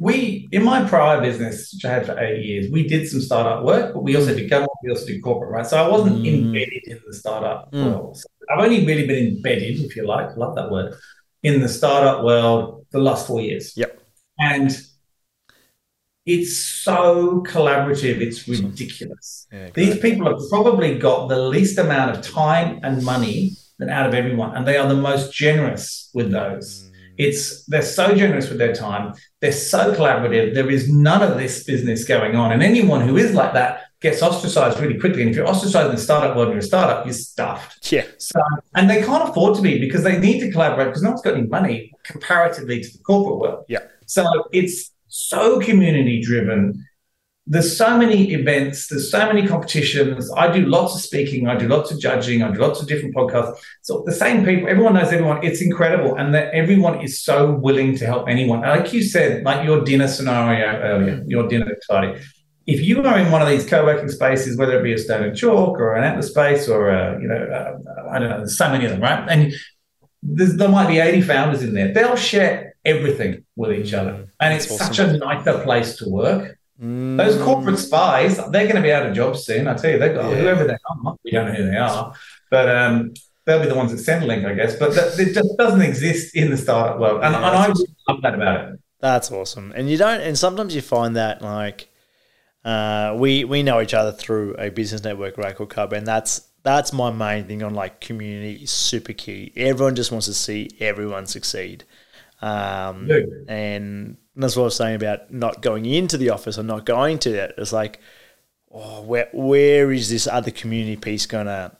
we 0.00 0.48
in 0.50 0.64
my 0.64 0.82
prior 0.88 1.20
business, 1.20 1.72
which 1.74 1.84
I 1.84 1.92
had 1.92 2.06
for 2.06 2.18
eight 2.18 2.42
years, 2.42 2.72
we 2.72 2.88
did 2.88 3.06
some 3.06 3.20
startup 3.20 3.64
work, 3.64 3.92
but 3.92 4.02
we 4.02 4.16
also 4.16 4.34
did 4.34 4.48
government, 4.48 4.72
we 4.82 4.90
also 4.90 5.06
did 5.06 5.22
corporate, 5.22 5.50
right? 5.50 5.66
So 5.66 5.76
I 5.76 5.86
wasn't 5.86 6.24
mm. 6.24 6.42
embedded 6.42 6.84
in 6.86 7.00
the 7.06 7.14
startup 7.14 7.70
mm. 7.70 7.84
world. 7.84 8.16
So 8.16 8.26
I've 8.50 8.64
only 8.64 8.86
really 8.86 9.06
been 9.06 9.36
embedded, 9.36 9.78
if 9.80 9.94
you 9.94 10.06
like, 10.06 10.34
love 10.38 10.56
that 10.56 10.70
word, 10.70 10.94
in 11.42 11.60
the 11.60 11.68
startup 11.68 12.24
world 12.24 12.86
the 12.92 12.98
last 12.98 13.26
four 13.26 13.42
years. 13.42 13.76
Yep. 13.76 14.00
And 14.38 14.70
it's 16.24 16.56
so 16.56 17.42
collaborative, 17.42 18.22
it's 18.22 18.48
ridiculous. 18.48 19.46
Yeah, 19.52 19.68
These 19.74 19.98
people 19.98 20.26
have 20.28 20.40
probably 20.48 20.98
got 20.98 21.28
the 21.28 21.40
least 21.40 21.76
amount 21.76 22.16
of 22.16 22.24
time 22.24 22.80
and 22.82 23.04
money 23.04 23.52
than 23.78 23.90
out 23.90 24.06
of 24.06 24.14
everyone, 24.14 24.56
and 24.56 24.66
they 24.66 24.78
are 24.78 24.88
the 24.88 24.94
most 24.94 25.32
generous 25.34 26.10
with 26.14 26.30
those. 26.30 26.89
It's 27.20 27.64
they're 27.66 27.82
so 27.82 28.14
generous 28.14 28.48
with 28.48 28.58
their 28.58 28.74
time. 28.74 29.12
They're 29.40 29.52
so 29.52 29.94
collaborative. 29.94 30.54
There 30.54 30.70
is 30.70 30.90
none 30.90 31.22
of 31.22 31.36
this 31.36 31.64
business 31.64 32.04
going 32.04 32.34
on. 32.34 32.50
And 32.50 32.62
anyone 32.62 33.06
who 33.06 33.18
is 33.18 33.34
like 33.34 33.52
that 33.52 33.82
gets 34.00 34.22
ostracized 34.22 34.80
really 34.80 34.98
quickly. 34.98 35.20
And 35.20 35.30
if 35.30 35.36
you're 35.36 35.46
ostracized 35.46 35.90
in 35.90 35.96
the 35.96 36.00
startup 36.00 36.34
world, 36.34 36.48
you're 36.48 36.58
a 36.58 36.62
startup, 36.62 37.04
you're 37.04 37.12
stuffed. 37.12 37.92
Yeah. 37.92 38.06
So, 38.16 38.40
and 38.74 38.88
they 38.88 39.02
can't 39.02 39.28
afford 39.28 39.56
to 39.56 39.62
be 39.62 39.78
because 39.78 40.02
they 40.02 40.18
need 40.18 40.40
to 40.40 40.50
collaborate 40.50 40.88
because 40.88 41.02
no 41.02 41.10
one's 41.10 41.20
got 41.20 41.34
any 41.34 41.46
money 41.46 41.92
comparatively 42.04 42.80
to 42.82 42.90
the 42.90 42.98
corporate 43.00 43.38
world. 43.38 43.64
Yeah. 43.68 43.80
So 44.06 44.24
it's 44.52 44.90
so 45.08 45.60
community 45.60 46.22
driven. 46.22 46.86
There's 47.46 47.76
so 47.76 47.98
many 47.98 48.32
events, 48.32 48.86
there's 48.88 49.10
so 49.10 49.26
many 49.26 49.46
competitions. 49.46 50.30
I 50.36 50.52
do 50.52 50.66
lots 50.66 50.94
of 50.94 51.00
speaking, 51.00 51.48
I 51.48 51.56
do 51.56 51.66
lots 51.66 51.90
of 51.90 51.98
judging, 51.98 52.42
I 52.42 52.52
do 52.52 52.60
lots 52.60 52.80
of 52.80 52.86
different 52.86 53.14
podcasts. 53.14 53.56
So 53.82 54.04
the 54.06 54.12
same 54.12 54.44
people, 54.44 54.68
everyone 54.68 54.94
knows 54.94 55.12
everyone. 55.12 55.42
It's 55.42 55.60
incredible. 55.60 56.14
And 56.16 56.32
that 56.34 56.54
everyone 56.54 57.00
is 57.00 57.22
so 57.22 57.52
willing 57.52 57.96
to 57.96 58.06
help 58.06 58.28
anyone. 58.28 58.60
Like 58.60 58.92
you 58.92 59.02
said, 59.02 59.42
like 59.42 59.64
your 59.64 59.82
dinner 59.82 60.06
scenario 60.06 60.66
earlier, 60.80 61.24
your 61.26 61.48
dinner 61.48 61.66
party 61.88 62.20
if 62.70 62.80
you 62.82 63.02
are 63.02 63.18
in 63.18 63.32
one 63.32 63.42
of 63.42 63.48
these 63.48 63.66
co-working 63.66 64.08
spaces, 64.08 64.56
whether 64.56 64.78
it 64.78 64.84
be 64.84 64.92
a 64.92 64.98
Stone 64.98 65.24
and 65.24 65.36
Chalk 65.36 65.78
or 65.80 65.96
an 65.96 66.04
Atlas 66.04 66.28
space 66.28 66.68
or 66.68 66.90
a, 66.90 67.20
you 67.20 67.26
know, 67.26 67.34
uh, 67.34 68.10
I 68.10 68.18
don't 68.20 68.28
know, 68.28 68.38
there's 68.38 68.56
so 68.56 68.70
many 68.70 68.84
of 68.84 68.92
them, 68.92 69.00
right? 69.00 69.28
And 69.28 69.52
there 70.22 70.68
might 70.68 70.86
be 70.86 70.98
80 70.98 71.22
founders 71.22 71.62
in 71.64 71.74
there. 71.74 71.92
They'll 71.92 72.14
share 72.14 72.76
everything 72.84 73.44
with 73.56 73.72
each 73.72 73.92
other, 73.92 74.28
and 74.40 74.54
That's 74.54 74.66
it's 74.66 74.80
awesome. 74.80 74.94
such 74.94 75.08
a 75.08 75.16
nicer 75.16 75.58
place 75.64 75.96
to 75.96 76.08
work. 76.08 76.58
Mm. 76.80 77.16
Those 77.18 77.36
corporate 77.42 77.78
spies, 77.78 78.36
they're 78.36 78.64
going 78.64 78.76
to 78.76 78.82
be 78.82 78.92
out 78.92 79.06
of 79.06 79.14
jobs 79.14 79.44
soon. 79.44 79.68
I 79.68 79.74
tell 79.74 79.90
you, 79.90 79.98
they've 79.98 80.14
got 80.14 80.30
yeah. 80.30 80.36
whoever 80.36 80.64
they 80.64 80.72
are. 80.72 81.16
We 81.24 81.30
don't 81.30 81.48
know 81.48 81.54
who 81.54 81.70
they 81.70 81.76
are, 81.76 82.14
but 82.50 82.74
um, 82.74 83.12
they'll 83.44 83.60
be 83.60 83.68
the 83.68 83.74
ones 83.74 83.92
that 83.92 84.08
at 84.08 84.22
Centrelink, 84.22 84.46
I 84.46 84.54
guess. 84.54 84.76
But 84.76 84.94
that, 84.94 85.18
it 85.18 85.34
just 85.34 85.58
doesn't 85.58 85.82
exist 85.82 86.34
in 86.34 86.50
the 86.50 86.56
startup 86.56 86.98
world, 86.98 87.22
and, 87.22 87.34
yeah, 87.34 87.38
and 87.38 87.46
I 87.46 87.66
love 88.08 88.22
that 88.22 88.34
about 88.34 88.72
it. 88.72 88.80
That's 89.00 89.30
awesome. 89.30 89.72
And 89.74 89.90
you 89.90 89.96
don't, 89.96 90.20
and 90.20 90.38
sometimes 90.38 90.74
you 90.74 90.82
find 90.82 91.16
that 91.16 91.42
like 91.42 91.88
uh, 92.64 93.14
we 93.18 93.44
we 93.44 93.62
know 93.62 93.80
each 93.80 93.94
other 93.94 94.12
through 94.12 94.54
a 94.58 94.70
business 94.70 95.02
network, 95.02 95.36
called 95.56 95.70
Cub, 95.70 95.92
and 95.92 96.06
that's 96.06 96.48
that's 96.62 96.92
my 96.92 97.10
main 97.10 97.44
thing 97.44 97.62
on 97.62 97.74
like 97.74 98.00
community 98.00 98.62
is 98.62 98.70
super 98.70 99.12
key. 99.12 99.52
Everyone 99.56 99.94
just 99.94 100.12
wants 100.12 100.26
to 100.26 100.34
see 100.34 100.70
everyone 100.80 101.26
succeed, 101.26 101.84
um, 102.42 103.06
yeah. 103.08 103.20
And 104.34 104.42
that's 104.42 104.56
what 104.56 104.62
I 104.62 104.64
was 104.64 104.76
saying 104.76 104.96
about 104.96 105.32
not 105.32 105.62
going 105.62 105.86
into 105.86 106.16
the 106.16 106.30
office 106.30 106.58
or 106.58 106.62
not 106.62 106.86
going 106.86 107.18
to 107.20 107.30
it. 107.30 107.54
It's 107.58 107.72
like, 107.72 108.00
oh, 108.70 109.02
where 109.02 109.28
where 109.32 109.92
is 109.92 110.08
this 110.08 110.26
other 110.26 110.50
community 110.50 110.96
piece 110.96 111.26
gonna 111.26 111.76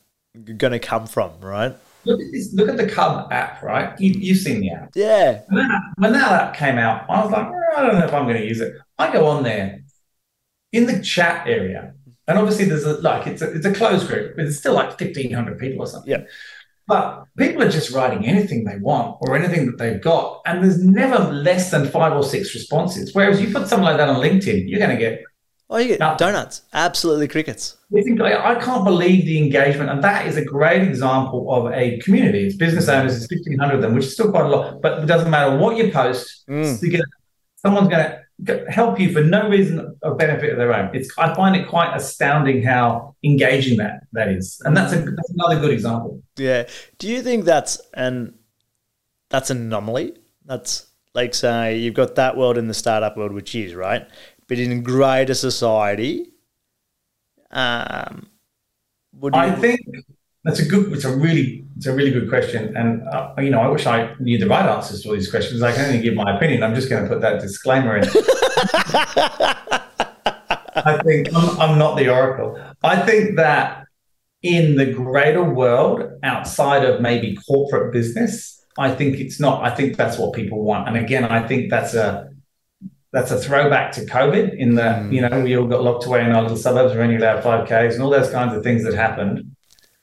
gonna 0.57 0.79
come 0.79 1.07
from, 1.07 1.41
right? 1.41 1.75
Look 2.05 2.21
at 2.21 2.33
this. 2.33 2.53
Look 2.55 2.69
at 2.69 2.77
the 2.77 2.89
Cub 2.89 3.31
app, 3.31 3.63
right? 3.63 3.99
You, 4.01 4.33
have 4.33 4.43
seen 4.43 4.61
the 4.61 4.71
app. 4.71 4.91
Yeah. 4.95 5.43
When 5.49 5.69
that, 5.69 5.83
when 5.97 6.13
that 6.13 6.33
app 6.33 6.57
came 6.57 6.79
out, 6.79 7.09
I 7.11 7.23
was 7.23 7.31
like, 7.31 7.47
I 7.77 7.83
don't 7.83 7.99
know 7.99 8.07
if 8.07 8.15
I'm 8.15 8.25
going 8.25 8.39
to 8.39 8.47
use 8.47 8.61
it. 8.61 8.75
I 8.99 9.13
go 9.13 9.27
on 9.27 9.43
there 9.43 9.81
in 10.73 10.87
the 10.87 11.03
chat 11.03 11.47
area, 11.47 11.95
and 12.27 12.39
obviously 12.39 12.65
there's 12.65 12.85
a 12.85 12.95
like 13.01 13.27
it's 13.27 13.43
a 13.43 13.53
it's 13.53 13.67
a 13.67 13.73
closed 13.73 14.09
group, 14.09 14.37
but 14.37 14.47
it's 14.47 14.57
still 14.57 14.75
like 14.75 14.99
fifteen 14.99 15.33
hundred 15.33 15.59
people 15.59 15.83
or 15.83 15.87
something. 15.87 16.11
Yeah. 16.11 16.25
But 16.91 17.27
people 17.39 17.63
are 17.63 17.71
just 17.71 17.93
writing 17.93 18.27
anything 18.27 18.65
they 18.65 18.79
want 18.79 19.19
or 19.21 19.37
anything 19.37 19.67
that 19.67 19.79
they've 19.79 20.03
got, 20.03 20.43
and 20.45 20.65
there's 20.65 20.85
never 20.85 21.19
less 21.33 21.71
than 21.71 21.87
five 21.87 22.13
or 22.15 22.25
six 22.25 22.53
responses. 22.53 23.15
Whereas 23.15 23.41
you 23.41 23.53
put 23.53 23.69
something 23.69 23.85
like 23.85 23.99
that 23.99 24.09
on 24.09 24.21
LinkedIn, 24.21 24.69
you're 24.69 24.81
going 24.81 24.91
to 24.91 24.97
get 24.97 25.23
Oh, 25.73 25.77
you 25.79 25.87
get 25.87 26.01
nothing. 26.01 26.17
donuts. 26.19 26.63
Absolutely 26.73 27.29
crickets. 27.29 27.77
I 27.95 28.57
can't 28.57 28.85
believe 28.85 29.25
the 29.25 29.39
engagement. 29.39 29.89
And 29.89 30.03
that 30.03 30.27
is 30.27 30.37
a 30.37 30.45
great 30.45 30.83
example 30.83 31.47
of 31.55 31.73
a 31.73 31.97
community. 31.99 32.45
It's 32.45 32.57
business 32.57 32.89
owners, 32.89 33.15
it's 33.23 33.31
1,500 33.31 33.77
of 33.77 33.83
them, 33.83 33.95
which 33.95 34.07
is 34.07 34.15
still 34.15 34.33
quite 34.33 34.47
a 34.47 34.49
lot. 34.49 34.83
But 34.83 35.05
it 35.05 35.07
doesn't 35.07 35.31
matter 35.31 35.57
what 35.57 35.77
you 35.77 35.93
post, 35.93 36.45
mm. 36.49 37.01
someone's 37.63 37.89
going 37.89 38.05
to 38.05 38.21
help 38.69 38.99
you 38.99 39.13
for 39.13 39.23
no 39.23 39.49
reason 39.49 39.97
of 40.03 40.19
benefit 40.19 40.51
of 40.53 40.59
their 40.59 40.73
own. 40.75 40.95
It's 40.95 41.11
I 41.19 41.35
find 41.35 41.57
it 41.57 41.69
quite 41.69 41.95
astounding 41.95 42.63
how 42.63 43.15
engaging 43.25 43.77
that 43.79 44.03
that 44.13 44.29
is, 44.29 44.61
and 44.65 44.77
that's 44.77 44.93
a 44.93 44.97
that's 44.99 45.31
another 45.31 45.61
good 45.61 45.71
example. 45.73 46.23
Yeah. 46.37 46.67
Do 46.99 47.09
you 47.09 47.23
think 47.23 47.45
that's 47.45 47.81
an 47.95 48.35
that's 49.29 49.51
an 49.51 49.59
anomaly? 49.59 50.17
That's 50.45 50.87
like 51.15 51.35
say 51.35 51.77
you've 51.79 51.95
got 51.95 52.15
that 52.15 52.37
world 52.37 52.57
in 52.57 52.69
the 52.69 52.75
startup 52.75 53.17
world, 53.17 53.33
which 53.33 53.55
is 53.55 53.75
right, 53.75 54.09
but 54.49 54.59
in 54.59 54.83
greater 54.83 55.35
society, 55.35 56.33
um, 57.51 58.29
would 59.15 59.35
you- 59.35 59.41
I 59.41 59.51
think 59.53 59.81
that's 60.45 60.59
a 60.59 60.65
good. 60.65 60.93
It's 60.93 61.05
a 61.05 61.15
really. 61.15 61.65
It's 61.77 61.87
a 61.87 61.95
really 61.95 62.11
good 62.11 62.29
question, 62.29 62.77
and 62.77 63.03
uh, 63.09 63.33
you 63.39 63.49
know, 63.51 63.61
I 63.61 63.69
wish 63.69 63.87
I 63.87 64.15
knew 64.19 64.37
the 64.37 64.47
right 64.47 64.67
answers 64.67 65.03
to 65.03 65.09
all 65.09 65.15
these 65.15 65.31
questions. 65.31 65.63
I 65.63 65.73
can 65.73 65.87
only 65.87 66.03
give 66.03 66.15
my 66.15 66.37
opinion. 66.37 66.63
I'm 66.63 66.75
just 66.75 66.91
going 66.91 67.03
to 67.03 67.09
put 67.09 67.23
that 67.23 67.41
disclaimer 67.41 67.97
in. 67.97 68.05
I 70.83 71.01
think 71.05 71.35
I'm, 71.35 71.61
I'm 71.61 71.79
not 71.79 71.97
the 71.97 72.09
oracle. 72.11 72.63
I 72.83 73.01
think 73.01 73.37
that 73.37 73.85
in 74.43 74.77
the 74.77 74.93
greater 74.93 75.43
world, 75.43 76.03
outside 76.23 76.85
of 76.85 77.01
maybe 77.01 77.37
corporate 77.49 77.93
business, 77.93 78.63
I 78.79 78.95
think 78.95 79.19
it's 79.21 79.41
not. 79.41 79.65
I 79.65 79.75
think 79.75 79.97
that's 79.97 80.19
what 80.19 80.35
people 80.35 80.63
want. 80.63 80.89
And 80.89 80.97
again, 80.97 81.25
I 81.25 81.47
think 81.47 81.71
that's 81.71 81.95
a 81.95 82.31
that's 83.13 83.31
a 83.31 83.39
throwback 83.39 83.93
to 83.93 84.07
COVID 84.07 84.57
in 84.57 84.77
that, 84.77 85.03
mm. 85.03 85.13
you 85.13 85.21
know, 85.21 85.41
we 85.43 85.57
all 85.57 85.67
got 85.67 85.83
locked 85.83 86.07
away 86.07 86.25
in 86.25 86.31
our 86.31 86.43
little 86.43 86.57
suburbs, 86.57 86.95
we're 86.95 87.03
only 87.03 87.17
allowed 87.17 87.43
5Ks 87.43 87.95
and 87.95 88.03
all 88.03 88.11
those 88.11 88.31
kinds 88.31 88.55
of 88.55 88.63
things 88.63 88.85
that 88.85 88.95
happened. 88.95 89.57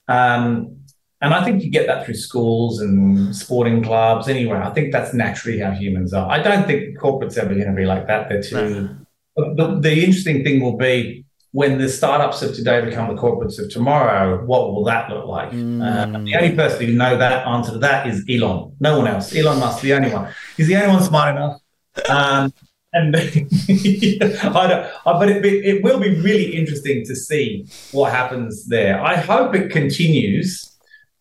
Um, 0.07 0.77
and 1.19 1.33
I 1.33 1.43
think 1.43 1.63
you 1.63 1.71
get 1.71 1.87
that 1.87 2.05
through 2.05 2.15
schools 2.15 2.79
and 2.79 3.35
sporting 3.35 3.83
clubs 3.83 4.27
anyway. 4.27 4.59
I 4.59 4.69
think 4.69 4.91
that's 4.91 5.13
naturally 5.13 5.59
how 5.59 5.71
humans 5.71 6.13
are. 6.13 6.29
I 6.29 6.39
don't 6.41 6.67
think 6.67 6.97
corporate's 6.99 7.37
ever 7.37 7.55
going 7.55 7.67
to 7.67 7.73
be 7.73 7.85
like 7.85 8.05
that. 8.07 8.29
They're 8.29 8.43
too. 8.43 8.89
No. 9.35 9.55
The, 9.55 9.79
the 9.79 10.03
interesting 10.03 10.43
thing 10.43 10.61
will 10.61 10.77
be 10.77 11.25
when 11.51 11.79
the 11.79 11.89
startups 11.89 12.41
of 12.43 12.53
today 12.53 12.81
become 12.85 13.07
the 13.07 13.19
corporates 13.19 13.57
of 13.57 13.71
tomorrow, 13.71 14.43
what 14.45 14.73
will 14.73 14.83
that 14.83 15.09
look 15.09 15.25
like? 15.25 15.49
Mm. 15.51 15.81
Uh, 15.81 16.19
the 16.19 16.35
only 16.35 16.55
person 16.55 16.85
who 16.85 16.93
know 16.93 17.17
that 17.17 17.47
answer 17.47 17.71
to 17.71 17.79
that 17.79 18.05
is 18.05 18.23
Elon. 18.29 18.75
No 18.79 18.97
one 18.97 19.07
else. 19.07 19.35
Elon 19.35 19.59
Musk, 19.59 19.81
the 19.81 19.93
only 19.93 20.11
one. 20.11 20.31
He's 20.55 20.67
the 20.67 20.75
only 20.75 20.89
one 20.89 21.03
smart 21.03 21.35
enough. 21.35 21.61
Um, 22.09 22.53
and 22.97 23.15
I 24.55 24.67
don't, 24.67 24.93
but 25.05 25.29
it, 25.29 25.45
it 25.45 25.83
will 25.83 25.99
be 25.99 26.19
really 26.19 26.55
interesting 26.55 27.05
to 27.05 27.15
see 27.15 27.67
what 27.91 28.11
happens 28.11 28.67
there. 28.67 29.01
I 29.01 29.15
hope 29.15 29.55
it 29.55 29.71
continues, 29.71 30.77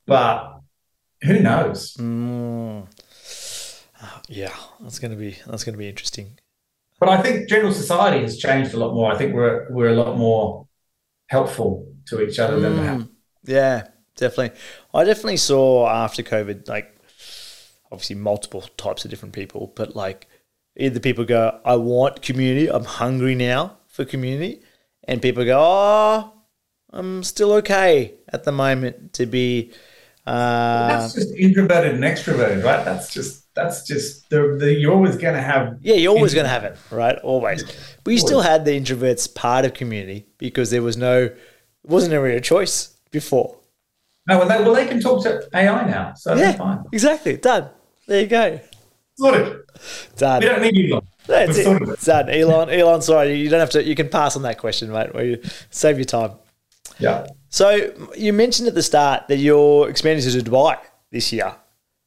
but 0.07 0.61
who 1.23 1.41
knows? 1.41 1.97
Mm. 1.99 2.87
Yeah, 4.29 4.55
that's 4.81 4.99
going 4.99 5.13
to 5.13 5.17
be 5.17 5.37
that's 5.47 5.65
to 5.65 5.73
be 5.73 5.89
interesting. 5.89 6.39
But 6.99 7.11
I 7.11 7.21
think 7.21 7.49
general 7.49 7.73
society 7.73 8.23
has 8.23 8.39
changed 8.39 8.75
a 8.75 8.79
lot 8.79 8.95
more. 8.95 9.13
I 9.13 9.17
think 9.17 9.35
we're 9.35 9.67
we're 9.71 9.91
a 9.91 9.95
lot 9.95 10.17
more 10.17 10.67
helpful 11.29 11.93
to 12.07 12.23
each 12.23 12.39
other 12.39 12.57
mm. 12.57 12.63
than 12.63 12.77
that. 12.77 13.09
Yeah, 13.45 13.89
definitely. 14.17 14.59
I 14.95 15.05
definitely 15.05 15.37
saw 15.37 15.89
after 15.89 16.23
COVID, 16.23 16.69
like 16.69 16.97
obviously 17.93 18.17
multiple 18.17 18.63
types 18.77 19.05
of 19.05 19.11
different 19.11 19.35
people, 19.35 19.73
but 19.77 19.95
like 19.95 20.27
Either 20.77 21.01
people 21.01 21.25
go, 21.25 21.61
I 21.65 21.77
want 21.77 22.23
community, 22.23 22.71
I'm 22.71 22.85
hungry 22.85 23.35
now 23.35 23.79
for 23.89 24.05
community, 24.05 24.61
and 25.05 25.23
people 25.23 25.45
go, 25.45 25.59
oh, 25.59 26.33
I'm 26.91 27.23
still 27.23 27.53
okay 27.55 28.15
at 28.29 28.45
the 28.45 28.53
moment 28.53 29.15
to 29.15 29.27
be. 29.27 29.73
Uh, 30.27 30.89
that's 30.89 31.15
just 31.15 31.35
introverted 31.37 31.95
and 31.95 32.03
extroverted, 32.03 32.65
right? 32.65 32.85
That's 32.85 33.13
just 33.13 33.47
that's 33.55 33.87
just 33.87 34.29
the, 34.29 34.57
the 34.59 34.75
you're 34.75 34.93
always 34.93 35.17
going 35.17 35.35
to 35.35 35.43
have. 35.43 35.79
Yeah, 35.81 35.95
you're 35.95 36.15
always 36.15 36.35
going 36.35 36.45
to 36.45 36.51
have 36.51 36.65
it, 36.65 36.77
right? 36.91 37.17
Always, 37.19 37.65
but 38.05 38.11
you 38.11 38.19
still 38.19 38.43
had 38.43 38.65
the 38.65 38.79
introverts 38.79 39.33
part 39.33 39.65
of 39.65 39.75
community 39.75 40.27
because 40.39 40.71
there 40.71 40.83
was 40.83 40.97
no, 40.97 41.25
it 41.25 41.37
wasn't 41.85 42.15
a 42.15 42.21
real 42.21 42.41
choice 42.41 42.97
before. 43.11 43.57
No, 44.29 44.39
well 44.39 44.49
they, 44.49 44.63
well, 44.63 44.75
they 44.75 44.87
can 44.87 45.01
talk 45.01 45.23
to 45.23 45.49
AI 45.55 45.87
now, 45.89 46.15
so 46.15 46.35
yeah, 46.35 46.53
fine. 46.53 46.85
Exactly, 46.93 47.37
done. 47.37 47.71
There 48.07 48.21
you 48.21 48.27
go. 48.27 48.61
Sorted. 49.17 49.63
Done. 50.17 50.43
We 50.43 50.47
don't 50.47 50.63
need 50.63 50.93
Elon. 50.93 51.07
That's 51.27 51.59
it. 51.59 51.67
It's 51.67 52.05
done. 52.05 52.29
Elon, 52.29 52.71
Elon, 52.71 53.03
sorry, 53.03 53.35
you 53.35 53.49
don't 53.49 53.61
have 53.61 53.71
to, 53.71 53.83
you 53.83 53.95
can 53.95 54.09
pass 54.09 54.37
on 54.37 54.43
that 54.43 54.59
question, 54.59 54.93
mate, 54.93 55.15
where 55.15 55.25
you 55.25 55.43
save 55.71 55.99
your 55.99 56.05
time. 56.05 56.33
Yeah. 56.99 57.27
So 57.49 57.93
you 58.17 58.33
mentioned 58.33 58.69
at 58.69 58.75
the 58.75 58.83
start 58.83 59.29
that 59.29 59.37
you're 59.37 59.89
expanding 59.89 60.25
to 60.25 60.39
Dubai 60.39 60.79
this 61.11 61.33
year. 61.33 61.55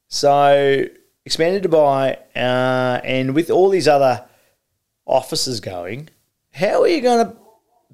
So 0.07 0.85
expanded 1.25 1.63
to 1.63 1.69
Dubai, 1.69 2.17
uh, 2.35 3.01
and 3.03 3.35
with 3.35 3.49
all 3.49 3.69
these 3.69 3.87
other 3.87 4.25
offices 5.05 5.59
going, 5.59 6.09
how 6.53 6.81
are 6.81 6.87
you 6.87 7.01
going 7.01 7.25
to 7.27 7.35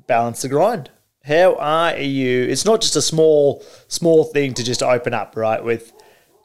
balance 0.07 0.41
the 0.41 0.49
grind? 0.49 0.89
How 1.23 1.55
are 1.55 1.97
you? 1.97 2.43
It's 2.43 2.65
not 2.65 2.81
just 2.81 2.95
a 2.95 3.01
small, 3.01 3.63
small 3.87 4.25
thing 4.25 4.53
to 4.53 4.63
just 4.63 4.83
open 4.83 5.13
up, 5.13 5.35
right? 5.35 5.63
With 5.63 5.91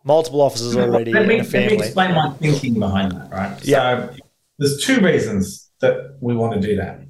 multiple 0.05 0.41
offices 0.41 0.77
already 0.77 1.13
let 1.13 1.27
me, 1.27 1.35
in 1.37 1.41
a 1.41 1.45
family. 1.45 1.69
Let 1.69 1.79
me 1.79 1.85
explain 1.85 2.15
my 2.15 2.31
thinking 2.35 2.79
behind 2.79 3.13
that, 3.13 3.31
right? 3.31 3.65
Yeah. 3.65 4.09
So 4.09 4.17
there's 4.59 4.85
two 4.85 5.01
reasons 5.01 5.71
that 5.81 6.17
we 6.21 6.35
want 6.35 6.61
to 6.61 6.61
do 6.61 6.77
that. 6.77 7.01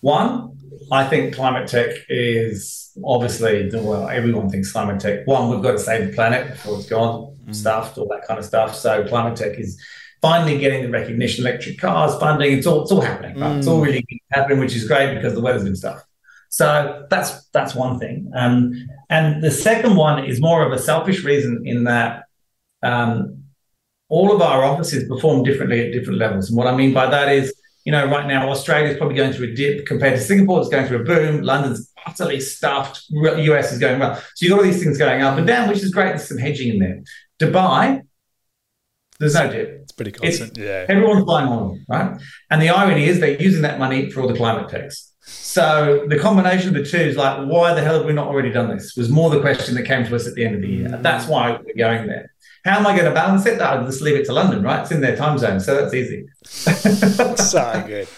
One, 0.00 0.58
I 0.92 1.06
think 1.06 1.34
climate 1.34 1.68
tech 1.68 1.96
is 2.08 2.92
obviously, 3.04 3.70
well, 3.72 4.08
everyone 4.08 4.50
thinks 4.50 4.72
climate 4.72 5.00
tech. 5.00 5.26
One, 5.26 5.50
we've 5.50 5.62
got 5.62 5.72
to 5.72 5.78
save 5.78 6.08
the 6.08 6.14
planet 6.14 6.50
before 6.50 6.78
it's 6.78 6.88
gone, 6.88 7.36
mm. 7.46 7.54
stuffed, 7.54 7.96
all 7.98 8.08
that 8.08 8.26
kind 8.26 8.38
of 8.38 8.44
stuff. 8.44 8.74
So 8.74 9.06
climate 9.08 9.36
tech 9.36 9.58
is 9.58 9.82
finally 10.20 10.58
getting 10.58 10.82
the 10.82 10.90
recognition, 10.90 11.46
electric 11.46 11.78
cars, 11.78 12.18
funding, 12.18 12.58
it's 12.58 12.66
all, 12.66 12.82
it's 12.82 12.92
all 12.92 13.00
happening, 13.00 13.38
right? 13.38 13.52
Mm. 13.52 13.58
It's 13.58 13.66
all 13.66 13.80
mm. 13.80 13.86
really 13.86 14.22
happening, 14.30 14.58
which 14.58 14.76
is 14.76 14.86
great 14.86 15.14
because 15.14 15.34
the 15.34 15.40
weather's 15.40 15.64
been 15.64 15.76
stuff. 15.76 16.02
So 16.54 17.04
that's 17.10 17.46
that's 17.46 17.74
one 17.74 17.98
thing. 17.98 18.30
Um, 18.36 18.86
and 19.10 19.42
the 19.42 19.50
second 19.50 19.96
one 19.96 20.24
is 20.24 20.40
more 20.40 20.64
of 20.64 20.70
a 20.70 20.78
selfish 20.78 21.24
reason 21.24 21.62
in 21.64 21.82
that 21.84 22.26
um, 22.80 23.42
all 24.08 24.32
of 24.32 24.40
our 24.40 24.62
offices 24.62 25.08
perform 25.08 25.42
differently 25.42 25.84
at 25.84 25.92
different 25.92 26.20
levels. 26.20 26.50
And 26.50 26.56
what 26.56 26.68
I 26.68 26.76
mean 26.76 26.94
by 26.94 27.06
that 27.06 27.28
is 27.28 27.52
you 27.84 27.90
know, 27.90 28.06
right 28.06 28.26
now 28.26 28.48
Australia's 28.48 28.96
probably 28.96 29.16
going 29.16 29.32
through 29.32 29.48
a 29.48 29.54
dip 29.54 29.84
compared 29.84 30.14
to 30.16 30.20
Singapore. 30.20 30.60
It's 30.60 30.70
going 30.70 30.86
through 30.86 31.00
a 31.00 31.04
boom. 31.04 31.42
London's 31.42 31.92
utterly 32.06 32.38
stuffed. 32.38 33.04
US 33.10 33.72
is 33.72 33.80
going 33.80 33.98
well. 33.98 34.14
So 34.14 34.46
you've 34.46 34.50
got 34.50 34.58
all 34.60 34.64
these 34.64 34.82
things 34.82 34.96
going 34.96 35.22
up 35.22 35.36
and 35.36 35.46
down, 35.46 35.68
which 35.68 35.82
is 35.82 35.90
great. 35.90 36.10
There's 36.10 36.28
some 36.28 36.38
hedging 36.38 36.74
in 36.74 36.78
there. 36.78 37.02
Dubai, 37.40 38.02
there's 39.18 39.34
no 39.34 39.50
dip. 39.50 39.80
It's 39.82 39.92
pretty 39.92 40.12
constant. 40.12 40.56
It's, 40.56 40.58
yeah. 40.58 40.86
Everyone's 40.88 41.24
buying 41.24 41.48
oil, 41.48 41.78
right? 41.88 42.16
And 42.48 42.62
the 42.62 42.70
irony 42.70 43.06
is 43.06 43.18
they're 43.18 43.42
using 43.42 43.62
that 43.62 43.80
money 43.80 44.08
for 44.08 44.22
all 44.22 44.28
the 44.28 44.36
climate 44.36 44.70
tech. 44.70 44.90
So 45.26 46.04
the 46.08 46.18
combination 46.18 46.68
of 46.68 46.74
the 46.74 46.88
two 46.88 46.98
is 46.98 47.16
like, 47.16 47.46
why 47.46 47.74
the 47.74 47.82
hell 47.82 47.98
have 47.98 48.06
we 48.06 48.12
not 48.12 48.28
already 48.28 48.50
done 48.50 48.68
this? 48.68 48.94
Was 48.96 49.08
more 49.08 49.30
the 49.30 49.40
question 49.40 49.74
that 49.76 49.84
came 49.84 50.04
to 50.04 50.14
us 50.14 50.26
at 50.26 50.34
the 50.34 50.44
end 50.44 50.54
of 50.54 50.60
the 50.60 50.68
year. 50.68 50.88
Mm. 50.88 51.02
That's 51.02 51.26
why 51.26 51.52
we're 51.52 51.74
going 51.76 52.06
there. 52.06 52.32
How 52.64 52.78
am 52.78 52.86
I 52.86 52.92
going 52.92 53.04
to 53.04 53.14
balance 53.14 53.46
it? 53.46 53.60
I'll 53.60 53.84
just 53.84 54.00
leave 54.00 54.16
it 54.16 54.26
to 54.26 54.32
London, 54.32 54.62
right? 54.62 54.80
It's 54.80 54.90
in 54.90 55.00
their 55.00 55.16
time 55.16 55.38
zone, 55.38 55.60
so 55.60 55.76
that's 55.76 55.94
easy. 55.94 56.26
so 56.44 57.84
good. 57.86 58.08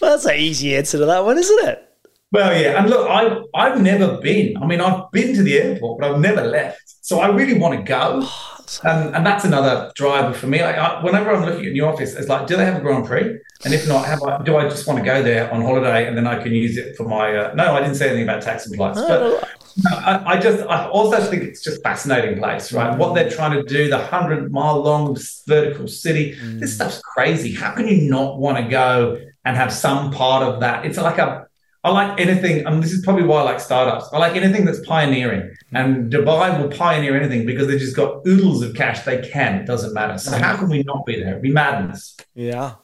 Well, 0.00 0.12
that's 0.12 0.24
an 0.24 0.36
easy 0.36 0.76
answer 0.76 0.98
to 0.98 1.06
that 1.06 1.24
one, 1.24 1.38
isn't 1.38 1.68
it? 1.68 1.88
Well, 2.32 2.60
yeah, 2.60 2.80
and 2.80 2.90
look, 2.90 3.08
I've 3.08 3.44
I've 3.54 3.80
never 3.80 4.18
been. 4.18 4.56
I 4.56 4.66
mean, 4.66 4.80
I've 4.80 5.10
been 5.12 5.34
to 5.36 5.42
the 5.42 5.56
airport, 5.56 6.00
but 6.00 6.10
I've 6.10 6.20
never 6.20 6.42
left. 6.42 6.82
So 7.00 7.20
I 7.20 7.28
really 7.28 7.58
want 7.58 7.78
to 7.78 7.84
go. 7.84 8.28
And, 8.84 9.14
and 9.14 9.26
that's 9.26 9.44
another 9.44 9.92
driver 9.94 10.32
for 10.32 10.46
me. 10.46 10.62
Like 10.62 10.76
I, 10.76 11.02
whenever 11.02 11.30
I'm 11.30 11.44
looking 11.44 11.66
at 11.66 11.72
new 11.72 11.86
office, 11.86 12.14
it's 12.14 12.28
like, 12.28 12.46
do 12.46 12.56
they 12.56 12.64
have 12.64 12.76
a 12.76 12.80
Grand 12.80 13.06
Prix? 13.06 13.38
And 13.64 13.72
if 13.72 13.88
not, 13.88 14.04
have 14.06 14.22
I, 14.22 14.42
do 14.42 14.56
I 14.56 14.68
just 14.68 14.86
want 14.86 14.98
to 14.98 15.04
go 15.04 15.22
there 15.22 15.52
on 15.52 15.62
holiday 15.62 16.06
and 16.06 16.16
then 16.16 16.26
I 16.26 16.42
can 16.42 16.52
use 16.52 16.76
it 16.76 16.96
for 16.96 17.04
my? 17.04 17.36
Uh, 17.36 17.54
no, 17.54 17.74
I 17.74 17.80
didn't 17.80 17.96
say 17.96 18.08
anything 18.08 18.24
about 18.24 18.42
tax 18.42 18.66
and 18.66 18.76
flights, 18.76 19.00
but 19.00 19.48
I, 19.86 20.22
I, 20.34 20.40
just 20.40 20.64
I 20.68 20.88
also 20.88 21.20
think 21.22 21.42
it's 21.42 21.62
just 21.62 21.82
fascinating 21.82 22.38
place, 22.38 22.72
right? 22.72 22.96
What 22.96 23.14
they're 23.14 23.30
trying 23.30 23.52
to 23.52 23.62
do, 23.62 23.88
the 23.88 23.98
hundred 23.98 24.52
mile 24.52 24.80
long 24.82 25.16
vertical 25.46 25.88
city, 25.88 26.36
mm. 26.36 26.60
this 26.60 26.74
stuff's 26.74 27.00
crazy. 27.00 27.54
How 27.54 27.74
can 27.74 27.88
you 27.88 28.08
not 28.08 28.38
want 28.38 28.58
to 28.58 28.64
go 28.64 29.18
and 29.44 29.56
have 29.56 29.72
some 29.72 30.10
part 30.10 30.42
of 30.42 30.60
that? 30.60 30.84
It's 30.84 30.98
like 30.98 31.18
a 31.18 31.46
I 31.84 31.90
like 31.90 32.18
anything, 32.18 32.66
and 32.66 32.82
this 32.82 32.92
is 32.92 33.04
probably 33.04 33.24
why 33.24 33.40
I 33.40 33.42
like 33.42 33.60
startups. 33.60 34.08
I 34.10 34.18
like 34.18 34.36
anything 34.36 34.64
that's 34.64 34.80
pioneering, 34.86 35.54
and 35.72 36.10
Dubai 36.10 36.58
will 36.58 36.70
pioneer 36.70 37.14
anything 37.14 37.44
because 37.44 37.66
they've 37.66 37.78
just 37.78 37.94
got 37.94 38.26
oodles 38.26 38.62
of 38.62 38.74
cash. 38.74 39.04
They 39.04 39.20
can. 39.20 39.56
It 39.56 39.66
doesn't 39.66 39.92
matter. 39.92 40.16
So 40.16 40.34
how 40.36 40.56
can 40.56 40.70
we 40.70 40.82
not 40.82 41.04
be 41.04 41.20
there? 41.20 41.32
It'd 41.32 41.42
be 41.42 41.52
madness. 41.52 42.16
Yeah. 42.34 42.76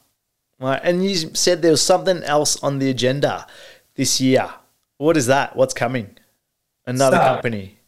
Right. 0.59 0.79
And 0.83 1.03
you 1.03 1.15
said 1.33 1.63
there 1.63 1.71
was 1.71 1.81
something 1.81 2.21
else 2.23 2.61
on 2.61 2.77
the 2.77 2.91
agenda 2.91 3.47
this 3.95 4.21
year. 4.21 4.47
What 4.97 5.17
is 5.17 5.25
that? 5.25 5.55
What's 5.55 5.73
coming? 5.73 6.15
Another 6.85 7.17
so, 7.17 7.23
company. 7.23 7.79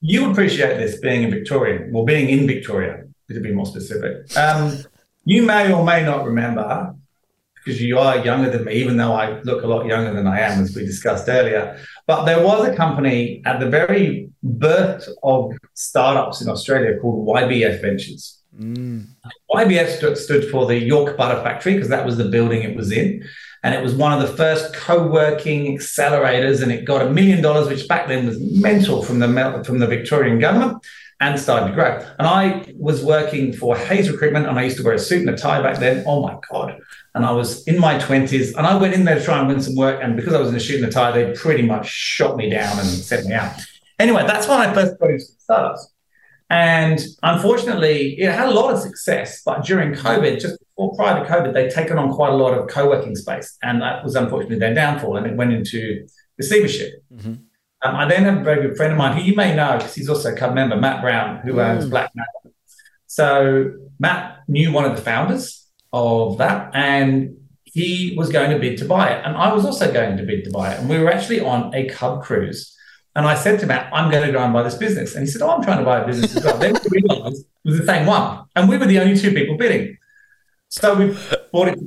You 0.00 0.30
appreciate 0.30 0.78
this 0.78 0.98
being 1.00 1.22
in 1.22 1.30
Victoria, 1.30 1.86
well, 1.90 2.06
being 2.06 2.30
in 2.30 2.46
Victoria, 2.46 3.04
to 3.30 3.40
be 3.40 3.52
more 3.52 3.66
specific. 3.66 4.34
Um, 4.36 4.78
you 5.24 5.42
may 5.42 5.70
or 5.70 5.84
may 5.84 6.02
not 6.02 6.24
remember 6.24 6.94
because 7.64 7.80
you 7.80 7.98
are 7.98 8.18
younger 8.18 8.50
than 8.50 8.64
me, 8.64 8.74
even 8.74 8.96
though 8.96 9.12
I 9.12 9.40
look 9.42 9.62
a 9.62 9.66
lot 9.66 9.86
younger 9.86 10.12
than 10.12 10.26
I 10.26 10.40
am, 10.40 10.62
as 10.62 10.74
we 10.74 10.84
discussed 10.84 11.28
earlier. 11.28 11.78
But 12.06 12.24
there 12.24 12.42
was 12.42 12.66
a 12.66 12.74
company 12.74 13.42
at 13.44 13.60
the 13.60 13.68
very 13.68 14.30
birth 14.42 15.08
of 15.22 15.52
startups 15.74 16.42
in 16.42 16.48
Australia 16.48 16.98
called 16.98 17.26
YBF 17.26 17.80
Ventures. 17.80 18.42
Mm. 18.58 19.06
YBF 19.50 19.96
stood, 19.96 20.18
stood 20.18 20.50
for 20.50 20.66
the 20.66 20.76
York 20.76 21.16
Butter 21.16 21.40
Factory 21.42 21.74
because 21.74 21.88
that 21.88 22.04
was 22.04 22.16
the 22.16 22.28
building 22.28 22.62
it 22.62 22.76
was 22.76 22.90
in. 22.90 23.24
And 23.64 23.74
it 23.74 23.82
was 23.82 23.94
one 23.94 24.12
of 24.12 24.20
the 24.28 24.36
first 24.36 24.74
co-working 24.74 25.78
accelerators, 25.78 26.62
and 26.62 26.72
it 26.72 26.84
got 26.84 27.06
a 27.06 27.10
million 27.10 27.40
dollars, 27.40 27.68
which 27.68 27.86
back 27.86 28.08
then 28.08 28.26
was 28.26 28.40
mental 28.40 29.04
from 29.04 29.20
the 29.20 29.62
from 29.64 29.78
the 29.78 29.86
Victorian 29.86 30.40
government 30.40 30.84
and 31.22 31.38
started 31.38 31.68
to 31.68 31.72
grow. 31.72 32.04
And 32.18 32.26
I 32.26 32.74
was 32.76 33.04
working 33.04 33.52
for 33.52 33.76
Hayes 33.76 34.10
Recruitment, 34.10 34.48
and 34.48 34.58
I 34.58 34.64
used 34.64 34.78
to 34.78 34.82
wear 34.82 34.94
a 34.94 34.98
suit 34.98 35.20
and 35.20 35.30
a 35.30 35.36
tie 35.36 35.62
back 35.62 35.78
then. 35.78 36.02
Oh 36.06 36.22
my 36.22 36.36
god! 36.50 36.76
And 37.14 37.26
I 37.26 37.32
was 37.32 37.66
in 37.68 37.78
my 37.78 37.98
twenties, 37.98 38.54
and 38.56 38.66
I 38.66 38.76
went 38.76 38.94
in 38.94 39.04
there 39.04 39.18
to 39.18 39.24
try 39.24 39.38
and 39.38 39.48
win 39.48 39.60
some 39.60 39.76
work. 39.76 40.00
And 40.02 40.16
because 40.16 40.32
I 40.32 40.40
was 40.40 40.48
in 40.48 40.54
a 40.54 40.60
suit 40.60 40.80
and 40.80 40.86
a 40.86 40.90
tie, 40.90 41.12
they 41.12 41.32
pretty 41.32 41.62
much 41.62 41.86
shot 41.88 42.36
me 42.36 42.48
down 42.48 42.78
and 42.78 42.88
sent 42.88 43.26
me 43.26 43.34
out. 43.34 43.52
Anyway, 43.98 44.24
that's 44.26 44.48
when 44.48 44.60
I 44.60 44.72
first 44.72 44.98
got 44.98 45.10
into 45.10 45.24
startups. 45.38 45.92
And 46.48 47.00
unfortunately, 47.22 48.18
it 48.20 48.30
had 48.32 48.48
a 48.48 48.50
lot 48.50 48.72
of 48.72 48.80
success. 48.80 49.42
But 49.44 49.64
during 49.64 49.92
COVID, 49.94 50.40
just 50.40 50.58
before 50.58 50.94
prior 50.96 51.22
to 51.22 51.30
COVID, 51.30 51.52
they'd 51.54 51.70
taken 51.70 51.98
on 51.98 52.12
quite 52.12 52.32
a 52.32 52.36
lot 52.36 52.52
of 52.52 52.68
co-working 52.68 53.16
space, 53.16 53.56
and 53.62 53.80
that 53.82 54.04
was 54.04 54.16
unfortunately 54.16 54.58
their 54.58 54.74
downfall, 54.74 55.16
and 55.16 55.26
it 55.26 55.36
went 55.36 55.52
into 55.52 56.06
receivership. 56.38 57.02
Mm-hmm. 57.12 57.34
Um, 57.84 57.96
I 57.96 58.06
then 58.06 58.24
have 58.24 58.38
a 58.38 58.44
very 58.44 58.62
good 58.68 58.76
friend 58.76 58.92
of 58.92 58.98
mine 58.98 59.16
who 59.16 59.22
you 59.22 59.34
may 59.34 59.56
know 59.56 59.76
because 59.76 59.94
he's 59.94 60.08
also 60.08 60.32
a 60.32 60.36
club 60.36 60.54
member, 60.54 60.76
Matt 60.76 61.02
Brown, 61.02 61.38
who 61.38 61.54
mm. 61.54 61.64
owns 61.64 61.88
Black 61.88 62.10
Knight. 62.14 62.52
So 63.06 63.72
Matt 63.98 64.40
knew 64.46 64.72
one 64.72 64.84
of 64.84 64.94
the 64.94 65.02
founders 65.02 65.61
of 65.92 66.38
that, 66.38 66.70
and 66.74 67.36
he 67.64 68.14
was 68.16 68.30
going 68.30 68.50
to 68.50 68.58
bid 68.58 68.78
to 68.78 68.84
buy 68.84 69.10
it, 69.10 69.24
and 69.24 69.36
I 69.36 69.52
was 69.52 69.64
also 69.64 69.92
going 69.92 70.16
to 70.16 70.22
bid 70.22 70.44
to 70.44 70.50
buy 70.50 70.72
it, 70.72 70.80
and 70.80 70.88
we 70.88 70.98
were 70.98 71.10
actually 71.10 71.40
on 71.40 71.74
a 71.74 71.88
cub 71.88 72.22
cruise. 72.22 72.76
And 73.14 73.26
I 73.26 73.34
said 73.34 73.60
to 73.60 73.66
Matt, 73.66 73.92
I'm 73.92 74.10
going 74.10 74.26
to 74.26 74.32
go 74.32 74.38
and 74.38 74.54
buy 74.54 74.62
this 74.62 74.76
business. 74.76 75.14
And 75.14 75.26
he 75.26 75.30
said, 75.30 75.42
Oh, 75.42 75.50
I'm 75.50 75.62
trying 75.62 75.80
to 75.80 75.84
buy 75.84 76.00
a 76.00 76.06
business 76.06 76.34
as 76.34 76.44
well. 76.44 76.56
then 76.56 76.74
we 76.90 77.02
realized 77.02 77.44
it 77.44 77.68
was 77.68 77.78
the 77.78 77.84
same 77.84 78.06
one. 78.06 78.46
And 78.56 78.70
we 78.70 78.78
were 78.78 78.86
the 78.86 79.00
only 79.00 79.18
two 79.18 79.32
people 79.34 79.58
bidding. 79.58 79.98
So 80.70 80.94
we 80.94 81.14
bought 81.52 81.68
it. 81.68 81.78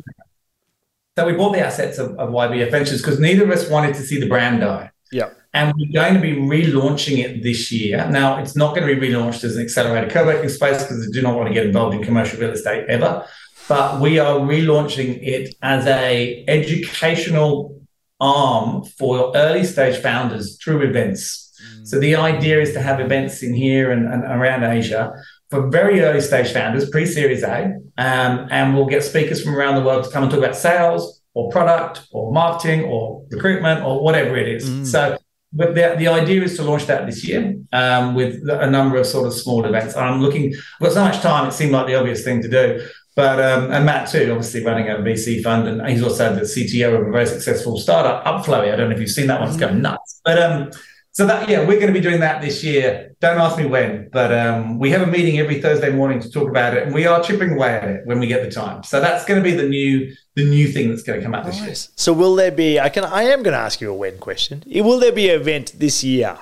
So 1.17 1.25
we 1.25 1.33
bought 1.33 1.53
the 1.53 1.61
assets 1.61 1.97
of, 1.97 2.11
of 2.19 2.29
YBF 2.29 2.69
Ventures 2.69 3.01
because 3.01 3.19
neither 3.19 3.43
of 3.43 3.49
us 3.49 3.67
wanted 3.67 3.95
to 3.95 4.03
see 4.03 4.19
the 4.19 4.27
brand 4.27 4.59
die. 4.59 4.91
Yeah 5.11 5.31
and 5.55 5.73
we're 5.77 5.91
going 5.93 6.13
to 6.13 6.19
be 6.19 6.33
relaunching 6.33 7.23
it 7.23 7.41
this 7.41 7.71
year. 7.71 8.05
Now, 8.09 8.39
it's 8.39 8.57
not 8.57 8.75
going 8.75 8.85
to 8.87 8.93
be 8.93 9.07
relaunched 9.07 9.45
as 9.45 9.55
an 9.55 9.63
accelerated 9.63 10.11
co-working 10.11 10.49
space 10.49 10.83
because 10.83 11.07
I 11.07 11.11
do 11.13 11.21
not 11.21 11.37
want 11.37 11.47
to 11.47 11.53
get 11.53 11.65
involved 11.65 11.95
in 11.95 12.03
commercial 12.03 12.41
real 12.41 12.51
estate 12.51 12.85
ever. 12.89 13.25
But 13.67 13.99
we 13.99 14.19
are 14.19 14.39
relaunching 14.39 15.19
it 15.21 15.55
as 15.61 15.87
a 15.87 16.45
educational 16.47 17.81
arm 18.19 18.83
for 18.83 19.31
early 19.35 19.63
stage 19.63 19.97
founders 20.01 20.57
through 20.63 20.81
events. 20.81 21.51
Mm. 21.61 21.87
So 21.87 21.99
the 21.99 22.15
idea 22.15 22.61
is 22.61 22.73
to 22.73 22.81
have 22.81 22.99
events 22.99 23.43
in 23.43 23.53
here 23.53 23.91
and, 23.91 24.07
and 24.07 24.23
around 24.23 24.63
Asia 24.63 25.13
for 25.49 25.67
very 25.69 26.01
early 26.01 26.21
stage 26.21 26.51
founders, 26.51 26.89
pre-series 26.89 27.43
A, 27.43 27.75
um, 27.97 28.47
and 28.51 28.75
we'll 28.75 28.85
get 28.85 29.03
speakers 29.03 29.43
from 29.43 29.55
around 29.55 29.75
the 29.75 29.83
world 29.83 30.03
to 30.05 30.09
come 30.11 30.23
and 30.23 30.31
talk 30.31 30.39
about 30.39 30.55
sales 30.55 31.21
or 31.33 31.49
product 31.51 32.07
or 32.11 32.31
marketing 32.31 32.85
or 32.85 33.25
recruitment 33.29 33.83
or 33.83 34.03
whatever 34.03 34.35
it 34.37 34.47
is. 34.47 34.69
Mm. 34.69 34.85
So 34.85 35.17
but 35.55 35.73
the, 35.73 35.95
the 35.97 36.07
idea 36.09 36.43
is 36.43 36.57
to 36.57 36.63
launch 36.63 36.85
that 36.87 37.05
this 37.05 37.23
year 37.23 37.55
um, 37.71 38.13
with 38.13 38.43
a 38.49 38.69
number 38.69 38.97
of 38.97 39.05
sort 39.05 39.25
of 39.25 39.33
small 39.33 39.65
events. 39.65 39.95
I'm 39.95 40.21
looking, 40.21 40.53
I've 40.53 40.87
got 40.87 40.91
so 40.91 41.03
much 41.03 41.21
time, 41.21 41.47
it 41.47 41.53
seemed 41.53 41.71
like 41.71 41.87
the 41.87 41.95
obvious 41.95 42.23
thing 42.25 42.41
to 42.41 42.49
do. 42.49 42.85
But 43.15 43.39
um, 43.39 43.71
and 43.71 43.85
Matt 43.85 44.09
too, 44.09 44.29
obviously 44.31 44.63
running 44.63 44.89
a 44.89 44.95
VC 44.95 45.41
fund, 45.41 45.67
and 45.67 45.87
he's 45.87 46.03
also 46.03 46.35
the 46.35 46.41
CTO 46.41 46.99
of 46.99 47.07
a 47.07 47.11
very 47.11 47.25
successful 47.25 47.79
startup, 47.79 48.25
Upflowy. 48.25 48.73
I 48.73 48.75
don't 48.75 48.89
know 48.89 48.95
if 48.95 48.99
you've 48.99 49.09
seen 49.09 49.27
that 49.27 49.39
one; 49.39 49.47
it's 49.47 49.57
going 49.57 49.81
nuts. 49.81 50.19
But 50.25 50.37
um, 50.37 50.71
so 51.15 51.25
that 51.25 51.47
yeah, 51.47 51.59
we're 51.59 51.79
going 51.79 51.87
to 51.87 51.93
be 51.93 52.01
doing 52.01 52.19
that 52.19 52.41
this 52.41 52.61
year. 52.61 53.15
Don't 53.21 53.39
ask 53.39 53.57
me 53.57 53.65
when, 53.65 54.09
but 54.11 54.33
um, 54.33 54.79
we 54.79 54.89
have 54.89 55.01
a 55.01 55.07
meeting 55.07 55.39
every 55.39 55.61
Thursday 55.61 55.89
morning 55.89 56.19
to 56.19 56.29
talk 56.29 56.49
about 56.49 56.75
it, 56.75 56.83
and 56.83 56.93
we 56.93 57.07
are 57.07 57.23
chipping 57.23 57.53
away 57.53 57.69
at 57.69 57.87
it 57.87 58.01
when 58.05 58.19
we 58.19 58.27
get 58.27 58.43
the 58.43 58.51
time. 58.51 58.83
So 58.83 58.99
that's 58.99 59.23
going 59.23 59.41
to 59.41 59.49
be 59.49 59.55
the 59.55 59.67
new 59.69 60.13
the 60.35 60.43
new 60.43 60.67
thing 60.67 60.89
that's 60.89 61.03
going 61.03 61.19
to 61.19 61.23
come 61.23 61.33
out 61.33 61.45
this 61.45 61.61
year. 61.61 61.73
So 61.73 62.11
will 62.11 62.35
there 62.35 62.51
be? 62.51 62.81
I 62.81 62.89
can. 62.89 63.05
I 63.05 63.23
am 63.23 63.43
going 63.43 63.53
to 63.53 63.59
ask 63.59 63.79
you 63.79 63.89
a 63.91 63.95
when 63.95 64.17
question. 64.17 64.61
Will 64.67 64.99
there 64.99 65.13
be 65.13 65.29
an 65.29 65.39
event 65.39 65.71
this 65.77 66.03
year? 66.03 66.37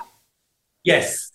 Yes, 0.82 1.30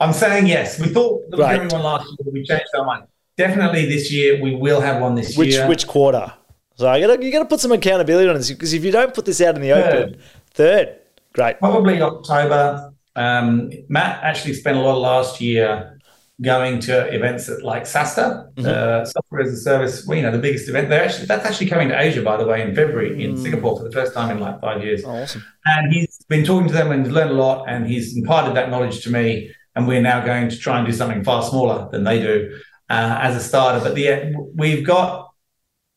I'm 0.00 0.12
saying 0.12 0.48
yes. 0.48 0.80
We 0.80 0.88
thought 0.88 1.22
there 1.30 1.38
was 1.38 1.58
right. 1.58 1.72
one 1.72 1.82
last 1.84 2.06
year, 2.06 2.16
but 2.24 2.32
we 2.32 2.42
changed 2.42 2.66
our 2.76 2.84
mind. 2.84 3.04
Definitely 3.36 3.86
this 3.86 4.12
year 4.12 4.42
we 4.42 4.54
will 4.54 4.80
have 4.80 5.00
one 5.00 5.14
this 5.14 5.36
which, 5.36 5.54
year. 5.54 5.68
Which 5.68 5.86
quarter? 5.86 6.32
So 6.76 6.88
I 6.88 7.00
gotta, 7.00 7.24
you 7.24 7.30
got 7.30 7.40
to 7.40 7.46
put 7.46 7.60
some 7.60 7.72
accountability 7.72 8.28
on 8.28 8.34
this 8.36 8.50
because 8.50 8.72
if 8.72 8.84
you 8.84 8.90
don't 8.90 9.14
put 9.14 9.24
this 9.24 9.40
out 9.40 9.54
in 9.54 9.62
the 9.62 9.70
third. 9.70 9.94
open, 9.94 10.20
third, 10.52 10.98
great. 11.32 11.58
Probably 11.58 12.00
October. 12.00 12.92
Um, 13.14 13.70
Matt 13.88 14.22
actually 14.22 14.54
spent 14.54 14.78
a 14.78 14.80
lot 14.80 14.96
of 14.96 15.02
last 15.02 15.40
year 15.40 15.98
going 16.40 16.80
to 16.80 17.14
events 17.14 17.48
at 17.48 17.62
like 17.62 17.84
SaaStr, 17.84 18.52
mm-hmm. 18.54 18.66
uh, 18.66 19.04
software 19.04 19.42
as 19.42 19.52
a 19.52 19.56
service. 19.56 20.06
Well, 20.06 20.16
you 20.16 20.22
know, 20.22 20.32
the 20.32 20.38
biggest 20.38 20.68
event. 20.68 20.88
They're 20.88 21.04
actually 21.04 21.26
that's 21.26 21.44
actually 21.44 21.68
coming 21.68 21.88
to 21.90 22.00
Asia, 22.00 22.22
by 22.22 22.36
the 22.36 22.46
way, 22.46 22.62
in 22.62 22.74
February 22.74 23.10
mm. 23.10 23.24
in 23.24 23.36
Singapore 23.36 23.78
for 23.78 23.84
the 23.84 23.92
first 23.92 24.14
time 24.14 24.30
in 24.30 24.40
like 24.40 24.60
five 24.60 24.82
years. 24.82 25.04
Oh, 25.04 25.10
awesome. 25.10 25.44
And 25.66 25.92
he's 25.92 26.18
been 26.28 26.44
talking 26.44 26.68
to 26.68 26.74
them 26.74 26.90
and 26.90 27.12
learned 27.12 27.30
a 27.30 27.34
lot, 27.34 27.66
and 27.68 27.86
he's 27.86 28.16
imparted 28.16 28.56
that 28.56 28.70
knowledge 28.70 29.02
to 29.04 29.10
me. 29.10 29.54
And 29.74 29.86
we're 29.86 30.02
now 30.02 30.22
going 30.22 30.50
to 30.50 30.58
try 30.58 30.78
and 30.78 30.86
do 30.86 30.92
something 30.92 31.24
far 31.24 31.42
smaller 31.42 31.88
than 31.90 32.04
they 32.04 32.20
do 32.20 32.58
uh, 32.90 33.18
as 33.20 33.36
a 33.36 33.40
starter. 33.40 33.82
But 33.82 33.94
the 33.94 34.34
we've 34.54 34.84
got 34.86 35.32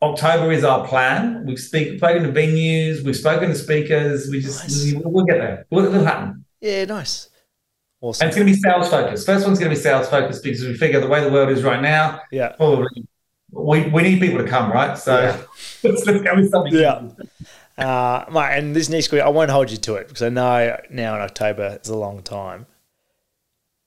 October 0.02 0.52
is 0.52 0.64
our 0.64 0.88
plan. 0.88 1.46
We've 1.46 1.60
speak, 1.60 1.98
spoken 1.98 2.24
to 2.24 2.30
venues, 2.30 3.04
we've 3.04 3.16
spoken 3.16 3.50
to 3.50 3.56
speakers. 3.56 4.30
We 4.30 4.42
just 4.42 4.64
nice. 4.64 4.94
we, 4.94 5.00
will 5.00 5.26
get 5.26 5.38
there. 5.38 5.66
We'll, 5.70 5.86
it'll 5.86 6.06
happen. 6.06 6.46
Yeah, 6.62 6.86
nice. 6.86 7.30
Awesome. 8.02 8.24
And 8.24 8.28
it's 8.30 8.38
going 8.38 8.48
to 8.48 8.54
be 8.54 8.60
sales 8.60 8.90
focused. 8.90 9.26
First 9.26 9.46
one's 9.48 9.58
going 9.58 9.72
to 9.72 9.76
be 9.76 9.82
sales 9.82 10.10
focused 10.10 10.44
because 10.44 10.62
we 10.62 10.76
figure 10.76 11.00
the 11.00 11.08
way 11.08 11.24
the 11.24 11.32
world 11.32 11.50
is 11.50 11.64
right 11.64 11.82
now, 11.82 12.22
yeah, 12.32 12.50
probably 12.50 13.08
we, 13.56 13.88
we 13.90 14.04
need 14.04 14.20
people 14.20 14.40
to 14.40 14.48
come, 14.48 14.72
right? 14.72 14.98
So 14.98 15.20
yeah. 15.20 15.42
let's, 15.84 16.06
let's 16.06 16.22
go 16.22 16.36
with 16.36 16.52
something. 16.52 16.74
Yeah. 16.74 17.08
Uh, 17.78 18.26
mate, 18.32 18.58
and 18.58 18.76
this 18.76 18.90
next 18.90 19.12
week, 19.12 19.22
I 19.22 19.30
won't 19.30 19.52
hold 19.52 19.72
you 19.72 19.78
to 19.78 19.96
it 19.96 20.08
because 20.08 20.22
I 20.22 20.30
know 20.30 20.78
now 20.90 21.16
in 21.16 21.22
October 21.22 21.80
is 21.82 21.90
a 21.90 21.98
long 21.98 22.22
time. 22.22 22.68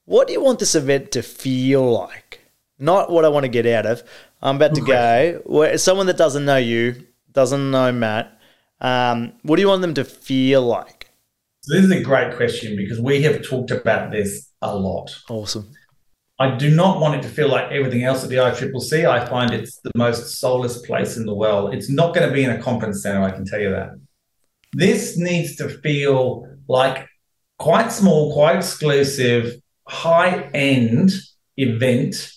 What 0.04 0.26
do 0.26 0.32
you 0.32 0.42
want 0.42 0.58
this 0.58 0.74
event 0.74 1.12
to 1.12 1.22
feel 1.22 1.90
like? 1.90 2.37
Not 2.78 3.10
what 3.10 3.24
I 3.24 3.28
want 3.28 3.44
to 3.44 3.48
get 3.48 3.66
out 3.66 3.86
of. 3.86 4.02
I'm 4.40 4.56
about 4.56 4.74
to 4.74 4.80
go. 4.80 5.42
Where 5.46 5.76
someone 5.78 6.06
that 6.06 6.16
doesn't 6.16 6.44
know 6.44 6.56
you, 6.56 7.06
doesn't 7.32 7.70
know 7.70 7.90
Matt, 7.92 8.38
um, 8.80 9.32
what 9.42 9.56
do 9.56 9.62
you 9.62 9.68
want 9.68 9.82
them 9.82 9.94
to 9.94 10.04
feel 10.04 10.62
like? 10.62 11.10
So 11.62 11.74
this 11.74 11.84
is 11.84 11.90
a 11.90 12.02
great 12.02 12.36
question 12.36 12.76
because 12.76 13.00
we 13.00 13.22
have 13.22 13.42
talked 13.42 13.70
about 13.70 14.10
this 14.10 14.48
a 14.62 14.74
lot. 14.74 15.14
Awesome. 15.28 15.70
I 16.40 16.56
do 16.56 16.70
not 16.70 17.00
want 17.00 17.16
it 17.16 17.22
to 17.22 17.28
feel 17.28 17.48
like 17.48 17.72
everything 17.72 18.04
else 18.04 18.22
at 18.22 18.30
the 18.30 18.36
ICCC. 18.36 19.08
I 19.08 19.26
find 19.26 19.52
it's 19.52 19.80
the 19.80 19.90
most 19.96 20.38
soulless 20.38 20.78
place 20.86 21.16
in 21.16 21.26
the 21.26 21.34
world. 21.34 21.74
It's 21.74 21.90
not 21.90 22.14
going 22.14 22.28
to 22.28 22.32
be 22.32 22.44
in 22.44 22.50
a 22.50 22.62
conference 22.62 23.02
center, 23.02 23.22
I 23.22 23.32
can 23.32 23.44
tell 23.44 23.58
you 23.58 23.70
that. 23.70 23.90
This 24.72 25.18
needs 25.18 25.56
to 25.56 25.68
feel 25.68 26.46
like 26.68 27.08
quite 27.58 27.90
small, 27.90 28.32
quite 28.32 28.56
exclusive, 28.56 29.60
high 29.88 30.42
end 30.54 31.10
event 31.56 32.32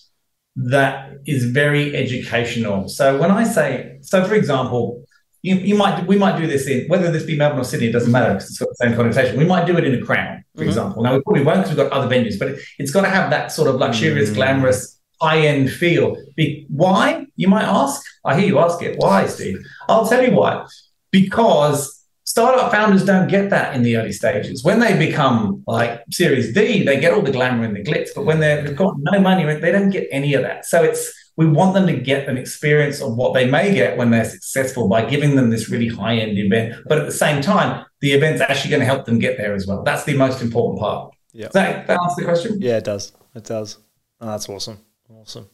that 0.56 1.12
is 1.26 1.46
very 1.46 1.96
educational. 1.96 2.88
So 2.88 3.18
when 3.18 3.30
I 3.30 3.44
say, 3.44 3.98
so 4.02 4.24
for 4.24 4.34
example, 4.34 5.04
you, 5.42 5.56
you 5.56 5.74
might 5.74 6.06
we 6.06 6.16
might 6.16 6.38
do 6.38 6.46
this 6.46 6.68
in 6.68 6.86
whether 6.88 7.10
this 7.10 7.24
be 7.24 7.36
Melbourne 7.36 7.58
or 7.58 7.64
Sydney, 7.64 7.88
it 7.88 7.92
doesn't 7.92 8.12
matter 8.12 8.34
because 8.34 8.50
it's 8.50 8.58
got 8.58 8.68
the 8.68 8.74
same 8.76 8.94
connotation. 8.94 9.36
We 9.36 9.44
might 9.44 9.66
do 9.66 9.76
it 9.76 9.84
in 9.84 9.94
a 9.94 10.04
Crown, 10.04 10.44
for 10.54 10.60
mm-hmm. 10.60 10.68
example. 10.68 11.02
Now 11.02 11.16
we 11.16 11.22
probably 11.22 11.42
won't 11.42 11.58
because 11.58 11.70
we've 11.70 11.88
got 11.88 11.92
other 11.92 12.14
venues, 12.14 12.38
but 12.38 12.48
it, 12.48 12.60
has 12.78 12.92
got 12.92 13.02
to 13.02 13.08
have 13.08 13.30
that 13.30 13.50
sort 13.50 13.68
of 13.68 13.76
luxurious, 13.76 14.28
mm-hmm. 14.28 14.36
glamorous, 14.36 15.00
high-end 15.20 15.70
feel. 15.70 16.16
Be, 16.36 16.66
why? 16.68 17.26
You 17.34 17.48
might 17.48 17.64
ask. 17.64 18.02
I 18.24 18.38
hear 18.38 18.46
you 18.46 18.58
ask 18.60 18.80
it. 18.82 18.96
Why, 18.98 19.26
Steve? 19.26 19.58
I'll 19.88 20.08
tell 20.08 20.22
you 20.22 20.32
why. 20.32 20.64
Because 21.10 22.01
startup 22.32 22.72
founders 22.72 23.04
don't 23.04 23.28
get 23.28 23.50
that 23.50 23.74
in 23.76 23.82
the 23.82 23.98
early 23.98 24.10
stages. 24.10 24.64
When 24.64 24.80
they 24.80 24.96
become 24.96 25.62
like 25.66 26.02
Series 26.10 26.54
D, 26.54 26.82
they 26.82 26.98
get 26.98 27.12
all 27.12 27.20
the 27.20 27.30
glamour 27.30 27.64
and 27.64 27.76
the 27.76 27.84
glitz. 27.84 28.08
But 28.14 28.24
when 28.24 28.40
they've 28.40 28.74
got 28.74 28.94
no 28.98 29.20
money, 29.20 29.44
they 29.60 29.70
don't 29.70 29.90
get 29.90 30.08
any 30.10 30.32
of 30.32 30.40
that. 30.40 30.64
So 30.64 30.82
it's 30.82 31.12
we 31.36 31.46
want 31.46 31.74
them 31.74 31.86
to 31.86 31.92
get 31.92 32.30
an 32.30 32.38
experience 32.38 33.02
of 33.02 33.16
what 33.16 33.34
they 33.34 33.50
may 33.50 33.74
get 33.74 33.98
when 33.98 34.10
they're 34.10 34.24
successful 34.24 34.88
by 34.88 35.04
giving 35.04 35.36
them 35.36 35.50
this 35.50 35.68
really 35.68 35.88
high 35.88 36.16
end 36.16 36.38
event. 36.38 36.74
But 36.86 36.98
at 36.98 37.04
the 37.04 37.12
same 37.12 37.42
time, 37.42 37.84
the 38.00 38.12
event's 38.12 38.40
actually 38.40 38.70
going 38.70 38.80
to 38.80 38.86
help 38.86 39.04
them 39.04 39.18
get 39.18 39.36
there 39.36 39.54
as 39.54 39.66
well. 39.66 39.82
That's 39.82 40.04
the 40.04 40.16
most 40.16 40.40
important 40.40 40.80
part. 40.80 41.14
Yeah. 41.32 41.46
Does 41.46 41.52
that, 41.52 41.86
that 41.86 42.00
answer 42.00 42.22
the 42.22 42.24
question? 42.24 42.62
Yeah, 42.62 42.78
it 42.78 42.84
does. 42.84 43.12
It 43.34 43.44
does. 43.44 43.78
Oh, 44.22 44.26
that's 44.28 44.48
awesome. 44.48 44.78
Awesome. 45.10 45.50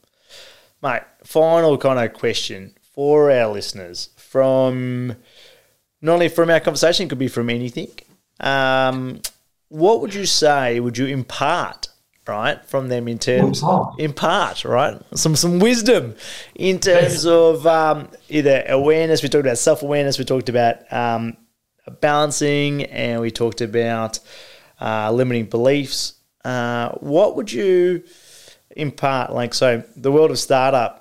Mate, 0.81 1.03
final 1.25 1.77
kind 1.77 1.99
of 1.99 2.13
question 2.13 2.75
for 2.95 3.33
our 3.33 3.49
listeners 3.49 4.11
from 4.17 5.17
not 6.01 6.15
only 6.15 6.29
from 6.29 6.51
our 6.51 6.61
conversation, 6.61 7.07
it 7.07 7.09
could 7.09 7.19
be 7.19 7.29
from 7.29 7.51
anything. 7.51 7.91
Um, 8.41 9.21
what 9.69 10.01
would 10.01 10.15
you 10.15 10.27
say 10.27 10.81
would 10.81 10.97
you 10.97 11.07
impart 11.07 11.89
right 12.27 12.65
from 12.67 12.89
them 12.89 13.09
in 13.09 13.19
terms 13.19 13.63
impart 13.99 14.65
right 14.65 15.01
some 15.15 15.35
some 15.35 15.59
wisdom 15.59 16.15
in 16.55 16.79
terms 16.79 17.25
yes. 17.25 17.27
of 17.27 17.67
um, 17.67 18.09
either 18.29 18.65
awareness 18.69 19.23
we 19.23 19.29
talked 19.29 19.45
about 19.47 19.59
self-awareness 19.59 20.19
we 20.19 20.25
talked 20.25 20.49
about 20.49 20.91
um, 20.93 21.37
balancing 22.01 22.85
and 22.85 23.21
we 23.21 23.31
talked 23.31 23.61
about 23.61 24.21
uh, 24.81 25.11
limiting 25.11 25.47
beliefs 25.47 26.15
uh, 26.45 26.91
what 27.01 27.37
would 27.37 27.51
you 27.51 28.03
impart 28.77 29.33
like 29.33 29.55
so 29.55 29.83
the 29.97 30.13
world 30.13 30.31
of 30.31 30.39
startup 30.39 30.98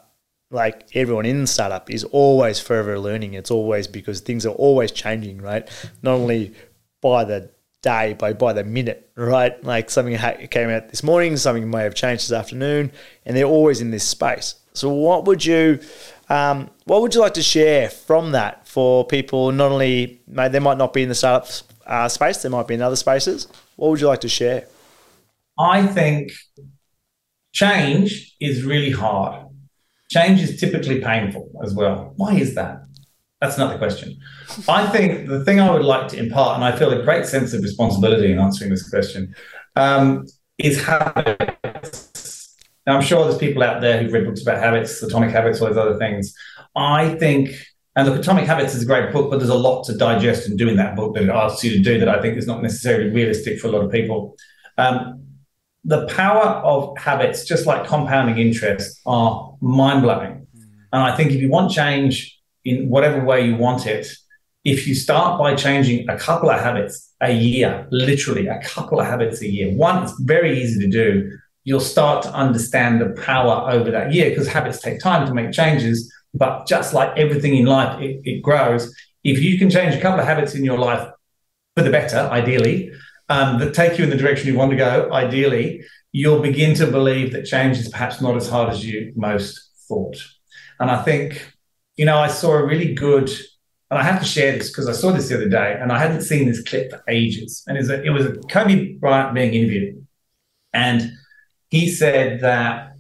like 0.50 0.88
everyone 0.96 1.26
in 1.26 1.46
startup 1.46 1.90
is 1.90 2.04
always 2.06 2.60
forever 2.60 3.00
learning 3.00 3.34
it's 3.34 3.52
always 3.52 3.88
because 3.88 4.22
things 4.22 4.46
are 4.46 4.56
always 4.56 4.92
changing 4.92 5.42
right 5.42 5.70
not 6.02 6.14
only 6.14 6.54
by 7.02 7.24
the 7.24 7.50
day 7.82 8.14
by 8.14 8.34
by 8.34 8.54
the 8.54 8.64
minute, 8.64 9.10
right? 9.16 9.64
Like 9.64 9.90
something 9.90 10.18
came 10.50 10.70
out 10.70 10.90
this 10.90 11.04
morning, 11.04 11.38
something 11.38 11.70
may 11.70 11.84
have 11.84 11.96
changed 11.96 12.24
this 12.26 12.32
afternoon, 12.32 12.92
and 13.26 13.36
they're 13.36 13.46
always 13.46 13.82
in 13.82 13.92
this 13.92 14.04
space. 14.04 14.56
So, 14.74 14.90
what 14.90 15.26
would 15.26 15.46
you, 15.46 15.80
um, 16.30 16.70
what 16.86 17.02
would 17.02 17.16
you 17.16 17.22
like 17.22 17.34
to 17.36 17.44
share 17.44 17.90
from 17.90 18.32
that 18.32 18.68
for 18.68 19.06
people? 19.06 19.52
Not 19.52 19.72
only 19.72 20.22
they 20.28 20.60
might 20.60 20.78
not 20.78 20.94
be 20.94 21.04
in 21.04 21.10
the 21.10 21.16
startup 21.16 21.48
uh, 21.86 22.08
space, 22.10 22.42
they 22.42 22.50
might 22.50 22.68
be 22.68 22.76
in 22.76 22.82
other 22.82 22.96
spaces. 22.96 23.48
What 23.76 23.90
would 23.90 24.02
you 24.02 24.08
like 24.08 24.22
to 24.22 24.30
share? 24.30 24.68
I 25.58 25.88
think 25.88 26.32
change 27.54 28.36
is 28.40 28.64
really 28.64 28.92
hard. 28.92 29.47
Change 30.10 30.42
is 30.42 30.60
typically 30.60 31.02
painful 31.02 31.52
as 31.64 31.74
well. 31.74 32.14
Why 32.16 32.36
is 32.36 32.56
that? 32.56 32.84
That's 33.42 33.58
not 33.58 33.72
the 33.72 33.78
question. 33.78 34.18
I 34.68 34.88
think 34.88 35.28
the 35.28 35.44
thing 35.46 35.60
I 35.60 35.72
would 35.72 35.86
like 35.86 36.08
to 36.10 36.18
impart, 36.18 36.56
and 36.56 36.66
I 36.66 36.76
feel 36.78 36.92
a 36.92 37.04
great 37.04 37.26
sense 37.26 37.54
of 37.54 37.62
responsibility 37.62 38.32
in 38.32 38.40
answering 38.40 38.72
this 38.72 38.90
question, 38.90 39.36
um, 39.76 40.26
is 40.58 40.84
habits. 40.84 42.56
Now, 42.88 42.96
I'm 42.96 43.04
sure 43.04 43.26
there's 43.26 43.38
people 43.38 43.62
out 43.64 43.82
there 43.82 44.02
who've 44.02 44.12
read 44.12 44.26
books 44.26 44.42
about 44.42 44.58
habits, 44.58 45.04
atomic 45.04 45.32
habits, 45.32 45.62
all 45.62 45.68
those 45.68 45.78
other 45.78 45.98
things. 45.98 46.34
I 46.76 47.16
think, 47.16 47.52
and 47.96 48.08
look, 48.08 48.20
Atomic 48.20 48.46
Habits 48.46 48.74
is 48.74 48.84
a 48.84 48.86
great 48.86 49.12
book, 49.12 49.30
but 49.30 49.38
there's 49.38 49.50
a 49.50 49.56
lot 49.56 49.84
to 49.86 49.98
digest 49.98 50.48
and 50.48 50.58
do 50.58 50.70
in 50.70 50.78
that 50.78 50.96
book 50.96 51.14
that 51.16 51.24
it 51.24 51.30
asks 51.30 51.64
you 51.64 51.72
to 51.72 51.80
do 51.80 52.00
that 52.00 52.08
I 52.08 52.22
think 52.22 52.38
is 52.38 52.48
not 52.48 52.62
necessarily 52.62 53.10
realistic 53.10 53.60
for 53.60 53.68
a 53.68 53.72
lot 53.72 53.84
of 53.84 53.92
people. 53.92 54.38
Um, 54.78 55.27
the 55.88 56.06
power 56.08 56.44
of 56.44 56.98
habits, 56.98 57.46
just 57.46 57.66
like 57.66 57.88
compounding 57.88 58.38
interest, 58.38 59.00
are 59.06 59.56
mind 59.62 60.04
blowing. 60.04 60.46
Mm. 60.56 60.64
And 60.92 61.02
I 61.02 61.16
think 61.16 61.32
if 61.32 61.42
you 61.42 61.50
want 61.50 61.72
change, 61.72 62.38
in 62.66 62.90
whatever 62.90 63.24
way 63.24 63.48
you 63.48 63.56
want 63.56 63.88
it, 63.88 64.06
if 64.66 64.86
you 64.86 64.94
start 64.94 65.40
by 65.40 65.56
changing 65.56 66.10
a 66.10 66.18
couple 66.18 66.50
of 66.50 66.60
habits 66.60 67.14
a 67.22 67.32
year, 67.32 67.88
literally 67.90 68.48
a 68.48 68.62
couple 68.62 69.00
of 69.00 69.08
habits 69.08 69.42
a 69.42 69.48
year, 69.48 69.72
one, 69.72 70.04
it's 70.04 70.20
very 70.20 70.62
easy 70.62 70.78
to 70.82 70.92
do. 70.92 71.32
You'll 71.64 71.80
start 71.80 72.24
to 72.24 72.34
understand 72.34 73.00
the 73.00 73.12
power 73.22 73.72
over 73.72 73.90
that 73.92 74.14
year 74.14 74.30
because 74.30 74.50
habits 74.50 74.82
take 74.82 75.00
time 75.00 75.26
to 75.26 75.34
make 75.34 75.54
changes. 75.54 76.14
But 76.34 76.68
just 76.68 76.94
like 76.94 77.18
everything 77.18 77.56
in 77.56 77.66
life, 77.66 78.02
it, 78.02 78.20
it 78.26 78.42
grows. 78.42 78.94
If 79.24 79.40
you 79.42 79.58
can 79.58 79.70
change 79.70 79.96
a 79.96 80.02
couple 80.02 80.20
of 80.20 80.26
habits 80.26 80.54
in 80.54 80.66
your 80.66 80.78
life 80.78 81.08
for 81.78 81.84
the 81.84 81.90
better, 81.90 82.18
ideally, 82.18 82.92
um, 83.30 83.60
that 83.60 83.74
take 83.74 83.98
you 83.98 84.04
in 84.04 84.10
the 84.10 84.18
direction 84.18 84.48
you 84.48 84.58
want 84.58 84.72
to 84.72 84.78
go, 84.78 85.10
ideally, 85.12 85.84
you'll 86.12 86.42
begin 86.42 86.76
to 86.76 86.88
believe 86.88 87.34
that 87.34 87.46
change 87.46 87.78
is 87.78 87.90
perhaps 87.90 88.22
not 88.22 88.36
as 88.36 88.50
hard 88.50 88.70
as 88.70 88.86
you 88.86 89.14
most 89.16 89.70
thought. 89.88 90.18
And 90.80 90.90
I 90.90 91.02
think 91.04 91.58
you 91.98 92.06
know, 92.06 92.20
I 92.20 92.28
saw 92.28 92.54
a 92.54 92.66
really 92.66 92.94
good, 92.94 93.30
and 93.90 94.00
I 94.00 94.04
have 94.04 94.22
to 94.22 94.26
share 94.26 94.54
this 94.54 94.70
because 94.70 94.88
I 94.88 94.94
saw 94.94 95.12
this 95.12 95.28
the 95.28 95.36
other 95.36 95.50
day 95.50 95.78
and 95.82 95.92
I 95.92 96.00
hadn't 96.00 96.22
seen 96.22 96.48
this 96.48 96.64
clip 96.64 96.92
for 96.92 97.04
ages. 97.10 97.64
And 97.68 97.76
it 97.76 97.82
was 97.82 97.90
a, 97.90 98.04
it 98.04 98.10
was 98.12 98.26
a 98.28 98.38
Kobe 98.50 98.94
Bryant 98.94 99.34
being 99.34 99.54
interviewed. 99.54 100.06
And 100.74 101.12
he 101.70 101.90
said 101.90 102.42
that 102.42 102.94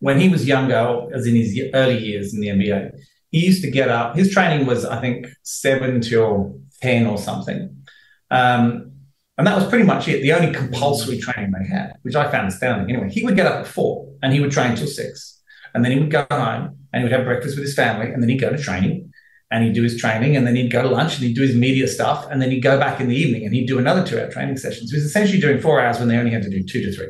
when 0.00 0.18
he 0.18 0.28
was 0.28 0.46
younger, 0.46 1.08
as 1.14 1.26
in 1.26 1.36
his 1.36 1.58
early 1.72 1.98
years 1.98 2.34
in 2.34 2.40
the 2.40 2.48
NBA, 2.48 2.90
he 3.30 3.46
used 3.46 3.62
to 3.62 3.70
get 3.70 3.88
up. 3.88 4.16
His 4.16 4.32
training 4.32 4.66
was, 4.66 4.84
I 4.84 5.00
think, 5.00 5.26
seven 5.42 6.00
till 6.00 6.60
10 6.82 7.06
or 7.06 7.16
something. 7.16 7.84
Um, 8.30 8.91
and 9.38 9.46
that 9.46 9.56
was 9.56 9.66
pretty 9.68 9.84
much 9.84 10.08
it, 10.08 10.22
the 10.22 10.32
only 10.32 10.52
compulsory 10.52 11.18
training 11.18 11.52
they 11.52 11.66
had, 11.66 11.94
which 12.02 12.14
I 12.14 12.30
found 12.30 12.48
astounding. 12.48 12.94
Anyway, 12.94 13.10
he 13.10 13.24
would 13.24 13.36
get 13.36 13.46
up 13.46 13.60
at 13.60 13.66
four 13.66 14.12
and 14.22 14.32
he 14.32 14.40
would 14.40 14.52
train 14.52 14.76
till 14.76 14.86
six. 14.86 15.40
And 15.74 15.84
then 15.84 15.92
he 15.92 15.98
would 15.98 16.10
go 16.10 16.26
home 16.30 16.76
and 16.92 17.00
he 17.00 17.02
would 17.02 17.12
have 17.12 17.24
breakfast 17.24 17.56
with 17.56 17.64
his 17.64 17.74
family, 17.74 18.12
and 18.12 18.22
then 18.22 18.28
he'd 18.28 18.40
go 18.40 18.50
to 18.50 18.58
training, 18.58 19.12
and 19.50 19.64
he'd 19.64 19.72
do 19.72 19.82
his 19.82 19.96
training, 19.96 20.36
and 20.36 20.46
then 20.46 20.54
he'd 20.54 20.70
go 20.70 20.82
to 20.82 20.88
lunch, 20.88 21.14
and 21.14 21.24
he'd 21.24 21.34
do 21.34 21.40
his 21.40 21.56
media 21.56 21.88
stuff, 21.88 22.26
and 22.30 22.42
then 22.42 22.50
he'd 22.50 22.60
go 22.60 22.78
back 22.78 23.00
in 23.00 23.08
the 23.08 23.16
evening, 23.16 23.46
and 23.46 23.54
he'd 23.54 23.66
do 23.66 23.78
another 23.78 24.06
two-hour 24.06 24.30
training 24.30 24.58
session. 24.58 24.86
So 24.86 24.92
he 24.92 24.96
was 24.96 25.06
essentially 25.06 25.40
doing 25.40 25.58
four 25.58 25.80
hours 25.80 25.98
when 25.98 26.08
they 26.08 26.18
only 26.18 26.30
had 26.30 26.42
to 26.42 26.50
do 26.50 26.62
two 26.62 26.82
to 26.82 26.92
three. 26.92 27.08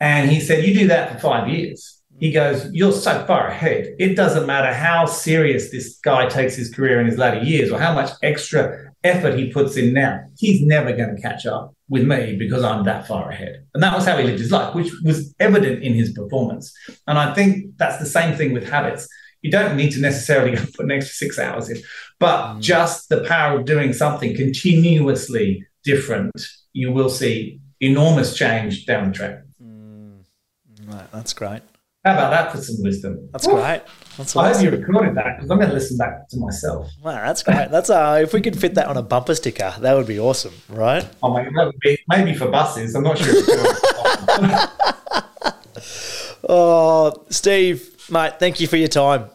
And 0.00 0.28
he 0.28 0.40
said, 0.40 0.64
"You 0.64 0.74
do 0.74 0.88
that 0.88 1.12
for 1.12 1.18
five 1.18 1.48
years." 1.48 2.02
He 2.18 2.30
goes, 2.30 2.70
You're 2.72 2.92
so 2.92 3.26
far 3.26 3.48
ahead. 3.48 3.96
It 3.98 4.14
doesn't 4.14 4.46
matter 4.46 4.72
how 4.72 5.06
serious 5.06 5.72
this 5.72 5.98
guy 6.04 6.28
takes 6.28 6.54
his 6.54 6.72
career 6.72 7.00
in 7.00 7.06
his 7.06 7.18
latter 7.18 7.40
years 7.40 7.72
or 7.72 7.80
how 7.80 7.92
much 7.94 8.10
extra 8.22 8.91
effort 9.04 9.38
he 9.38 9.50
puts 9.50 9.76
in 9.76 9.92
now. 9.92 10.24
He's 10.38 10.62
never 10.62 10.92
going 10.92 11.14
to 11.14 11.22
catch 11.22 11.46
up 11.46 11.74
with 11.88 12.04
me 12.06 12.36
because 12.36 12.62
I'm 12.62 12.84
that 12.84 13.06
far 13.06 13.30
ahead. 13.30 13.66
And 13.74 13.82
that 13.82 13.94
was 13.94 14.06
how 14.06 14.16
he 14.16 14.24
lived 14.24 14.38
his 14.38 14.52
life, 14.52 14.74
which 14.74 14.92
was 15.04 15.34
evident 15.40 15.82
in 15.82 15.94
his 15.94 16.12
performance. 16.12 16.72
And 17.06 17.18
I 17.18 17.34
think 17.34 17.76
that's 17.76 17.98
the 17.98 18.06
same 18.06 18.36
thing 18.36 18.52
with 18.52 18.68
habits. 18.68 19.08
You 19.42 19.50
don't 19.50 19.76
need 19.76 19.92
to 19.92 20.00
necessarily 20.00 20.56
put 20.76 20.84
an 20.84 20.92
extra 20.92 21.14
six 21.14 21.38
hours 21.38 21.68
in, 21.68 21.82
but 22.18 22.54
mm. 22.54 22.60
just 22.60 23.08
the 23.08 23.24
power 23.24 23.58
of 23.58 23.66
doing 23.66 23.92
something 23.92 24.36
continuously 24.36 25.66
different, 25.84 26.32
you 26.72 26.92
will 26.92 27.10
see 27.10 27.60
enormous 27.80 28.36
change 28.36 28.86
down 28.86 29.08
the 29.08 29.14
track. 29.14 29.42
Mm. 29.62 30.22
Right, 30.86 31.10
that's 31.12 31.32
great. 31.32 31.62
How 32.04 32.14
about 32.14 32.30
that 32.30 32.52
for 32.52 32.58
some 32.58 32.76
wisdom? 32.80 33.28
That's 33.32 33.46
Ooh. 33.46 33.52
great. 33.52 33.82
That's 34.16 34.36
I 34.36 34.52
hope 34.52 34.62
you 34.62 34.70
recorded 34.70 35.14
that 35.16 35.36
because 35.36 35.50
I'm 35.50 35.58
going 35.58 35.70
to 35.70 35.74
listen 35.74 35.96
back 35.96 36.28
to 36.28 36.36
myself. 36.36 36.90
Wow, 37.02 37.12
that's 37.24 37.42
great. 37.42 37.70
That's 37.70 37.88
uh, 37.88 38.20
if 38.22 38.34
we 38.34 38.40
could 38.40 38.58
fit 38.58 38.74
that 38.74 38.86
on 38.86 38.96
a 38.96 39.02
bumper 39.02 39.34
sticker, 39.34 39.74
that 39.80 39.94
would 39.94 40.06
be 40.06 40.18
awesome, 40.18 40.54
right? 40.68 41.08
Oh 41.22 41.32
my, 41.32 41.44
that 41.44 41.66
would 41.66 41.78
be 41.80 41.98
maybe 42.08 42.34
for 42.34 42.48
buses. 42.48 42.94
I'm 42.94 43.04
not 43.04 43.18
sure. 43.18 43.34
oh, 46.48 47.24
Steve, 47.30 48.10
mate, 48.10 48.38
thank 48.38 48.60
you 48.60 48.66
for 48.66 48.76
your 48.76 48.88
time. 48.88 49.30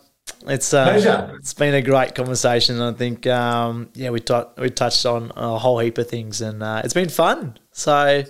It's 0.46 0.74
uh, 0.74 0.86
pleasure. 0.86 1.36
It's 1.40 1.54
been 1.54 1.74
a 1.74 1.82
great 1.82 2.14
conversation. 2.14 2.80
I 2.80 2.94
think 2.94 3.26
um, 3.28 3.90
yeah, 3.94 4.12
we 4.12 4.20
t- 4.20 4.44
we 4.58 4.70
touched 4.70 5.06
on 5.06 5.32
a 5.36 5.58
whole 5.58 5.80
heap 5.80 5.98
of 5.98 6.08
things, 6.10 6.42
and 6.42 6.62
uh, 6.62 6.82
it's 6.84 6.94
been 6.94 7.10
fun. 7.10 7.58
So. 7.72 8.24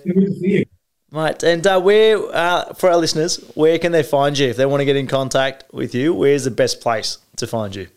Good 1.10 1.40
to 1.40 1.46
see 1.46 1.46
you. 1.50 1.54
Right, 1.56 1.56
and 1.56 1.66
uh, 1.66 1.80
where 1.80 2.18
uh, 2.34 2.74
for 2.74 2.90
our 2.90 2.96
listeners, 2.96 3.38
where 3.54 3.78
can 3.78 3.92
they 3.92 4.02
find 4.02 4.38
you 4.38 4.48
if 4.48 4.56
they 4.56 4.66
want 4.66 4.80
to 4.80 4.84
get 4.84 4.96
in 4.96 5.06
contact 5.06 5.64
with 5.72 5.94
you? 5.94 6.14
Where's 6.14 6.44
the 6.44 6.50
best 6.50 6.80
place 6.80 7.18
to 7.36 7.46
find 7.46 7.74
you? 7.74 7.88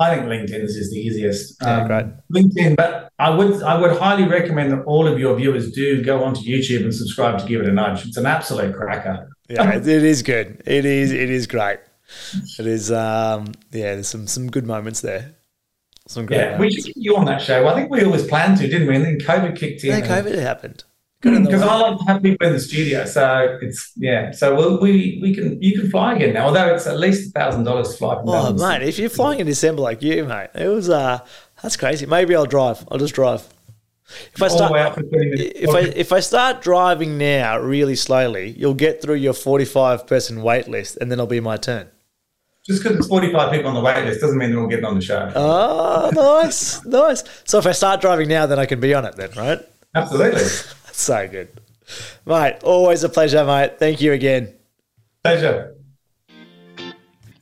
I 0.00 0.14
think 0.14 0.26
LinkedIn 0.26 0.62
is 0.62 0.76
just 0.76 0.92
the 0.92 0.98
easiest. 0.98 1.56
Yeah, 1.60 1.86
great. 1.86 2.06
LinkedIn, 2.32 2.76
but 2.76 3.12
I 3.18 3.30
would 3.30 3.62
I 3.62 3.80
would 3.80 3.98
highly 3.98 4.28
recommend 4.28 4.70
that 4.72 4.84
all 4.84 5.08
of 5.08 5.18
your 5.18 5.34
viewers 5.34 5.72
do 5.72 6.04
go 6.04 6.22
onto 6.22 6.40
YouTube 6.42 6.84
and 6.84 6.94
subscribe 6.94 7.38
to 7.40 7.46
give 7.46 7.60
it 7.60 7.68
a 7.68 7.72
nudge. 7.72 8.06
It's 8.06 8.16
an 8.16 8.26
absolute 8.26 8.74
cracker. 8.76 9.28
Yeah, 9.48 9.76
it 9.76 9.86
is 9.86 10.22
good. 10.22 10.62
It 10.66 10.84
is. 10.84 11.10
It 11.10 11.30
is 11.30 11.46
great. 11.46 11.80
It 12.58 12.66
is. 12.66 12.92
Um, 12.92 13.52
yeah, 13.72 13.94
there's 13.94 14.08
some 14.08 14.26
some 14.28 14.50
good 14.50 14.66
moments 14.66 15.00
there. 15.00 15.34
Some 16.06 16.26
great. 16.26 16.38
Yeah, 16.38 16.52
we 16.52 16.58
moments. 16.58 16.76
should 16.76 16.84
get 16.86 16.96
you 16.96 17.16
on 17.16 17.24
that 17.24 17.42
show. 17.42 17.66
I 17.66 17.74
think 17.74 17.90
we 17.90 18.04
always 18.04 18.26
planned 18.26 18.58
to, 18.58 18.68
didn't 18.68 18.86
we? 18.86 18.94
And 18.94 19.04
then 19.04 19.18
COVID 19.18 19.58
kicked 19.58 19.82
in. 19.82 19.90
Yeah, 19.90 20.00
COVID 20.00 20.38
happened. 20.38 20.84
Got 21.20 21.34
in 21.34 21.42
the 21.42 21.50
because. 21.50 21.62
I 21.62 21.76
like 21.76 21.98
to 21.98 22.04
have 22.04 22.22
people 22.22 22.46
in 22.46 22.52
the 22.52 22.60
studio, 22.60 23.04
so 23.04 23.58
it's 23.60 23.92
yeah. 23.96 24.30
So 24.30 24.54
we'll, 24.54 24.80
we 24.80 25.18
we 25.20 25.34
can 25.34 25.60
you 25.60 25.80
can 25.80 25.90
fly 25.90 26.14
again 26.14 26.34
now, 26.34 26.46
although 26.46 26.72
it's 26.72 26.86
at 26.86 26.98
least 27.00 27.30
a 27.30 27.32
thousand 27.32 27.64
dollars 27.64 27.90
to 27.90 27.96
fly 27.96 28.14
from 28.14 28.28
Oh, 28.28 28.52
mate, 28.52 28.82
if 28.82 29.00
you're 29.00 29.10
flying 29.10 29.40
in 29.40 29.46
December 29.46 29.82
like 29.82 30.00
you, 30.00 30.24
mate, 30.24 30.50
it 30.54 30.68
was 30.68 30.88
uh, 30.88 31.18
that's 31.60 31.76
crazy. 31.76 32.06
Maybe 32.06 32.36
I'll 32.36 32.46
drive. 32.46 32.86
I'll 32.90 32.98
just 32.98 33.14
drive. 33.14 33.42
If 34.32 34.42
I 34.42 34.48
start, 34.48 34.72
way 34.72 34.80
up 34.80 34.94
for 34.94 35.02
twenty 35.02 35.30
minutes. 35.30 35.52
if 35.56 35.70
I 35.70 35.80
if 35.80 36.12
I 36.12 36.20
start 36.20 36.62
driving 36.62 37.18
now 37.18 37.58
really 37.58 37.96
slowly, 37.96 38.50
you'll 38.56 38.74
get 38.74 39.02
through 39.02 39.16
your 39.16 39.34
45 39.34 40.06
person 40.06 40.42
wait 40.42 40.68
list, 40.68 40.98
and 41.00 41.10
then 41.10 41.18
it'll 41.18 41.26
be 41.26 41.40
my 41.40 41.56
turn. 41.56 41.88
Just 42.64 42.82
because 42.82 42.96
it's 42.96 43.08
forty 43.08 43.32
five 43.32 43.50
people 43.52 43.68
on 43.68 43.74
the 43.74 43.80
wait 43.80 44.04
list 44.04 44.20
doesn't 44.20 44.38
mean 44.38 44.50
they're 44.50 44.60
all 44.60 44.68
getting 44.68 44.84
on 44.84 44.94
the 44.94 45.00
show. 45.00 45.32
Oh, 45.34 46.10
nice, 46.14 46.84
nice. 46.84 47.24
So 47.44 47.58
if 47.58 47.66
I 47.66 47.72
start 47.72 48.00
driving 48.00 48.28
now, 48.28 48.46
then 48.46 48.58
I 48.58 48.66
can 48.66 48.78
be 48.78 48.94
on 48.94 49.04
it, 49.04 49.16
then, 49.16 49.30
right? 49.36 49.58
Absolutely, 49.94 50.40
so 50.92 51.28
good, 51.28 51.48
mate. 52.26 52.56
Always 52.62 53.04
a 53.04 53.08
pleasure, 53.08 53.44
mate. 53.44 53.78
Thank 53.78 54.00
you 54.00 54.12
again. 54.12 54.52
pleasure. 55.22 55.74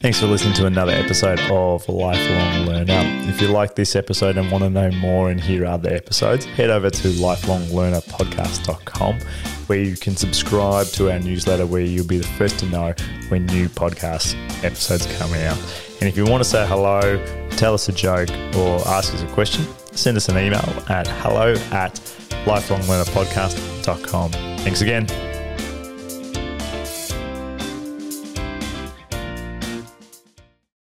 Thanks 0.01 0.21
for 0.21 0.27
listening 0.27 0.53
to 0.55 0.67
another 0.67 0.93
episode 0.93 1.41
of 1.51 1.89
Lifelong 1.89 2.67
Learner. 2.67 3.03
If 3.29 3.41
you 3.41 3.49
like 3.49 3.77
this 3.77 3.97
episode 3.97 4.37
and 4.37 4.53
want 4.53 4.63
to 4.63 4.69
know 4.71 4.91
more 4.93 5.31
and 5.31 5.41
hear 5.41 5.65
other 5.65 5.91
episodes, 5.91 6.45
head 6.45 6.69
over 6.71 6.91
to 6.91 7.09
lifelonglearnerpodcast.com 7.09 9.19
where 9.67 9.81
you 9.81 9.97
can 9.97 10.17
subscribe 10.17 10.87
to 10.89 11.11
our 11.11 11.19
newsletter 11.19 11.67
where 11.67 11.81
you'll 11.81 12.07
be 12.07 12.19
the 12.19 12.27
first 12.27 12.59
to 12.61 12.67
know 12.67 12.95
when 13.29 13.47
new 13.47 13.69
podcast 13.69 14.37
episodes 14.63 15.07
come 15.19 15.33
out. 15.35 15.59
And 16.01 16.09
if 16.09 16.17
you 16.17 16.25
want 16.25 16.45
to 16.45 16.49
say 16.49 16.65
hello, 16.67 17.21
tell 17.51 17.75
us 17.75 17.89
a 17.89 17.93
joke, 17.93 18.31
or 18.55 18.87
ask 18.87 19.13
us 19.15 19.23
a 19.23 19.27
question, 19.29 19.67
send 19.93 20.17
us 20.17 20.29
an 20.29 20.37
email 20.37 20.85
at 20.89 21.09
hello 21.09 21.55
at 21.73 21.99
lifelonglearnerpodcast.com. 22.45 24.31
Thanks 24.59 24.83
again. 24.83 25.36